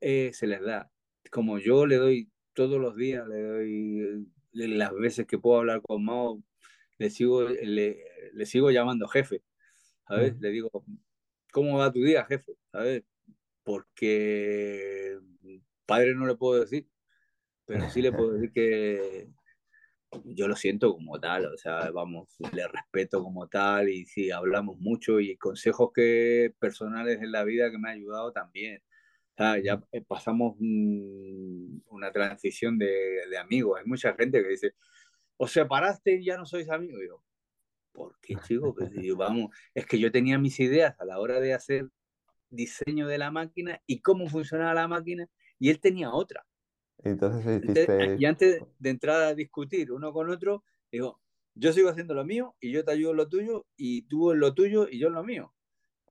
[0.00, 0.90] eh, se les da.
[1.30, 6.04] Como yo le doy todos los días, le doy las veces que puedo hablar con
[6.04, 6.42] Mao,
[6.98, 9.42] le sigo, le, le sigo llamando jefe,
[10.10, 10.40] ¿sabes?
[10.40, 10.70] Le digo,
[11.52, 12.52] ¿cómo va tu día, jefe?
[12.72, 13.04] ¿Sabes?
[13.62, 15.18] Porque
[15.86, 16.88] padre no le puedo decir,
[17.64, 19.28] pero sí le puedo decir que
[20.24, 24.78] yo lo siento como tal, o sea, vamos, le respeto como tal y sí, hablamos
[24.78, 28.82] mucho y consejos que personales en la vida que me ha ayudado también
[29.62, 33.78] ya eh, pasamos una transición de, de, amigos.
[33.78, 34.74] Hay mucha gente que dice,
[35.36, 37.00] os separaste y ya no sois amigos.
[37.06, 37.22] yo,
[37.92, 38.74] ¿por qué, chico?
[38.74, 41.88] Pues, vamos, es que yo tenía mis ideas a la hora de hacer
[42.50, 45.28] diseño de la máquina y cómo funcionaba la máquina,
[45.58, 46.44] y él tenía otra.
[47.02, 47.62] Entonces
[48.18, 51.20] y antes de entrar a discutir uno con otro, digo,
[51.54, 54.40] yo sigo haciendo lo mío y yo te ayudo en lo tuyo y tú en
[54.40, 55.54] lo tuyo y yo en lo mío.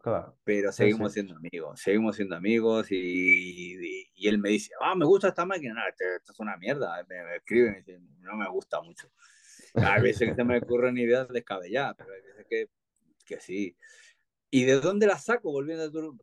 [0.02, 0.38] Claro.
[0.46, 5.28] Pero seguimos siendo amigos, seguimos siendo amigos y, y, él me dice, ah, me gusta
[5.28, 8.82] esta máquina, no, esto, es una mierda, me, me escribe y dice, no me gusta
[8.82, 9.12] mucho.
[9.76, 12.70] Hay veces que se me ocurren ideas descabelladas, pero hay veces que,
[13.26, 13.76] que sí.
[14.50, 15.52] ¿Y de dónde las saco?
[15.52, 16.18] Volviendo a tu...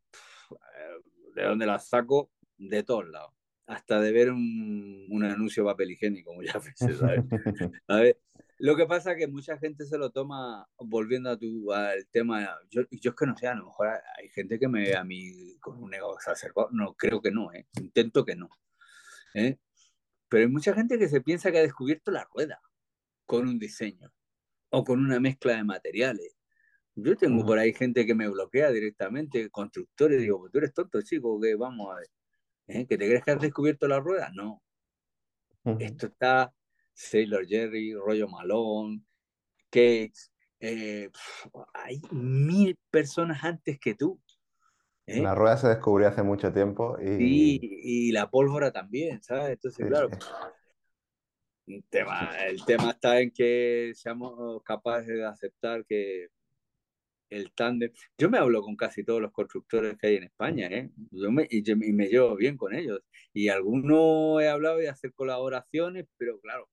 [1.34, 2.30] ¿De dónde las saco?
[2.56, 3.32] De todos lados.
[3.66, 7.24] Hasta de ver un, un anuncio de papel higiénico, muchas veces, ¿sabes?
[7.86, 8.16] ¿sabes?
[8.58, 12.58] Lo que pasa es que mucha gente se lo toma, volviendo a tu, al tema,
[12.70, 15.04] yo, yo es que no sé, a lo mejor hay gente que me ve a
[15.04, 17.66] mí con un ego exacerbado, no, creo que no, ¿eh?
[17.78, 18.48] intento que no.
[19.34, 19.58] ¿eh?
[20.28, 22.58] Pero hay mucha gente que se piensa que ha descubierto la rueda
[23.26, 24.12] con un diseño
[24.70, 26.36] o con una mezcla de materiales.
[26.94, 31.38] Yo tengo por ahí gente que me bloquea directamente, constructores, digo, tú eres tonto, chico,
[31.38, 32.08] que vamos a ver,
[32.68, 32.86] ¿eh?
[32.86, 34.30] ¿que te crees que has descubierto la rueda?
[34.34, 34.62] No.
[35.78, 36.54] Esto está
[36.94, 39.02] Sailor Jerry, Rollo Malone,
[39.68, 40.30] Cakes.
[40.60, 41.10] Eh,
[41.74, 44.18] hay mil personas antes que tú.
[45.06, 45.20] ¿eh?
[45.20, 47.58] La rueda se descubrió hace mucho tiempo y...
[47.60, 49.50] y la pólvora también, ¿sabes?
[49.50, 50.08] Entonces, claro,
[51.88, 56.28] tema, el tema está en que seamos capaces de aceptar que
[57.30, 57.92] el tándem.
[58.18, 60.90] Yo me hablo con casi todos los constructores que hay en España, ¿eh?
[61.10, 63.00] Yo me, y, y, me llevo bien con ellos.
[63.32, 66.68] Y algunos he hablado de hacer colaboraciones, pero claro,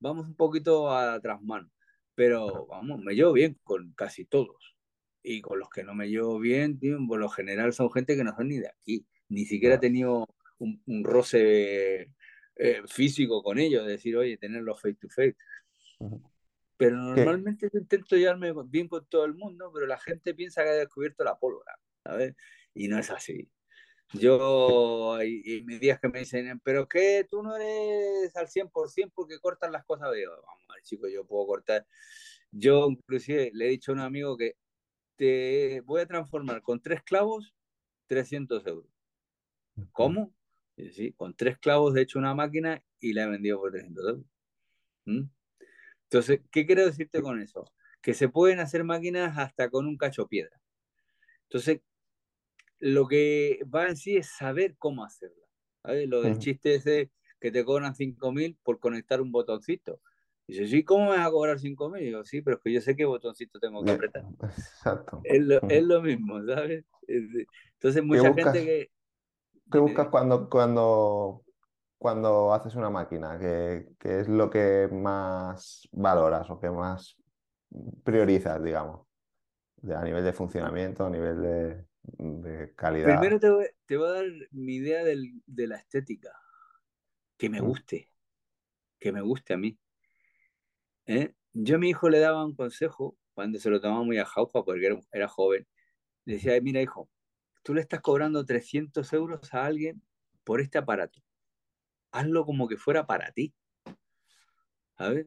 [0.00, 1.70] vamos un poquito a mano,
[2.14, 4.76] pero vamos, me llevo bien con casi todos.
[5.22, 6.78] Y con los que no me llevo bien,
[7.08, 9.06] por lo general son gente que no son ni de aquí.
[9.28, 10.28] Ni siquiera he tenido
[10.58, 12.12] un, roce
[12.56, 15.36] eh, físico con ellos, decir, oye, tenerlos face to face.
[16.76, 20.70] Pero normalmente yo intento llevarme bien con todo el mundo, pero la gente piensa que
[20.70, 22.34] ha descubierto la pólvora, ¿sabes?
[22.74, 23.50] Y no es así.
[24.12, 29.38] Yo, y, mis días que me dicen, pero que tú no eres al 100% porque
[29.40, 30.12] cortas las cosas.
[30.14, 31.86] Digo, vamos, chico, yo puedo cortar.
[32.50, 34.56] Yo, inclusive, le he dicho a un amigo que
[35.16, 37.54] te voy a transformar con tres clavos
[38.06, 38.90] 300 euros.
[39.92, 40.32] ¿Cómo?
[40.76, 44.24] Sí, con tres clavos he hecho una máquina y la he vendido por 300 euros.
[45.06, 45.22] ¿Mm?
[46.04, 47.72] Entonces, ¿qué quiero decirte con eso?
[48.02, 50.60] Que se pueden hacer máquinas hasta con un cacho piedra.
[51.44, 51.80] Entonces,
[52.78, 55.46] lo que va en sí es saber cómo hacerla.
[55.82, 56.08] ¿sabes?
[56.08, 57.10] Lo del chiste ese
[57.40, 60.00] que te cobran 5.000 por conectar un botoncito.
[60.46, 61.98] Dice, sí, ¿cómo me vas a cobrar 5.000?
[62.00, 64.24] Digo, sí, pero es que yo sé qué botoncito tengo que apretar.
[64.42, 65.20] Exacto.
[65.24, 66.84] Es lo, es lo mismo, ¿sabes?
[67.08, 68.90] Entonces, mucha gente que...
[69.70, 71.42] ¿Qué buscas cuando, cuando,
[71.98, 73.38] cuando haces una máquina?
[73.38, 77.16] ¿Qué, ¿Qué, es lo que más valoras o que más
[78.04, 79.06] priorizas, digamos?
[79.94, 81.86] A nivel de funcionamiento, a nivel de
[82.18, 83.18] de calidad.
[83.18, 86.30] Primero te voy, te voy a dar mi idea del, de la estética.
[87.36, 88.10] Que me guste.
[88.98, 89.78] Que me guste a mí.
[91.06, 91.32] ¿Eh?
[91.52, 94.62] Yo a mi hijo le daba un consejo cuando se lo tomaba muy a jauja
[94.62, 95.66] porque era, era joven.
[96.24, 97.08] Le decía, mira hijo,
[97.66, 100.00] tú le estás cobrando 300 euros a alguien
[100.44, 101.20] por este aparato.
[102.12, 103.52] Hazlo como que fuera para ti.
[104.96, 105.26] ¿Sabes?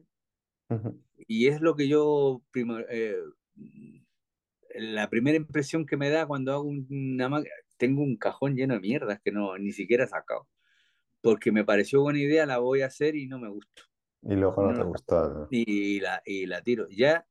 [1.18, 2.42] Y es lo que yo
[2.88, 3.18] eh,
[4.74, 8.80] la primera impresión que me da cuando hago una máquina, tengo un cajón lleno de
[8.80, 10.48] mierdas que no ni siquiera he sacado.
[11.20, 13.82] Porque me pareció buena idea, la voy a hacer y no me gustó.
[14.22, 15.48] Y luego no, te gustó.
[15.50, 16.88] Y, la, y la tiro.
[16.88, 17.26] Ya,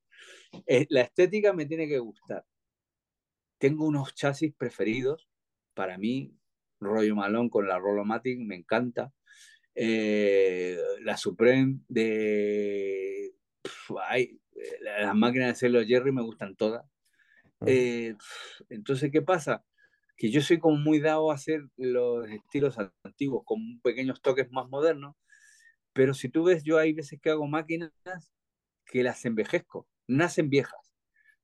[0.67, 2.45] eh, la estética me tiene que gustar.
[3.59, 5.29] Tengo unos chasis preferidos.
[5.75, 6.33] Para mí,
[6.79, 9.13] rollo malón con la Rolomatic me encanta.
[9.75, 13.33] Eh, la Supreme de...
[14.07, 14.41] ay,
[14.81, 16.85] las máquinas de Celo Jerry me gustan todas.
[17.65, 18.15] Eh,
[18.69, 19.65] entonces, ¿qué pasa?
[20.17, 24.67] Que yo soy como muy dado a hacer los estilos antiguos con pequeños toques más
[24.69, 25.15] modernos,
[25.93, 27.91] pero si tú ves, yo hay veces que hago máquinas
[28.85, 30.95] que las envejezco, nacen viejas.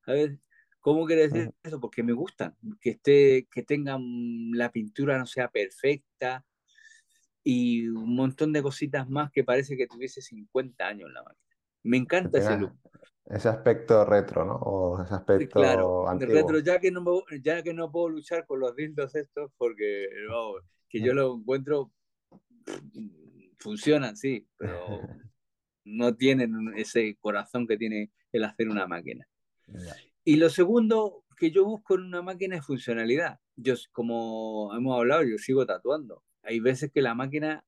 [0.04, 0.38] ¿Sabes?
[0.86, 1.80] ¿Cómo quiere decir eso?
[1.80, 4.00] Porque me gustan, que, esté, que tengan
[4.52, 6.46] la pintura no sea perfecta
[7.42, 11.56] y un montón de cositas más que parece que tuviese 50 años la máquina.
[11.82, 12.78] Me encanta ese look.
[13.24, 14.54] Ese aspecto retro, ¿no?
[14.58, 16.34] O ese aspecto claro, antiguo.
[16.34, 17.02] retro, ya que, no,
[17.42, 20.06] ya que no puedo luchar con los dildos estos, porque
[20.88, 21.90] que yo lo encuentro,
[23.58, 24.70] funcionan, sí, pero
[25.84, 29.26] no tienen ese corazón que tiene el hacer una máquina.
[30.26, 33.38] Y lo segundo que yo busco en una máquina es funcionalidad.
[33.54, 36.24] Yo, como hemos hablado, yo sigo tatuando.
[36.42, 37.64] Hay veces que la máquina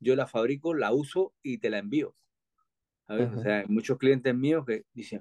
[0.00, 2.16] yo la fabrico, la uso y te la envío.
[3.06, 5.20] O sea, hay muchos clientes míos que dicen,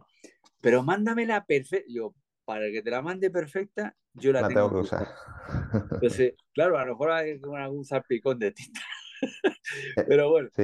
[0.62, 1.86] pero mándame la perfecta.
[1.88, 5.08] Yo, para que te la mande perfecta, yo la, la tengo, tengo, que usar.
[5.92, 8.82] Entonces, claro, a lo mejor hay algún salpicón de tinta.
[9.96, 10.50] Eh, pero bueno.
[10.56, 10.64] Sí,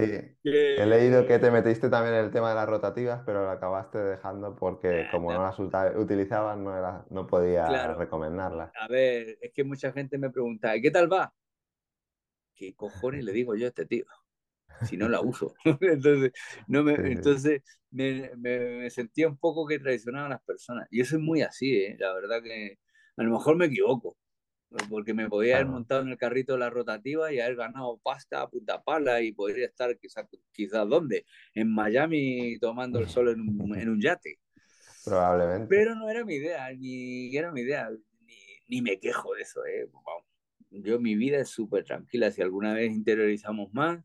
[0.76, 3.98] he leído que te metiste también en el tema de las rotativas, pero lo acabaste
[4.00, 5.60] dejando porque Eh, como no las
[5.98, 8.74] utilizabas, no, era, no podía Claro, recomendarlas.
[8.80, 11.34] a ver, es que mucha gente me pregunta, ¿y qué tal va?
[12.56, 14.06] ¿Qué cojones le digo yo a este tío?
[14.82, 15.56] Si no la uso.
[15.82, 16.34] Entonces,
[16.68, 17.12] no me, Sí, sí.
[17.14, 20.88] entonces me, me- me sentía un poco que traicionaba a las personas.
[20.92, 21.98] Y eso es muy así, ¿eh?
[22.00, 22.80] La verdad que
[23.18, 24.18] a lo mejor me equivoco,
[24.90, 28.42] porque me podía haber montado en el carrito de la rotativa y haber ganado pasta
[28.42, 31.26] a punta pala y podría estar quizás quizás ¿dónde?
[31.54, 34.40] En Miami tomando el sol en un, en un yate.
[35.04, 35.68] Probablemente.
[35.68, 37.90] Pero no era mi idea, ni era mi idea,
[38.26, 38.36] ni,
[38.68, 39.66] ni me quejo de eso.
[39.66, 39.88] ¿eh?
[39.92, 40.26] Vamos.
[40.72, 42.32] Yo, mi vida es súper tranquila.
[42.32, 44.04] Si alguna vez interiorizamos más,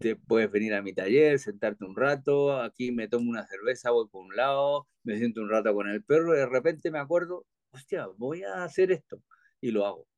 [0.00, 2.60] te puedes venir a mi taller, sentarte un rato.
[2.60, 6.02] Aquí me tomo una cerveza, voy por un lado, me siento un rato con el
[6.02, 9.22] perro y de repente me acuerdo, hostia, voy a hacer esto.
[9.62, 10.08] Y lo hago.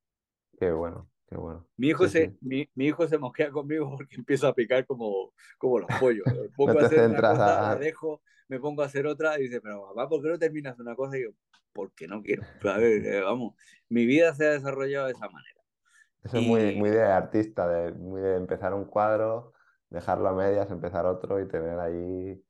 [0.59, 1.67] Qué bueno, qué bueno.
[1.77, 2.39] Mi hijo, Sí, se, sí.
[2.41, 6.25] mi, mi hijo se mosquea conmigo porque empiezo a picar como, como los pollos.
[6.41, 7.75] Me pongo No a hacer una cosa, la a...
[7.77, 10.95] dejo, me pongo a hacer otra y dice, pero papá, ¿por qué no terminas una
[10.95, 11.17] cosa?
[11.17, 11.29] Y yo,
[11.73, 12.43] porque no quiero.
[12.63, 13.55] A ver, eh, vamos,
[13.89, 15.61] mi vida se ha desarrollado de esa manera.
[16.23, 19.53] Eso es muy, muy de artista, de, muy de empezar un cuadro,
[19.89, 22.43] dejarlo a medias, empezar otro y tener ahí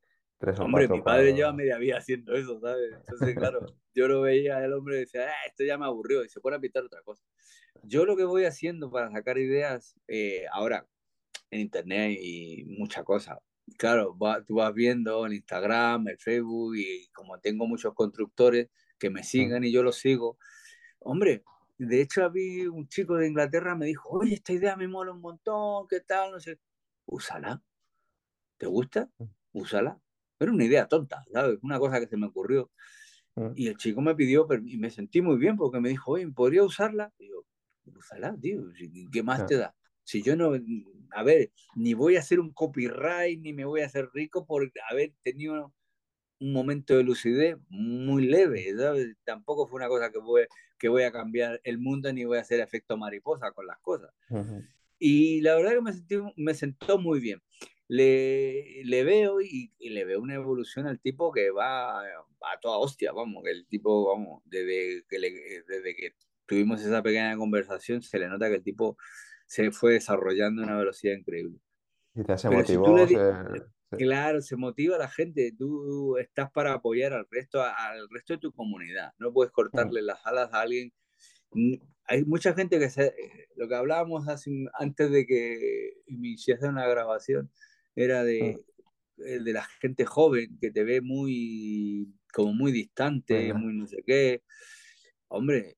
[0.46, 2.94] tres o hombre, mi padre lleva media vida haciendo eso, ¿sabes?
[2.94, 6.30] Entonces, claro, yo lo veía el hombre y decía, ah, esto ya me aburrió y
[6.30, 7.24] se pone a pintar otra cosa.
[7.84, 10.88] Yo lo que voy haciendo para sacar ideas, eh, ahora
[11.52, 13.38] en internet y muchas cosas.
[13.78, 18.70] Claro, va- tú vas viendo en Instagram, el Facebook y como tengo muchos constructores
[19.00, 20.38] que me siguen y yo los sigo,
[21.00, 21.44] hombre,
[21.78, 25.22] de hecho había un chico de Inglaterra me dijo, oye, esta idea me mola un
[25.22, 26.32] montón, ¿qué tal?
[26.32, 26.60] No sé,
[27.06, 27.62] úsala,
[28.58, 29.10] ¿te gusta?
[29.54, 30.00] Úsala.
[30.40, 31.60] Era una idea tonta, ¿sabes?
[31.64, 32.72] Una cosa que se me ocurrió.
[33.38, 36.28] mm, Y el chico me pidió, y me sentí muy bien porque me dijo, oye,
[36.30, 37.14] ¿podría usarla?
[37.18, 37.46] Y yo,
[37.96, 38.64] úsala, tío,
[39.12, 39.76] ¿qué más te da?
[40.04, 40.52] Si yo no,
[41.12, 44.72] a ver, ni voy a hacer un copyright, ni me voy a hacer rico por
[44.92, 45.74] haber tenido
[46.40, 49.16] un momento de lucidez muy leve, ¿sabes?
[49.26, 50.46] Tampoco fue una cosa que voy,
[50.80, 54.12] que voy a cambiar el mundo ni voy a hacer efecto mariposa con las cosas.
[54.30, 54.68] ujú,
[55.00, 57.42] Y la verdad que me, sentí, me sentó muy bien.
[57.88, 62.78] Le, le veo y, y le veo una evolución al tipo que va a toda
[62.80, 66.16] hostia, vamos, que el tipo, vamos, desde que, le- desde que
[66.48, 68.98] tuvimos esa pequeña conversación, se le nota que el tipo
[69.48, 71.60] se fue desarrollando a una velocidad increíble.
[72.66, 73.08] Si tú le motivó,
[73.52, 73.66] se- se-
[73.98, 78.40] claro, se motiva a la gente, tú estás para apoyar al resto, al resto de
[78.40, 80.94] tu comunidad, no puedes cortarle las alas a alguien.
[82.08, 83.14] Hay mucha gente que se,
[83.56, 87.52] lo que hablábamos hace antes de que iniciase una grabación
[87.96, 88.50] era mm, de,
[89.18, 94.04] eh, de la gente joven que te ve muy como muy distante, muy no sé
[94.06, 94.44] qué.
[95.28, 95.78] Hombre,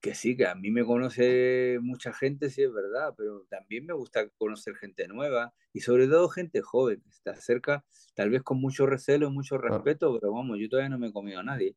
[0.00, 3.92] que sí, que a mí me conoce mucha gente, sí es verdad, pero también me
[3.92, 8.60] gusta conocer gente nueva y sobre todo gente joven, que está cerca, tal vez con
[8.60, 11.76] mucho recelo, mucho ah, respeto, pero vamos, yo todavía no me he comido a nadie.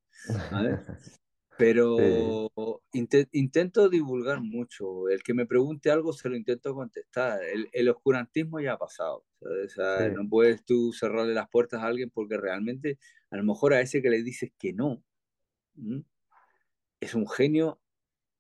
[0.51, 0.79] ¿vale?
[1.57, 2.49] Sí, pero
[2.93, 5.09] inte- intento divulgar mucho.
[5.09, 7.43] El que me pregunte algo se lo intento contestar.
[7.43, 9.25] El, el oscurantismo ya ha pasado.
[9.39, 12.97] O sea, sí, no puedes tú cerrarle las puertas a alguien porque realmente
[13.29, 15.03] a lo mejor a ese que le dices que no,
[15.77, 16.03] ¿m?
[16.99, 17.81] es un genio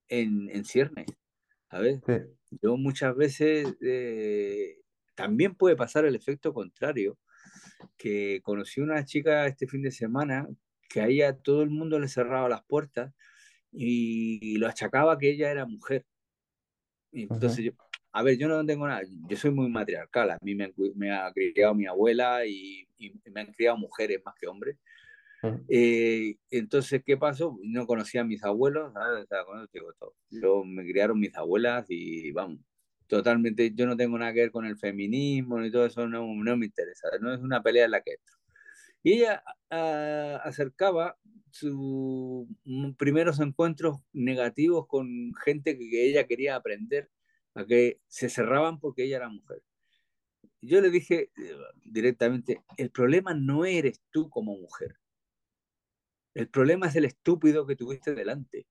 [0.07, 1.07] en, en ciernes.
[1.69, 2.01] ¿sabes?
[2.05, 2.13] sí,
[2.61, 4.77] Yo muchas veces eh,
[5.15, 7.17] también puede pasar el efecto contrario,
[7.97, 10.47] que conocí una chica este fin de semana
[10.93, 13.13] que a ella todo el mundo le cerraba las puertas
[13.71, 16.05] y lo achacaba que ella era mujer.
[17.11, 17.71] Y entonces yo,
[18.11, 21.31] a ver, yo no tengo nada, yo soy muy matriarcal, a mí me, me ha
[21.31, 24.77] criado mi abuela y, y me han criado mujeres más que hombres.
[25.43, 27.57] mm, Eh, entonces, ¿qué pasó?
[27.63, 29.25] No conocía a mis abuelos, ¿sabes?
[29.25, 30.15] O sea, con eso te digo todo.
[30.31, 32.59] Yo, me criaron mis abuelas y vamos,
[33.07, 36.57] totalmente, yo no tengo nada que ver con el feminismo ni todo eso, no, no
[36.57, 38.37] me interesa, no es una pelea en la que entro.
[39.03, 41.17] Y ella ah, acercaba
[41.51, 42.47] sus
[42.97, 47.11] primeros encuentros negativos con gente que, que ella quería aprender,
[47.53, 49.61] a que se cerraban porque ella era mujer.
[50.61, 54.97] Yo le dije eh, directamente, el problema no eres tú como mujer,
[56.33, 58.65] el problema es el estúpido que tuviste delante,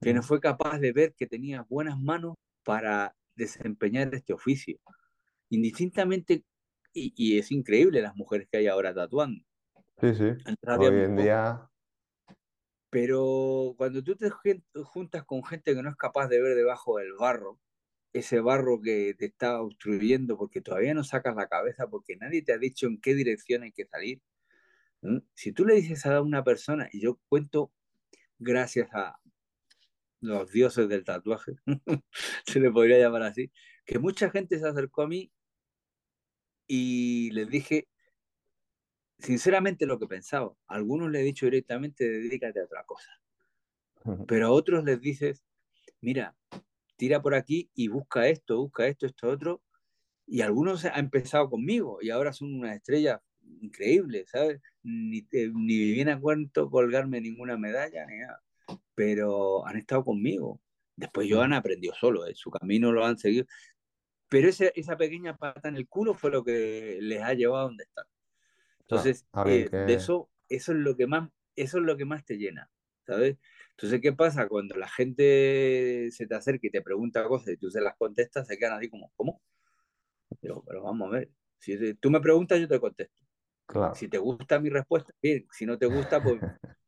[0.00, 2.34] que no mm, fue capaz de ver que tenías buenas manos
[2.64, 4.78] para desempeñar este oficio.
[5.50, 6.44] Indistintamente,
[6.92, 9.44] y, y es increíble las mujeres que hay ahora tatuando,
[10.00, 10.30] sí, sí.
[10.44, 11.70] antes Hoy en día,
[12.90, 14.30] Pero cuando tú te
[14.84, 17.58] juntas con gente que no es capaz de ver debajo del barro,
[18.12, 22.52] ese barro que te está obstruyendo porque todavía no sacas la cabeza, porque nadie te
[22.52, 24.20] ha dicho en qué dirección hay que salir.
[25.02, 25.22] ¿m?
[25.34, 27.72] Si tú le dices a una persona, y yo cuento
[28.38, 29.18] gracias a
[30.20, 31.54] los dioses del tatuaje,
[32.46, 33.52] se le podría llamar así,
[33.84, 35.32] que mucha gente se acercó a mí
[36.66, 37.88] y les dije
[39.18, 40.52] sinceramente lo que pensaba.
[40.66, 43.10] A algunos les he dicho directamente, dedícate a otra cosa.
[44.26, 45.44] Pero a otros les dices,
[46.00, 46.34] mira,
[46.96, 49.62] tira por aquí y busca esto, busca esto, esto, otro.
[50.26, 53.22] Y algunos han empezado conmigo y ahora son una estrella
[53.60, 54.60] increíble, ¿sabes?
[54.82, 58.42] Ni, ni viene a cuento colgarme ninguna medalla ni nada,
[58.94, 60.60] pero han estado conmigo.
[60.96, 62.34] Después yo han aprendido solo, ¿eh?
[62.34, 63.46] su camino lo han seguido.
[64.32, 67.64] Pero ese, esa pequeña pata en el culo fue lo que les ha llevado a
[67.64, 68.06] donde están.
[68.80, 72.38] Entonces, eh, de eso, eso es lo que más, eso es lo que más te
[72.38, 72.70] llena,
[73.06, 73.36] ¿sabes?
[73.72, 74.48] Entonces, ¿qué pasa?
[74.48, 78.46] Cuando la gente se te acerca y te pregunta cosas y tú se las contestas,
[78.46, 79.42] se quedan así como, ¿cómo?
[80.40, 83.22] Pero, pero vamos a ver, si tú me preguntas, yo te contesto.
[83.66, 83.94] Claro.
[83.94, 85.46] Si te gusta mi respuesta, bien.
[85.52, 86.40] Si no te gusta, pues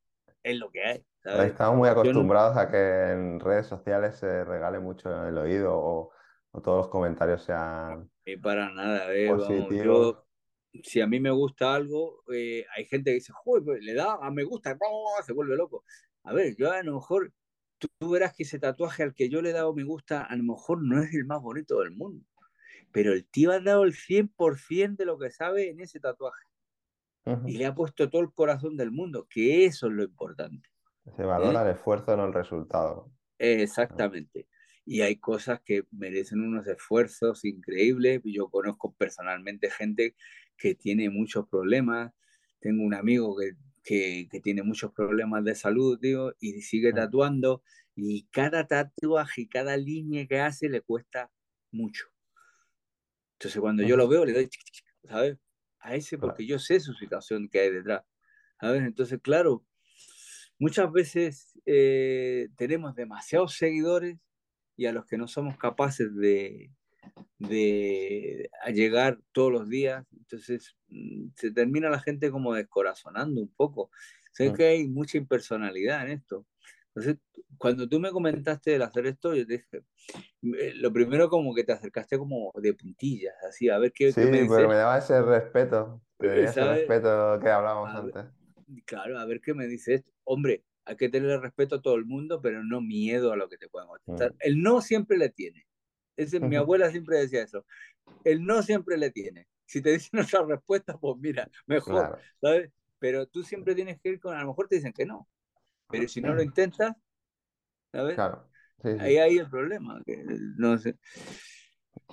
[0.42, 1.06] es lo que hay.
[1.24, 6.10] Estamos muy acostumbrados a que en redes sociales se regale mucho el oído o,
[6.60, 8.10] todos los comentarios sean.
[8.24, 10.24] Y para nada, eh, vamos,
[10.82, 14.18] si a mí me gusta algo, eh, hay gente que dice, Joder, pues, le da
[14.20, 14.76] a me gusta,
[15.24, 15.84] se vuelve loco.
[16.24, 17.32] A ver, yo a lo mejor,
[17.78, 20.42] tú, verás que ese tatuaje al que yo le he dado me gusta, a lo
[20.42, 22.24] mejor no es el más bonito del mundo,
[22.90, 26.44] pero el tío ha dado el 100% de lo que sabe en ese tatuaje.
[27.46, 30.68] Y le ha puesto todo el corazón del mundo, que eso es lo importante.
[31.16, 31.70] Se valora ¿Eh?
[31.70, 33.10] el esfuerzo, no el resultado.
[33.38, 34.46] Exactamente
[34.86, 38.20] y hay cosas que merecen unos esfuerzos increíbles.
[38.24, 40.14] Yo conozco personalmente gente
[40.56, 42.12] que tiene muchos problemas.
[42.60, 43.52] Tengo un amigo que,
[43.82, 47.62] que, que tiene muchos problemas de salud, digo, y sigue tatuando.
[47.96, 51.30] Y cada tatuaje y cada línea que hace le cuesta
[51.70, 52.06] mucho.
[53.38, 54.50] Entonces, cuando yo lo veo, le doy,
[55.08, 55.38] ¿sabes?
[55.78, 58.04] A ese, porque yo sé su situación que hay detrás.
[58.60, 58.82] ¿Sabes?
[58.82, 59.66] Entonces, claro,
[60.58, 64.18] muchas veces eh, tenemos demasiados seguidores
[64.76, 66.70] y a los que no somos capaces de,
[67.38, 73.90] de llegar todos los días, entonces mm, se termina la gente como descorazonando un poco.
[74.32, 76.46] Sé que hay mucha impersonalidad en esto.
[76.88, 77.18] Entonces,
[77.58, 79.84] cuando tú me comentaste del hacer esto, yo te dije,
[80.58, 84.20] eh, lo primero como que te acercaste como de puntillas, así, a ver qué, sí,
[84.20, 88.26] me pero me daba ese respeto, ese respeto que hablábamos antes.
[88.86, 90.04] Claro, a ver qué me dices.
[90.24, 93.56] Hombre, hay que tener respeto a todo el mundo, pero no miedo a lo que
[93.56, 94.32] te puedan contestar.
[94.32, 94.36] Mm.
[94.40, 95.66] El no siempre le tiene.
[96.16, 97.64] Ese, mi abuela siempre decía eso.
[98.22, 99.48] El no siempre le tiene.
[99.66, 102.70] Si te dicen otra respuesta, pues mira, mejor, ¿sabes?
[102.98, 105.28] Pero tú siempre tienes que ir con, a lo mejor te dicen que no.
[105.88, 106.94] Pero si no lo intentas,
[107.92, 108.14] ¿sabes?
[108.14, 108.48] Claro.
[109.00, 110.00] Ahí hay el problema.
[110.56, 110.98] no sé.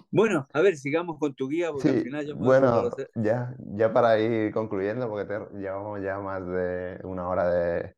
[0.09, 4.19] Bueno, a ver, sigamos con tu guía, porque al final yo Bueno, ya, ya para
[4.19, 7.95] ir concluyendo, porque llevamos ya más de una hora de,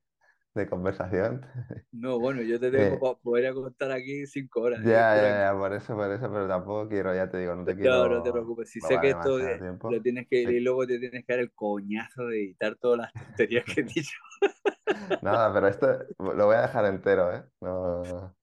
[0.53, 1.45] de conversación.
[1.93, 4.83] No, bueno, yo te tengo, eh, podría contar aquí cinco horas.
[4.83, 7.75] Ya, ya, ya, por eso, por eso, pero tampoco quiero, ya te digo, no te
[7.75, 8.09] quiero.
[8.09, 10.97] No, no te preocupes, si sé que esto lo tienes que ir y luego te
[10.97, 14.17] tienes que dar el coñazo de editar todas las tonterías que he dicho.
[15.21, 17.43] Nada, pero esto lo voy a dejar entero, ¿eh?
[17.61, 18.35] No, no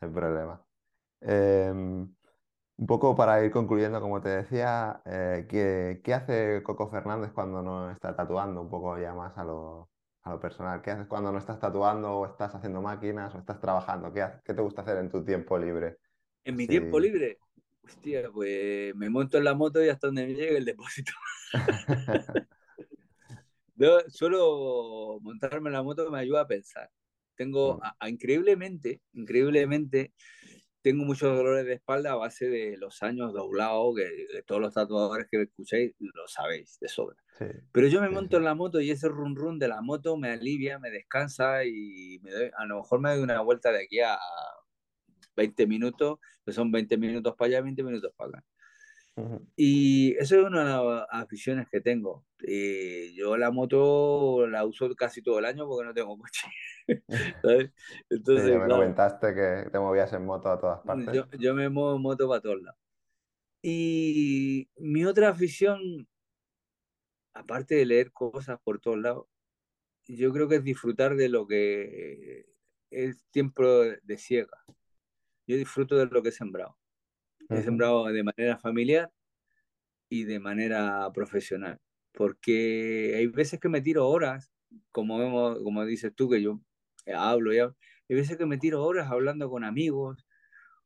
[0.00, 0.66] hay problema.
[1.20, 2.14] Em,
[2.78, 7.62] un poco para ir concluyendo, como te decía, eh, ¿qué, ¿qué hace Coco Fernández cuando
[7.62, 8.62] no está tatuando?
[8.62, 9.90] Un poco ya más a lo,
[10.22, 10.82] a lo personal.
[10.82, 14.12] ¿Qué haces cuando no estás tatuando o estás haciendo máquinas o estás trabajando?
[14.12, 15.98] ¿Qué, qué te gusta hacer en tu tiempo libre?
[16.44, 17.38] En mi tiempo libre,
[17.84, 21.12] hostia, pues me monto en la moto y hasta donde me llegue el depósito.
[23.74, 26.90] Yo, solo montarme en la moto me ayuda a pensar.
[27.34, 28.08] Tengo, mm.
[28.08, 30.12] increíblemente, increíblemente,
[30.82, 35.26] tengo muchos dolores de espalda a base de los años doblados, que, todos los tatuadores
[35.30, 37.16] que escuchéis lo sabéis de sobra.
[37.72, 40.30] Pero yo me monto en la moto y ese run run de la moto me
[40.30, 44.00] alivia, me descansa y me doy, a lo mejor me doy una vuelta de aquí
[44.00, 44.18] a
[45.36, 48.44] 20 minutos, que son 20 minutos para allá, 20 minutos para acá.
[49.56, 52.24] Y eso es una de las aficiones que tengo.
[52.42, 56.46] Eh, yo la moto la uso casi todo el año porque no tengo coche.
[58.10, 61.14] Entonces, me comentaste que te movías en moto a todas partes.
[61.14, 62.80] Yo, yo me muevo en moto para todos lados.
[63.62, 66.08] Y mi otra afición,
[67.34, 69.26] aparte de leer cosas por todos lados,
[70.06, 72.46] yo creo que es disfrutar de lo que
[72.90, 74.58] es tiempo de ciega.
[75.46, 76.76] Yo disfruto de lo que he sembrado.
[77.48, 79.10] He sembrado de manera familiar
[80.08, 81.78] y de manera profesional.
[82.12, 84.52] Porque hay veces que me tiro horas,
[84.92, 86.60] como, vemos, como dices tú, que yo
[87.14, 87.76] hablo y hablo.
[88.08, 90.26] Hay veces que me tiro horas hablando con amigos,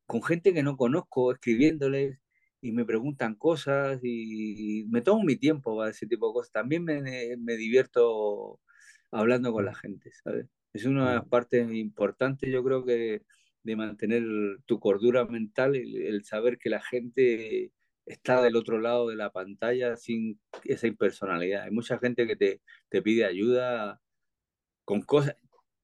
[0.06, 2.18] con gente que no conozco, escribiéndoles
[2.65, 6.53] y me preguntan cosas y me tomo mi tiempo para ese tipo de cosas.
[6.53, 7.03] También me,
[7.36, 8.61] me divierto
[9.11, 10.47] hablando con la gente, ¿sabes?
[10.73, 13.23] Es una de las partes importantes, yo creo que
[13.65, 14.24] de mantener
[14.66, 17.73] tu cordura mental, el, saber que la gente
[18.07, 21.65] está del otro lado de la pantalla sin esa impersonalidad.
[21.65, 24.01] Hay mucha gente que te, te pide ayuda
[24.85, 25.36] con cosas.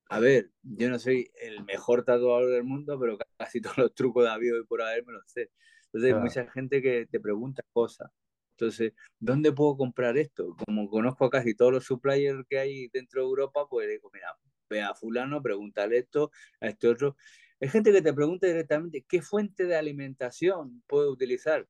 [0.08, 4.24] A ver, yo no soy el mejor tatuador del mundo, pero casi todos los trucos
[4.24, 5.50] de avión y por haber me los sé.
[5.92, 8.10] Entonces, hay mucha gente que te pregunta cosas.
[8.52, 10.54] Entonces, ¿dónde puedo comprar esto?
[10.66, 14.36] Como conozco a casi todos los suppliers que hay dentro de Europa, pues digo, mira,
[14.68, 16.30] ve a fulano, pregúntale esto,
[16.60, 17.16] a este otro.
[17.60, 21.66] Hay gente que te pregunta directamente qué fuente de alimentación puedo utilizar.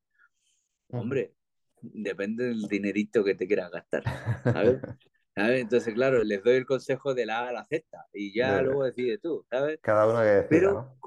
[0.89, 1.33] Hombre,
[1.81, 4.03] depende del dinerito que te quieras gastar.
[5.35, 5.61] ¿sabes?
[5.61, 8.83] Entonces, claro, les doy el consejo de la A a la Z y ya luego
[8.83, 9.79] decide tú, ¿sabes?
[9.81, 10.97] Cada uno que decida, Pero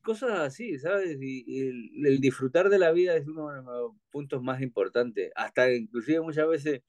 [0.00, 1.18] cosas así, ¿sabes?
[1.20, 1.68] Y,
[2.06, 5.30] el, disfrutar de la vida es uno de los puntos más importantes.
[5.36, 6.82] Hasta inclusive muchas veces,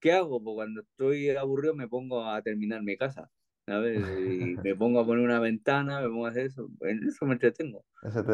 [0.00, 0.42] ¿qué hago?
[0.42, 3.30] Pues cuando estoy aburrido me pongo a terminar mi casa.
[3.66, 4.00] ¿sabes?
[4.18, 7.34] Y me pongo a poner una ventana, me pongo a hacer eso, en eso me
[7.34, 7.84] entretengo.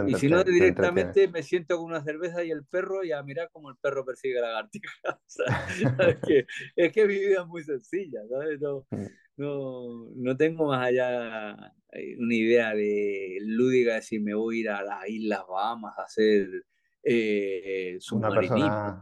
[0.06, 3.51] y si no, directamente me siento con una cerveza y el perro y a mirar
[3.52, 4.90] cómo el perro persigue la lagartija.
[6.09, 6.47] es, que,
[6.77, 8.60] es que mi vida es muy sencilla, ¿sabes?
[8.60, 9.06] No, mm.
[9.39, 14.60] No, no tengo más allá eh, una idea de lúdica de si me voy a
[14.60, 16.65] ir a las Islas Bahamas a hacer
[17.02, 19.01] eh, una persona,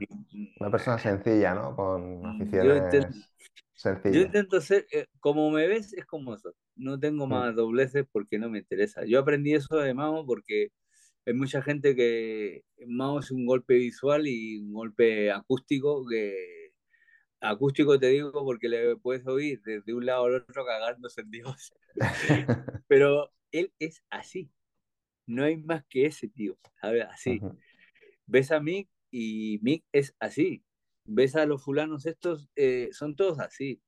[0.61, 1.75] una persona sencilla, ¿no?
[1.75, 3.07] Con aficiones
[4.05, 6.55] yo intento ser, eh, como me ves, es como eso.
[6.77, 7.31] No tengo mm.
[7.31, 9.05] más dobleces porque no me interesa.
[9.05, 10.69] Yo aprendí eso de Mao porque
[11.27, 16.66] hay mucha gente que Mao es un golpe visual y un golpe acústico que
[17.49, 21.73] acústico te digo porque le puedes oír desde un lado al otro cagándose en Dios.
[22.89, 24.51] Pero él es así.
[25.27, 27.07] No hay más que ese tío, ¿sabes?
[27.11, 27.41] Así.
[28.27, 30.65] Ves a Mick y Mick es así
[31.07, 33.81] ves a los fulanos estos, eh, son todos así.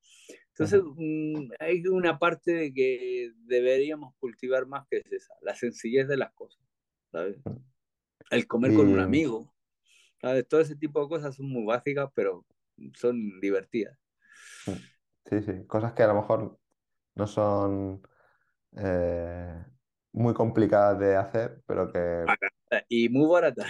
[0.49, 6.07] Entonces, mm, hay una parte de que deberíamos cultivar más que es esa, la sencillez
[6.07, 6.61] de las cosas,
[7.11, 7.37] ¿sabes?
[8.31, 9.53] El comer con un amigo,
[10.21, 10.47] ¿sabes?
[10.47, 12.45] Todo ese tipo de cosas son muy básicas, pero
[12.95, 13.97] son divertidas.
[14.65, 16.59] Sí, sí, cosas que a lo mejor
[17.15, 18.01] no son
[18.77, 19.63] eh,
[20.13, 22.25] muy complicadas de hacer, pero que...
[22.87, 23.67] Y muy baratas.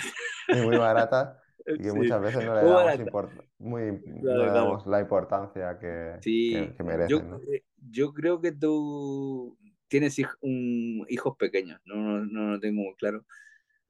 [0.48, 6.18] Y muy baratas, y que muchas veces no le damos, muy, damos la importancia que,
[6.22, 7.10] que, merecen.
[7.10, 7.40] Yo,
[7.78, 9.58] yo, creo que tú
[9.88, 13.26] tienes un, hijos pequeños, no, no, no lo tengo muy claro.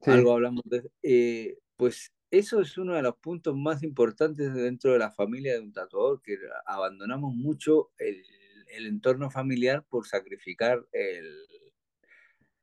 [0.06, 4.98] Algo hablamos de eh, Pues eso es uno de los puntos más importantes dentro de
[4.98, 8.22] la familia de un tatuador, que abandonamos mucho el,
[8.68, 11.28] el entorno familiar por sacrificar el,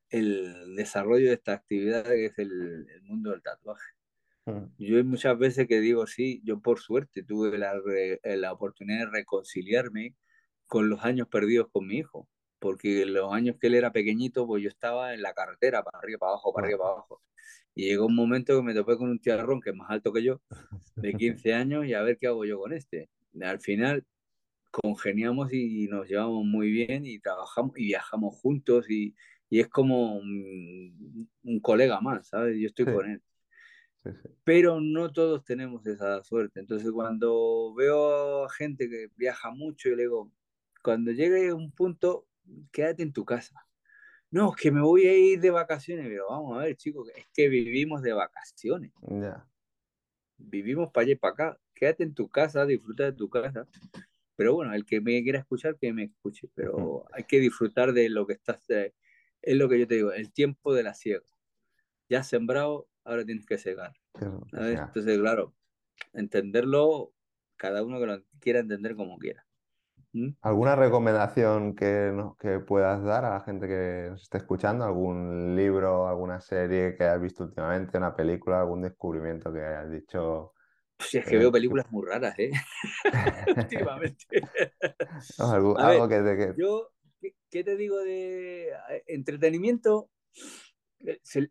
[0.09, 3.91] el desarrollo de esta actividad que es el, el mundo del tatuaje.
[4.45, 4.63] Mm.
[4.77, 9.05] Yo hay muchas veces que digo, sí, yo por suerte tuve la, eh, la oportunidad
[9.05, 10.15] de reconciliarme
[10.65, 12.29] con los años perdidos con mi hijo,
[12.59, 16.19] porque los años que él era pequeñito, pues yo estaba en la carretera, para arriba,
[16.19, 17.21] para abajo, para arriba, para abajo.
[17.75, 20.23] Y llegó un momento que me topé con un tiarrón que es más alto que
[20.23, 20.41] yo,
[20.95, 21.13] de
[21.45, 23.09] 15 años, y a ver qué hago yo con este.
[23.41, 24.05] Al final
[24.71, 29.15] congeniamos y nos llevamos muy bien y trabajamos y viajamos juntos y,
[29.49, 32.57] y es como un, un, colega más, ¿sabes?
[32.59, 33.21] Yo estoy con él.
[34.43, 36.59] Pero no todos tenemos esa suerte.
[36.59, 40.31] Entonces, cuando veo a gente que viaja mucho, y le digo,
[40.83, 42.26] cuando llegue a un punto,
[42.71, 43.65] quédate en tu casa.
[44.29, 46.07] No, es que me voy a ir de vacaciones.
[46.07, 48.91] Pero vamos a ver, chicos, es que vivimos de vacaciones.
[50.37, 51.59] Vivimos para allá y para acá.
[51.73, 53.67] Quédate en tu casa, disfruta de tu casa.
[54.35, 56.49] Pero bueno, el que me quiera escuchar, que me escuche.
[56.53, 58.69] Pero hay que disfrutar de lo que estás.
[58.69, 58.93] Eh,
[59.41, 61.23] es lo que yo te digo, el tiempo de la ciega.
[62.09, 63.93] Ya has sembrado, ahora tienes que cegar.
[64.51, 65.53] Entonces, claro,
[66.13, 67.13] entenderlo,
[67.55, 69.46] cada uno que lo quiera entender como quiera.
[70.41, 74.85] ¿Alguna recomendación que, que puedas dar a la gente que nos esté escuchando?
[74.85, 80.53] ¿Algún libro, alguna serie que hayas visto últimamente, una película, algún descubrimiento que hayas dicho?
[80.99, 82.51] Si es que veo películas muy raras, ¿eh?
[83.57, 84.25] Últimamente.
[85.39, 86.89] algo, que, te, Yo,
[87.49, 88.71] ¿qué, te digo de
[89.07, 90.09] entretenimiento?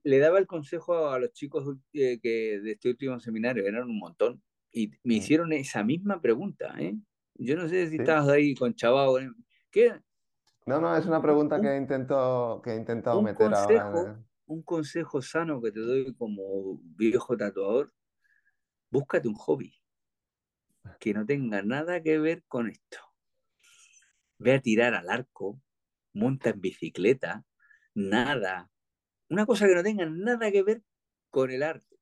[0.03, 3.99] le daba el consejo a los chicos eh, que de este último seminario, eran un
[3.99, 5.19] montón, y me mm.
[5.19, 6.97] hicieron esa misma pregunta, ¿eh?
[7.39, 9.31] Yo no sé si estabas ahí con Chabao, ¿eh?
[9.71, 10.01] ¿qué?
[10.67, 14.21] No, no, es una pregunta que intento que he intentado meter ahora.
[14.47, 17.93] Un consejo sano que te doy como viejo tatuador,
[18.91, 19.75] búscate un hobby
[21.01, 22.99] que no tenga nada que ver con esto.
[24.39, 25.61] Ve a tirar al arco,
[26.13, 27.45] monta en bicicleta,
[27.95, 28.71] nada,
[29.29, 30.83] una cosa que no tenga nada que ver
[31.31, 31.97] con el arte.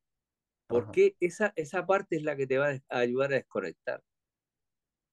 [0.66, 4.02] Porque esa, esa parte es la que te va a ayudar a desconectar.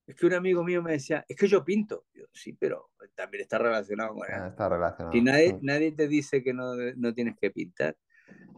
[0.08, 2.06] Es que un amigo mío me decía, es que yo pinto.
[2.14, 5.16] Yo, sí, pero también está relacionado con ah, está relacionado.
[5.16, 7.98] Y nadie, nadie te dice que no, no tienes que pintar,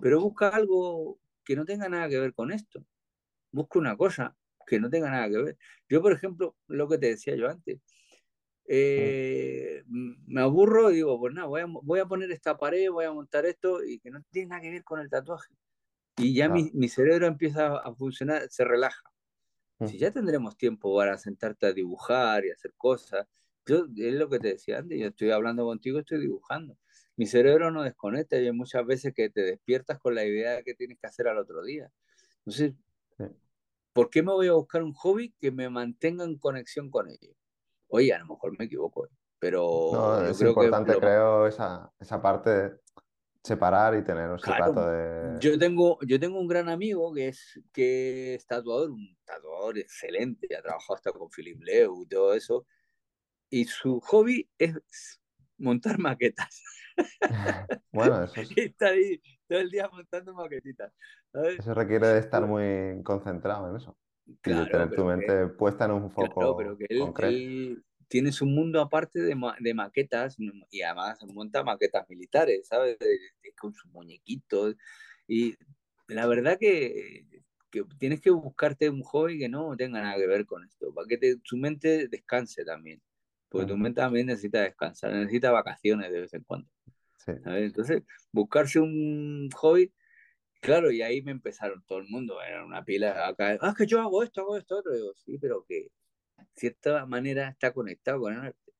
[0.01, 2.83] pero busca algo que no tenga nada que ver con esto.
[3.51, 5.57] Busca una cosa que no tenga nada que ver.
[5.89, 7.79] Yo, por ejemplo, lo que te decía yo antes,
[8.65, 13.05] eh, me aburro y digo, pues nada, voy a, voy a poner esta pared, voy
[13.05, 15.53] a montar esto y que no tiene nada que ver con el tatuaje.
[16.17, 19.12] Y ya mi, mi, cerebro empieza a funcionar, se relaja.
[19.87, 23.27] Si ya tendremos tiempo para sentarte a dibujar y hacer cosas,
[23.65, 26.77] yo es lo que te decía antes, yo estoy hablando contigo, estoy dibujando.
[27.15, 30.63] Mi cerebro no desconecta y hay muchas veces que te despiertas con la idea de
[30.63, 31.91] que tienes que hacer al otro día.
[32.39, 32.73] Entonces,
[33.93, 37.33] ¿por qué me voy a buscar un hobby que me mantenga en conexión con ello?
[37.87, 39.07] Oye, a lo mejor me equivoco,
[39.39, 42.82] pero no, es importante, creo, esa, esa parte
[43.43, 45.39] separar y tener un claro, de...
[45.39, 50.55] Yo tengo, yo tengo un gran amigo que es, que es tatuador, un tatuador excelente,
[50.55, 52.65] ha trabajado hasta con Philip Leu y todo eso,
[53.49, 55.19] y su hobby es
[55.57, 56.63] montar maquetas.
[57.91, 58.49] bueno, eso es...
[58.55, 60.93] está ahí todo el día montando maquetitas.
[61.33, 65.91] Eso requiere de estar muy concentrado en eso y de tener tu mente puesta en
[65.91, 67.83] un foco pero que él,
[68.13, 70.37] tiene su mundo aparte de, de, maquetas
[70.69, 72.95] y además monta maquetas militares, ¿sabes?
[73.57, 74.75] Con sus muñequitos.
[75.27, 75.55] Y
[76.07, 77.25] la verdad que,
[77.71, 81.07] que, tienes que buscarte un hobby que no tenga nada que ver con esto, para
[81.07, 83.01] que te, tu mente descanse también.
[83.49, 86.69] Porque tu mente también necesita descansar, necesita vacaciones de vez en cuando.
[87.25, 89.91] Entonces, buscarse un hobby
[90.61, 93.99] Claro, y ahí me empezaron todo el mundo, era una pila acá, ah, que yo
[93.99, 94.93] hago esto, hago esto, otro.
[94.93, 96.02] digo, sí, pero que de
[96.55, 98.73] cierta manera está conectado con el arte.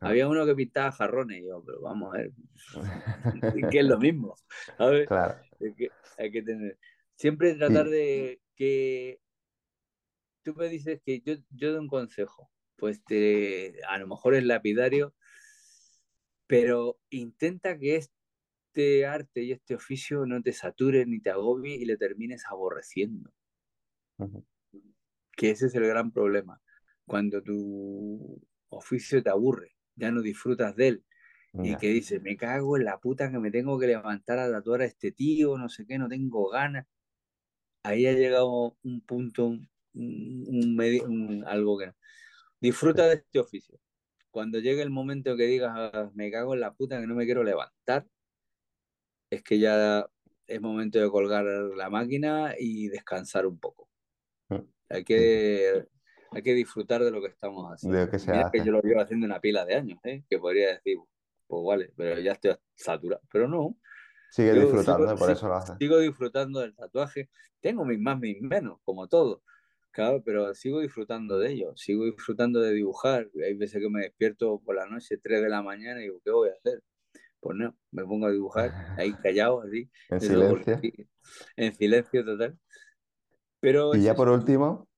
[0.00, 2.32] Había uno que pintaba jarrones, y yo, pero vamos a ver,
[3.76, 4.34] que es lo mismo.
[4.78, 5.40] A ver, claro.
[6.18, 6.78] hay, que, tener.
[7.16, 9.20] Siempre tratar de que
[10.42, 14.44] tú me dices que yo, yo doy un consejo, pues te, a lo mejor es
[14.44, 15.14] lapidario,
[16.46, 18.10] pero intenta que es
[18.74, 23.32] este arte y este oficio no te sature ni te agobie y le termines aborreciendo.
[25.36, 26.60] Que ese es el gran problema.
[27.06, 31.04] Cuando tu oficio te aburre, ya no disfrutas de él.
[31.62, 34.80] Y que dices, me cago en la puta que me tengo que levantar a tatuar
[34.80, 36.84] a este tío, no sé qué, no tengo ganas.
[37.84, 39.56] Ahí ha llegado un punto,
[39.94, 41.04] un, medio,
[41.46, 41.94] algo que no.
[42.60, 43.78] Disfruta de este oficio.
[44.32, 47.44] Cuando llegue el momento que digas, me cago en la puta que no me quiero
[47.44, 48.04] levantar,
[49.30, 50.08] es que ya
[50.46, 53.88] es momento de colgar la máquina y descansar un poco.
[54.48, 54.60] Mm.
[54.88, 55.86] Hay que,
[56.34, 58.10] hay que disfrutar de lo que estamos haciendo.
[58.10, 58.18] que,
[58.52, 60.24] que yo lo llevo haciendo una pila de años, ¿eh?
[60.28, 60.98] que podría decir,
[61.46, 63.22] pues vale, pero ya estoy saturado.
[63.30, 63.76] Pero no.
[64.30, 65.74] Sigue disfrutando, por eso lo hace.
[65.78, 67.30] Sigo disfrutando del tatuaje.
[67.60, 69.42] Tengo mis más, mis menos, como todo.
[69.92, 71.72] Claro, pero sigo disfrutando de ello.
[71.76, 73.28] Sigo disfrutando de dibujar.
[73.44, 76.32] Hay veces que me despierto por la noche, 3 de la mañana, y digo, ¿qué
[76.32, 76.82] voy a hacer?
[77.44, 79.90] pues no, me pongo a dibujar ahí callado, así.
[80.08, 80.80] en silencio.
[81.56, 82.58] en silencio total.
[83.60, 84.88] Pero y ya por último,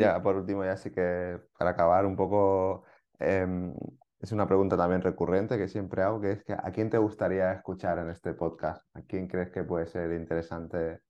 [0.00, 2.84] ya por último, ya sí que para acabar un poco,
[3.18, 3.74] em,
[4.20, 7.52] es una pregunta también recurrente que siempre hago, que es que ¿a quién te gustaría
[7.52, 8.84] escuchar en este podcast?
[8.94, 11.00] ¿A quién crees que puede ser interesante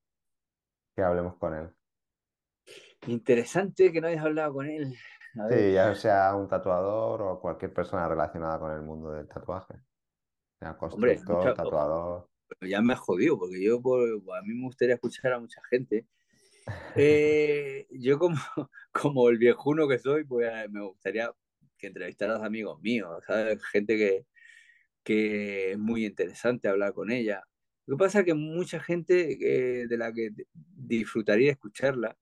[0.95, 1.71] que hablemos con él?
[3.07, 4.95] Interesante que no hayas hablado con él.
[5.49, 9.75] Sí, ya sea un tatuador o cualquier persona relacionada con el mundo del tatuaje.
[10.81, 11.19] Hombre,
[11.57, 12.29] tatuador.
[12.61, 16.07] Ya me ha jodido, porque yo a mí me gustaría escuchar a mucha gente.
[16.97, 18.37] Eh, yo como,
[18.93, 21.33] como el viejuno que soy, pues me gustaría
[21.79, 23.63] que entrevistaras amigos míos, ¿sabes?
[23.67, 24.27] Gente que,
[25.03, 27.43] que es muy interesante hablar con ella.
[27.87, 32.17] Lo que pasa es que mucha gente eh, de la que disfrutaría escucharla,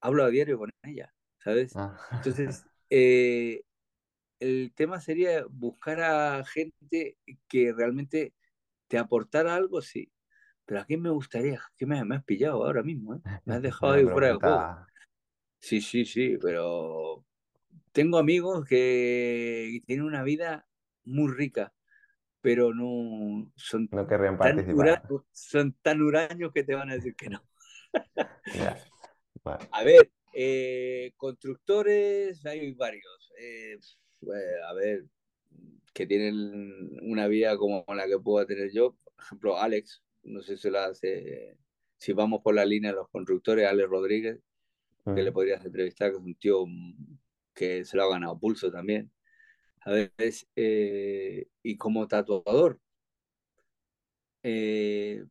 [0.00, 1.76] hablo a diario con ella, ¿sabes?
[1.76, 1.96] Ah.
[2.12, 3.62] Entonces, eh,
[4.40, 7.16] el tema sería buscar a gente
[7.48, 8.34] que realmente
[8.88, 10.10] te aportara algo, sí.
[10.66, 13.14] Pero a quién me gustaría, ¿qué me, has pillado ahora mismo?
[13.14, 13.20] Eh?
[13.44, 14.86] Me has dejado ahí fuera de juego.
[15.60, 17.24] Sí, sí, sí, pero
[17.92, 20.66] tengo amigos que tienen una vida
[21.04, 21.72] muy rica,
[22.40, 25.02] pero no son, no querrían participar.
[25.32, 27.42] son tan huraños que te van a decir que no.
[29.70, 33.32] A ver, eh, constructores hay varios.
[33.38, 33.78] Eh,
[34.20, 35.04] pues, a ver,
[35.92, 38.96] que tienen una vida como la que puedo tener yo.
[39.14, 41.56] Por ejemplo, Alex, no sé si la hace,
[41.96, 44.40] si vamos por la línea de los constructores, Alex Rodríguez,
[45.04, 46.64] que le podrías entrevistar, que es un tío
[47.54, 49.10] que se lo ha ganado pulso también.
[49.82, 52.80] A veces, eh, y como tatuador,
[54.42, 55.24] eh,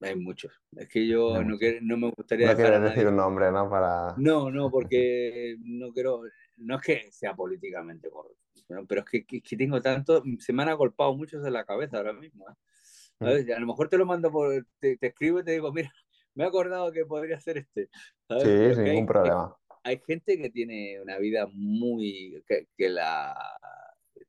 [0.00, 0.52] Hay muchos.
[0.76, 2.48] Es que yo no, quiero, no me gustaría.
[2.48, 3.68] No quieres decir un nombre, ¿no?
[3.68, 4.14] Para...
[4.16, 6.22] No, no, porque no quiero.
[6.58, 8.40] No es que sea políticamente correcto,
[8.88, 10.22] pero es que, que, tengo tanto.
[10.38, 12.46] Se me han agolpado muchos en la cabeza ahora mismo.
[12.48, 13.44] ¿eh?
[13.46, 13.52] Mm.
[13.52, 14.66] A lo mejor te lo mando por.
[14.78, 15.92] Te, escribo y te digo, mira,
[16.34, 17.88] me he acordado que podría ser este.
[18.28, 19.56] Sí, sin ningún problema.
[19.82, 22.42] Hay, gente que tiene una vida muy.
[22.46, 23.36] Que, que la.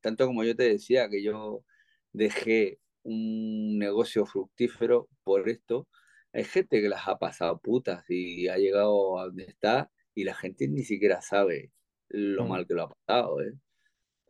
[0.02, 1.64] Tanto como yo te decía, que yo
[2.12, 5.88] dejé un negocio fructífero por esto.
[6.34, 10.34] Hay gente que las ha pasado putas y ha llegado a donde está y la
[10.34, 11.72] gente ni siquiera sabe
[12.10, 12.50] lo mm.
[12.50, 13.42] mal que lo ha pasado.
[13.42, 13.54] ¿eh?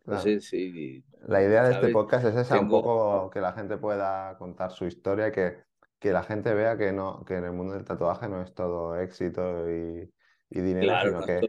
[0.05, 4.85] La idea de este podcast es esa, un poco que la gente pueda contar su
[4.85, 5.57] historia y que,
[5.99, 8.99] que la gente vea que, no, que en el mundo del tatuaje no es todo
[8.99, 10.11] éxito y,
[10.49, 11.41] dinero, sino que,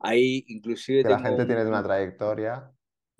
[0.00, 2.70] hay inclusive la gente tiene una trayectoria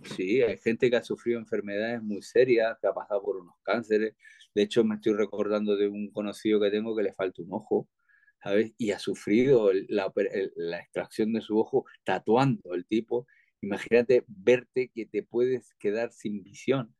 [0.03, 4.15] Sí, hay gente que ha sufrido enfermedades muy serias, que ha pasado por unos cánceres.
[4.55, 7.89] De hecho, me estoy recordando de un conocido que tengo que le falta un ojo,
[8.43, 8.73] ¿sabes?
[8.79, 10.13] Y ha sufrido la,
[10.81, 13.27] extracción de su ojo tatuando el tipo.
[13.63, 16.95] Imagínate verte que te puedes quedar sin visión.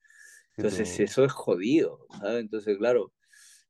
[0.57, 2.41] Entonces, eso es jodido, ¿sabes?
[2.41, 3.13] Entonces, claro,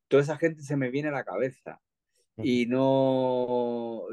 [0.07, 1.81] toda esa gente se me viene a la cabeza.
[2.37, 4.07] Y no.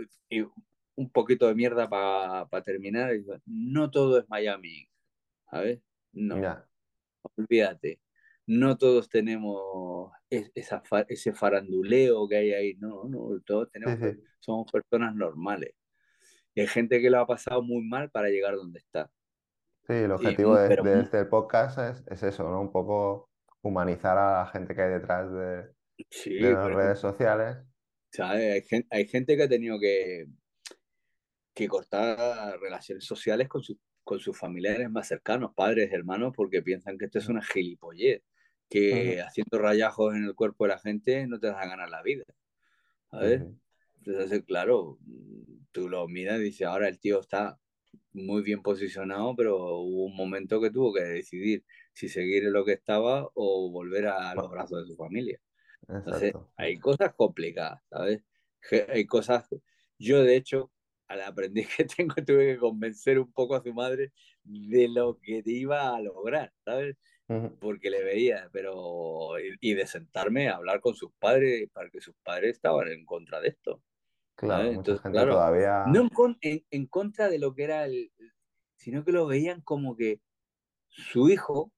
[0.97, 3.13] un poquito de mierda para terminar.
[3.47, 4.89] No todo es Miami.
[5.51, 5.81] ¿sabes?
[6.13, 6.37] No.
[7.37, 8.01] Olvídate.
[8.47, 15.15] No todos tenemos esa, ese faranduleo que hay ahí, no, no, todos tenemos, somos personas
[15.15, 15.75] normales.
[16.59, 19.09] Y hay gente que lo ha pasado muy mal para llegar donde está.
[19.87, 22.61] Sí, el objetivo de, este podcast es, eso, ¿no?
[22.61, 23.31] Un poco
[23.63, 25.71] humanizar a la gente que hay detrás de,
[26.41, 27.59] las redes sociales.
[28.19, 30.27] Hay, gente, hay gente que ha tenido que,
[31.55, 36.99] que cortar relaciones sociales con, su, con sus familiares más cercanos, padres, hermanos, porque piensan
[36.99, 38.25] que esto es una gilipollez,
[38.69, 42.03] que haciendo rayajos en el cuerpo de la gente no te vas a ganar la
[42.03, 42.25] vida.
[43.13, 43.45] ¿Sabes?
[44.05, 44.99] Entonces, claro,
[45.73, 47.59] tú lo miras y dices, ahora el tío está
[48.13, 52.65] muy bien posicionado, pero hubo un momento que tuvo que decidir si seguir en lo
[52.65, 55.41] que estaba o volver a los brazos de su familia.
[55.89, 58.23] Entonces, hay cosas complicadas, ¿sabes?
[58.89, 59.49] Hay cosas,
[59.99, 60.71] yo de hecho,
[61.09, 64.13] al aprendiz que tengo tuve que convencer un poco a su madre
[64.45, 66.97] de lo que te iba a lograr, ¿sabes?
[67.61, 69.33] Porque le veía, pero.
[69.61, 73.39] Y, de sentarme a hablar con sus padres, para que sus padres estaban en contra
[73.43, 73.83] de esto.
[74.39, 75.85] Claro, Entonces, claro, todavía.
[75.89, 76.09] No
[76.43, 78.13] en, en, contra de lo que era el.
[78.77, 80.21] sino que lo veían como que
[80.87, 81.73] su hijo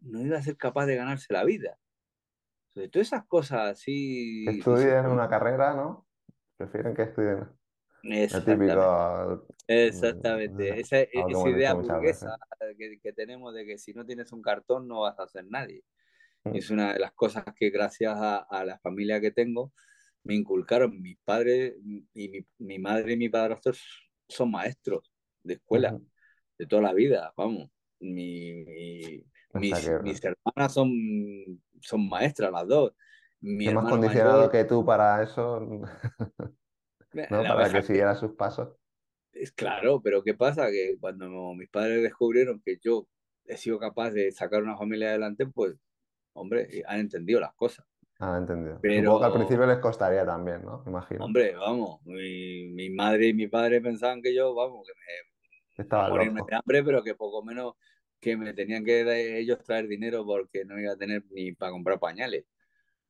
[0.00, 1.76] no iba a ser capaz de ganarse la vida.
[2.68, 4.44] Entonces, todas esas cosas así.
[4.46, 6.06] Que estudien una carrera, ¿no?
[6.56, 7.48] Prefieren que estudien
[8.04, 8.74] Exactamente.
[9.66, 10.80] Exactamente.
[10.80, 12.38] Esa, e, esa idea burguesa
[12.78, 15.82] que, que, tenemos de que si no tienes un cartón no vas a ser nadie.
[16.44, 16.54] Mm.
[16.54, 19.72] Es una de las cosas que gracias a, a la familia que tengo
[20.24, 21.00] me inculcaron.
[21.00, 21.74] Mis padres
[22.14, 23.72] y mi, mi madre y mi padrastro
[24.28, 25.98] son maestros de escuela
[26.58, 27.32] de toda la vida.
[27.36, 27.70] Vamos,
[28.00, 28.64] mi,
[29.54, 30.90] mis, mis, hermanas son,
[31.80, 32.92] son maestras las dos.
[33.40, 35.60] Mi más condicionado que tú para eso.
[35.60, 35.86] ¿no?
[37.28, 38.74] Para que siguiera sus pasos.
[39.32, 40.70] Es claro, pero ¿qué pasa?
[40.70, 43.08] Que cuando mis padres descubrieron que yo
[43.44, 45.76] he sido capaz de sacar una familia adelante, pues,
[46.32, 47.84] hombre, han entendido las cosas.
[48.24, 48.78] Han entendido.
[48.80, 50.82] Pero al principio les costaría también, ¿no?
[50.86, 51.24] Imagino.
[51.24, 56.08] Hombre, vamos, mi, mi, madre y mi padre pensaban que yo, vamos, que me estaba
[56.08, 57.74] morirme de hambre, pero que poco menos
[58.20, 61.98] que me tenían que ellos traer dinero porque no iba a tener ni para comprar
[61.98, 62.44] pañales.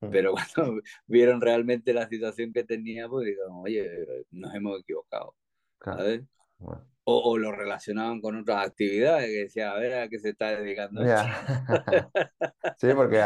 [0.01, 0.11] Mm.
[0.11, 5.35] Pero cuando vieron realmente la situación que teníamos, pues dijeron, oye, nos hemos equivocado.
[5.85, 6.23] ¿sabes?
[7.07, 11.03] O, lo relacionaban con otras actividades, que decía, a ver a qué se está dedicando.
[12.79, 13.23] sí, porque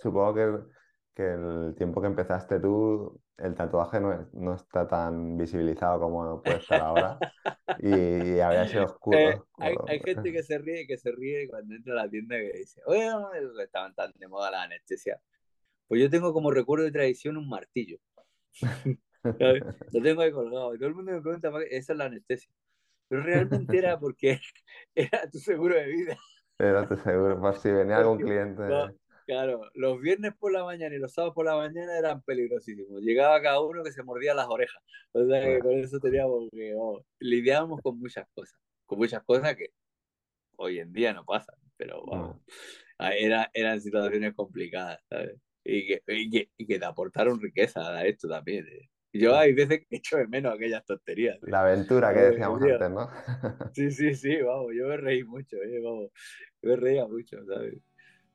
[0.00, 0.79] supongo que,
[1.20, 6.58] que, el tiempo que empezaste tú, el tatuaje no, no está tan visibilizado como puede
[6.58, 7.18] estar ahora.
[7.78, 7.90] Y,
[8.40, 9.18] había sido oscuro.
[9.18, 12.36] Eh, hay, hay, gente que se ríe, que se ríe cuando entra a la tienda
[12.36, 13.10] que dice, oye,
[13.62, 15.20] estaban tan de moda la anestesia.
[15.86, 17.98] Pues yo tengo como recuerdo de tradición un martillo.
[19.22, 20.74] Lo tengo ahí colgado.
[20.74, 22.50] Y todo el mundo me pregunta, esa es la anestesia.
[23.08, 24.40] Pero realmente era porque
[24.94, 26.16] era tu seguro de vida.
[26.58, 28.62] Era tu seguro, por si venía algún cliente.
[29.30, 33.00] Claro, los viernes por la mañana y los sábados por la mañana eran peligrosísimos.
[33.00, 34.82] Llegaba cada uno que se mordía las orejas.
[35.12, 38.58] O sea que con eso teníamos que oh, lidiábamos con muchas cosas.
[38.86, 39.68] Con muchas cosas que
[40.56, 41.54] hoy en día no pasan.
[41.76, 42.38] Pero vamos,
[42.98, 45.38] era, eran situaciones complicadas, ¿sabes?
[45.64, 46.02] y que,
[46.56, 48.66] y que, te aportaron riqueza a esto también.
[48.66, 48.90] Eh.
[49.12, 51.36] Yo hay veces que echo de menos aquellas tonterías.
[51.36, 51.50] ¿eh?
[51.50, 53.08] La aventura que decíamos antes, ¿no?
[53.74, 55.80] sí, sí, sí, vamos, yo me reí mucho, ¿eh?
[55.82, 56.10] vamos,
[56.62, 57.74] me reía mucho, ¿sabes?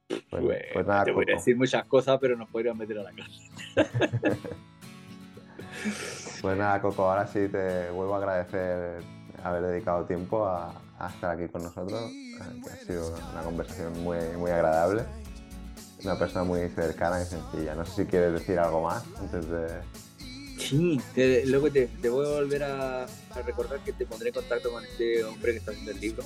[0.08, 3.12] Pues, pues nada, te voy a decir muchas cosas, pero nos podrían meter a la
[3.12, 3.50] cárcel.
[6.42, 9.04] pues nada, Coco, ahora sí te vuelvo a agradecer
[9.44, 10.74] haber dedicado tiempo a,
[11.14, 12.12] estar aquí con nosotros,
[12.64, 15.04] que ha sido una conversación muy, muy agradable.
[16.04, 17.74] Una persona muy cercana y sencilla.
[17.74, 19.68] No sé si quieres decir algo más antes de,
[20.58, 21.00] Sí,
[21.46, 23.06] luego te, voy a volver a,
[23.46, 26.24] recordar que te pondré en contacto con este hombre que está haciendo el libro,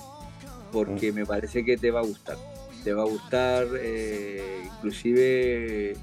[0.72, 1.16] porque mm.
[1.16, 2.38] me parece que te va a gustar.
[2.84, 5.98] Te va a gustar eh, inclusive eh,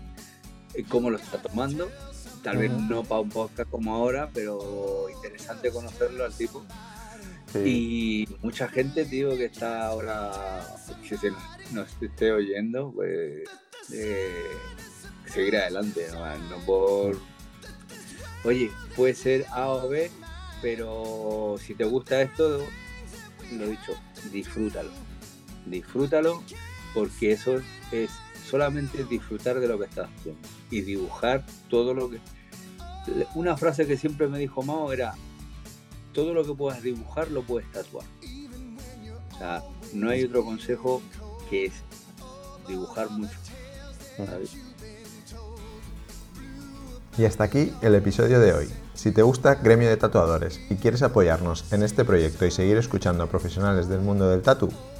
[0.88, 1.90] cómo lo está tomando.
[2.42, 6.64] Tal vez no para un podcast como ahora, pero interesante conocerlo al tipo.
[7.64, 10.62] Y mucha gente, tío, que está ahora,
[11.08, 11.32] que se
[11.72, 13.48] nos esté oyendo, pues
[13.92, 14.44] eh,
[15.26, 16.06] seguir adelante,
[16.50, 17.18] no por
[18.44, 20.10] oye, puede ser A o B,
[20.62, 22.64] pero si te gusta esto,
[23.52, 23.92] lo dicho,
[24.32, 24.90] disfrútalo.
[25.66, 26.42] Disfrútalo
[26.96, 27.60] porque eso
[27.92, 28.10] es
[28.48, 30.40] solamente disfrutar de lo que estás haciendo
[30.70, 32.20] y dibujar todo lo que...
[33.34, 35.12] Una frase que siempre me dijo Mao era,
[36.14, 38.06] todo lo que puedas dibujar lo puedes tatuar.
[39.30, 39.62] O sea,
[39.92, 41.02] no hay otro consejo
[41.50, 41.74] que es
[42.66, 43.36] dibujar mucho.
[47.18, 48.68] Y hasta aquí el episodio de hoy.
[48.94, 53.24] Si te gusta Gremio de Tatuadores y quieres apoyarnos en este proyecto y seguir escuchando
[53.24, 54.70] a profesionales del mundo del tatu,